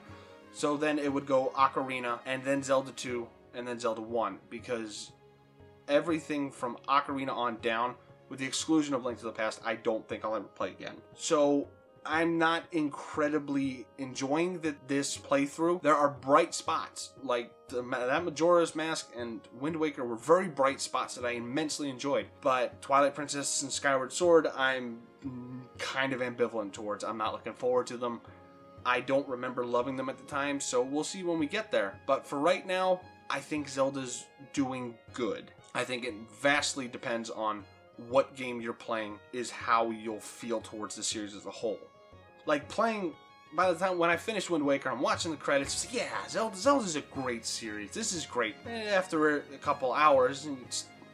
So 0.52 0.78
then 0.78 0.98
it 0.98 1.12
would 1.12 1.26
go 1.26 1.52
Ocarina 1.56 2.20
and 2.26 2.44
then 2.44 2.64
Zelda 2.64 2.92
2 2.92 3.28
and 3.54 3.68
then 3.68 3.80
Zelda 3.80 4.02
1 4.02 4.40
because 4.50 5.12
everything 5.88 6.52
from 6.52 6.78
Ocarina 6.88 7.36
on 7.36 7.58
down 7.62 7.96
with 8.30 8.40
the 8.40 8.46
exclusion 8.46 8.94
of 8.94 9.06
Link 9.06 9.20
to 9.20 9.26
the 9.26 9.32
Past, 9.32 9.62
I 9.64 9.76
don't 9.76 10.08
think 10.08 10.26
I'll 10.26 10.36
ever 10.36 10.46
play 10.46 10.70
again. 10.70 10.96
So 11.16 11.68
I'm 12.08 12.38
not 12.38 12.64
incredibly 12.72 13.86
enjoying 13.98 14.60
the, 14.60 14.76
this 14.88 15.18
playthrough. 15.18 15.82
There 15.82 15.96
are 15.96 16.10
bright 16.10 16.54
spots, 16.54 17.12
like 17.24 17.52
the, 17.70 17.82
that 17.82 18.24
Majora's 18.24 18.76
Mask 18.76 19.12
and 19.18 19.42
Wind 19.60 19.76
Waker 19.76 20.06
were 20.06 20.16
very 20.16 20.48
bright 20.48 20.82
spots 20.82 21.16
that 21.16 21.26
I 21.26 21.32
immensely 21.32 21.90
enjoyed. 21.90 22.28
But 22.42 22.82
Twilight 22.82 23.16
Princess 23.16 23.62
and 23.62 23.72
Skyward 23.72 24.12
Sword, 24.12 24.48
I'm 24.56 25.00
kind 25.78 26.14
of 26.14 26.22
ambivalent 26.22 26.72
towards. 26.74 27.04
I'm 27.04 27.18
not 27.18 27.34
looking 27.34 27.54
forward 27.54 27.88
to 27.88 27.98
them. 27.98 28.22
I 28.86 29.02
don't 29.02 29.28
remember 29.28 29.66
loving 29.66 29.98
them 29.98 30.08
at 30.10 30.18
the 30.18 30.24
time, 30.24 30.60
so 30.60 30.82
we'll 30.82 31.04
see 31.04 31.24
when 31.24 31.40
we 31.40 31.48
get 31.48 31.72
there. 31.72 32.00
But 32.08 32.26
for 32.26 32.40
right 32.40 32.66
now, 32.66 33.02
I 33.30 33.40
think 33.40 33.68
Zelda's 33.68 34.26
doing 34.54 34.96
good. 35.14 35.52
I 35.76 35.84
think 35.84 36.06
it 36.06 36.14
vastly 36.42 36.88
depends 36.88 37.30
on 37.30 37.64
what 38.10 38.36
game 38.36 38.62
you're 38.62 38.74
playing 38.74 39.20
is 39.34 39.50
how 39.50 39.90
you'll 39.90 40.20
feel 40.20 40.62
towards 40.62 40.96
the 40.96 41.04
series 41.04 41.36
as 41.36 41.46
a 41.46 41.52
whole 41.52 41.80
like 42.48 42.68
playing 42.68 43.14
by 43.54 43.72
the 43.72 43.78
time 43.78 43.98
when 43.98 44.10
I 44.10 44.18
finish 44.18 44.50
Wind 44.50 44.66
Waker, 44.66 44.90
I'm 44.90 45.02
watching 45.02 45.32
the 45.32 45.38
credits. 45.38 45.74
It's 45.74 45.94
like, 45.94 46.04
yeah, 46.04 46.28
Zelda, 46.28 46.56
Zelda's 46.56 46.96
a 46.96 47.02
great 47.02 47.46
series. 47.46 47.92
This 47.92 48.14
is 48.14 48.26
great. 48.26 48.56
And 48.66 48.90
after 48.90 49.38
a 49.38 49.58
couple 49.62 49.94
hours, 49.94 50.46
and 50.46 50.58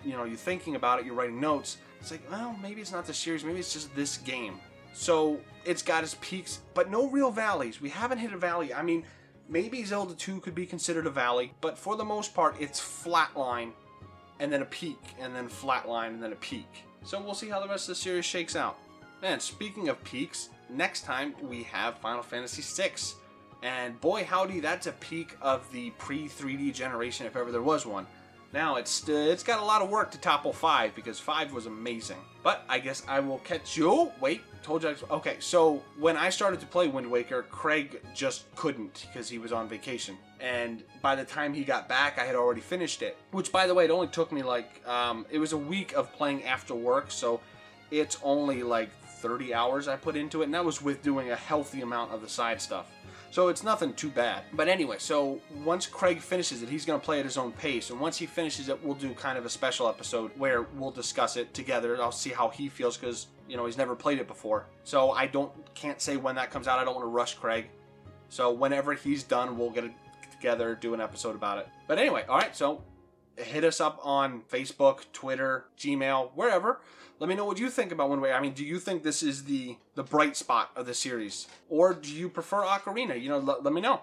you 0.04 0.14
know, 0.14 0.24
you're 0.24 0.38
thinking 0.38 0.76
about 0.76 1.00
it, 1.00 1.06
you're 1.06 1.16
writing 1.16 1.40
notes. 1.40 1.78
It's 2.00 2.12
like, 2.12 2.30
well, 2.30 2.58
maybe 2.62 2.82
it's 2.82 2.92
not 2.92 3.06
the 3.06 3.14
series. 3.14 3.44
Maybe 3.44 3.60
it's 3.60 3.74
just 3.74 3.94
this 3.96 4.18
game. 4.18 4.60
So 4.94 5.40
it's 5.66 5.82
got 5.82 6.04
its 6.04 6.18
peaks, 6.22 6.60
but 6.74 6.90
no 6.90 7.08
real 7.08 7.32
valleys. 7.32 7.82
We 7.82 7.90
haven't 7.90 8.20
hit 8.20 8.34
a 8.34 8.38
valley. 8.38 8.74
I 8.74 8.84
mean, 8.84 9.04
maybe 9.48 9.84
Zelda 9.84 10.14
2 10.14 10.40
could 10.42 10.56
be 10.56 10.66
considered 10.66 11.08
a 11.08 11.12
valley, 11.12 11.54
but 11.62 11.78
for 11.78 11.96
the 11.96 12.06
most 12.06 12.34
part, 12.34 12.56
it's 12.60 12.80
flatline, 12.80 13.72
and 14.40 14.52
then 14.52 14.62
a 14.62 14.66
peak, 14.66 15.00
and 15.20 15.36
then 15.36 15.48
flatline, 15.48 16.10
and 16.10 16.22
then 16.22 16.34
a 16.34 16.38
peak. 16.38 16.84
So 17.04 17.22
we'll 17.22 17.34
see 17.34 17.50
how 17.50 17.60
the 17.60 17.68
rest 17.68 17.90
of 17.90 17.96
the 17.96 18.02
series 18.02 18.26
shakes 18.26 18.56
out. 18.56 18.78
And 19.22 19.42
speaking 19.42 19.90
of 19.90 20.04
peaks, 20.04 20.50
next 20.74 21.06
time 21.06 21.34
we 21.42 21.64
have 21.64 21.98
Final 21.98 22.24
Fantasy 22.24 22.62
VI. 22.62 22.94
And 23.62 24.00
boy, 24.02 24.26
howdy, 24.26 24.60
that's 24.60 24.88
a 24.88 24.92
peak 24.94 25.38
of 25.42 25.72
the 25.72 25.92
pre 25.92 26.28
3D 26.28 26.74
generation 26.74 27.26
if 27.26 27.36
ever 27.36 27.52
there 27.52 27.62
was 27.62 27.86
one. 27.86 28.06
Now 28.52 28.76
it's 28.76 29.10
uh, 29.10 29.14
it's 29.14 29.42
got 29.42 29.60
a 29.60 29.66
lot 29.66 29.82
of 29.82 29.90
work 29.90 30.12
to 30.12 30.20
topple 30.20 30.54
five 30.54 30.94
because 30.94 31.20
five 31.20 31.52
was 31.52 31.66
amazing. 31.66 32.20
But 32.44 32.64
I 32.70 32.80
guess 32.80 33.02
I 33.08 33.20
will 33.20 33.40
catch 33.40 33.76
you. 33.76 34.12
Wait, 34.22 34.42
told 34.62 34.84
you. 34.84 34.90
I, 34.90 35.14
okay, 35.14 35.38
so 35.40 35.82
when 35.98 36.18
I 36.18 36.30
started 36.30 36.60
to 36.60 36.68
play 36.68 36.88
Wind 36.88 37.10
Waker, 37.10 37.44
Craig 37.44 38.02
just 38.14 38.54
couldn't 38.56 39.08
because 39.08 39.28
he 39.28 39.40
was 39.40 39.52
on 39.52 39.68
vacation. 39.68 40.18
And 40.40 40.84
by 41.02 41.16
the 41.16 41.24
time 41.24 41.54
he 41.54 41.64
got 41.64 41.88
back, 41.88 42.20
I 42.20 42.26
had 42.26 42.36
already 42.36 42.62
finished 42.62 43.02
it. 43.02 43.18
Which, 43.32 43.52
by 43.52 43.66
the 43.66 43.74
way, 43.74 43.86
it 43.86 43.92
only 43.92 44.08
took 44.08 44.32
me 44.32 44.44
like 44.44 44.88
um, 44.88 45.26
it 45.32 45.40
was 45.40 45.54
a 45.54 45.58
week 45.58 45.94
of 45.94 46.14
playing 46.14 46.44
after 46.44 46.76
work, 46.76 47.10
so 47.10 47.40
it's 47.90 48.18
only 48.24 48.62
like 48.62 48.90
30 49.24 49.54
hours 49.54 49.88
I 49.88 49.96
put 49.96 50.18
into 50.18 50.42
it, 50.42 50.46
and 50.46 50.54
that 50.54 50.66
was 50.66 50.82
with 50.82 51.02
doing 51.02 51.32
a 51.32 51.36
healthy 51.36 51.82
amount 51.82 52.12
of 52.12 52.22
the 52.22 52.28
side 52.28 52.62
stuff. 52.62 52.92
So 53.32 53.48
it's 53.48 53.64
nothing 53.64 53.94
too 53.94 54.10
bad. 54.10 54.44
But 54.52 54.68
anyway, 54.68 54.98
so 55.00 55.40
once 55.64 55.88
Craig 55.88 56.20
finishes 56.20 56.62
it, 56.62 56.70
he's 56.70 56.86
going 56.86 57.00
to 57.00 57.04
play 57.04 57.20
at 57.20 57.26
his 57.26 57.38
own 57.38 57.52
pace. 57.54 57.90
And 57.90 58.00
once 58.00 58.18
he 58.18 58.28
finishes 58.28 58.70
it, 58.70 58.84
we'll 58.84 58.94
do 58.94 59.12
kind 59.14 59.40
of 59.40 59.46
a 59.46 59.50
special 59.50 59.88
episode 59.88 60.30
where 60.38 60.64
we'll 60.78 60.92
discuss 60.92 61.36
it 61.36 61.52
together. 61.54 62.00
I'll 62.00 62.12
see 62.12 62.30
how 62.30 62.50
he 62.50 62.70
feels 62.70 62.96
because, 62.96 63.28
you 63.48 63.58
know, 63.58 63.66
he's 63.66 63.78
never 63.78 63.96
played 63.96 64.20
it 64.20 64.28
before. 64.28 64.68
So 64.84 65.12
I 65.12 65.26
don't 65.26 65.52
can't 65.74 66.00
say 66.00 66.16
when 66.16 66.36
that 66.36 66.52
comes 66.52 66.68
out. 66.68 66.78
I 66.78 66.84
don't 66.84 66.94
want 66.94 67.06
to 67.06 67.10
rush 67.10 67.34
Craig. 67.34 67.70
So 68.30 68.52
whenever 68.52 68.94
he's 68.94 69.24
done, 69.24 69.58
we'll 69.58 69.72
get 69.72 69.86
together, 70.30 70.76
do 70.76 70.94
an 70.94 71.02
episode 71.02 71.34
about 71.34 71.58
it. 71.58 71.68
But 71.88 71.98
anyway, 71.98 72.26
all 72.30 72.38
right, 72.38 72.56
so 72.56 72.84
hit 73.38 73.64
us 73.64 73.82
up 73.82 74.00
on 74.04 74.42
Facebook, 74.42 75.06
Twitter, 75.12 75.66
Gmail, 75.78 76.32
wherever. 76.36 76.82
Let 77.20 77.30
me 77.30 77.36
know 77.36 77.46
what 77.46 77.60
you 77.60 77.70
think 77.70 77.92
about 77.92 78.10
Wind 78.10 78.22
Waker. 78.22 78.36
I 78.36 78.42
mean, 78.42 78.54
do 78.54 78.66
you 78.66 78.80
think 78.80 79.04
this 79.04 79.24
is 79.24 79.46
the 79.46 79.78
the 79.96 80.04
bright 80.04 80.36
spot 80.36 80.72
of 80.76 80.86
the 80.86 80.94
series, 80.94 81.48
or 81.70 81.94
do 81.94 82.14
you 82.14 82.28
prefer 82.28 82.64
Ocarina? 82.64 83.22
You 83.22 83.30
know, 83.30 83.40
let 83.40 83.72
me 83.72 83.82
know. 83.82 84.02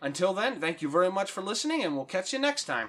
Until 0.00 0.34
then, 0.34 0.60
thank 0.60 0.82
you 0.82 0.88
very 0.88 1.10
much 1.10 1.30
for 1.30 1.42
listening, 1.42 1.84
and 1.84 1.94
we'll 1.94 2.04
catch 2.04 2.32
you 2.32 2.38
next 2.38 2.64
time. 2.64 2.88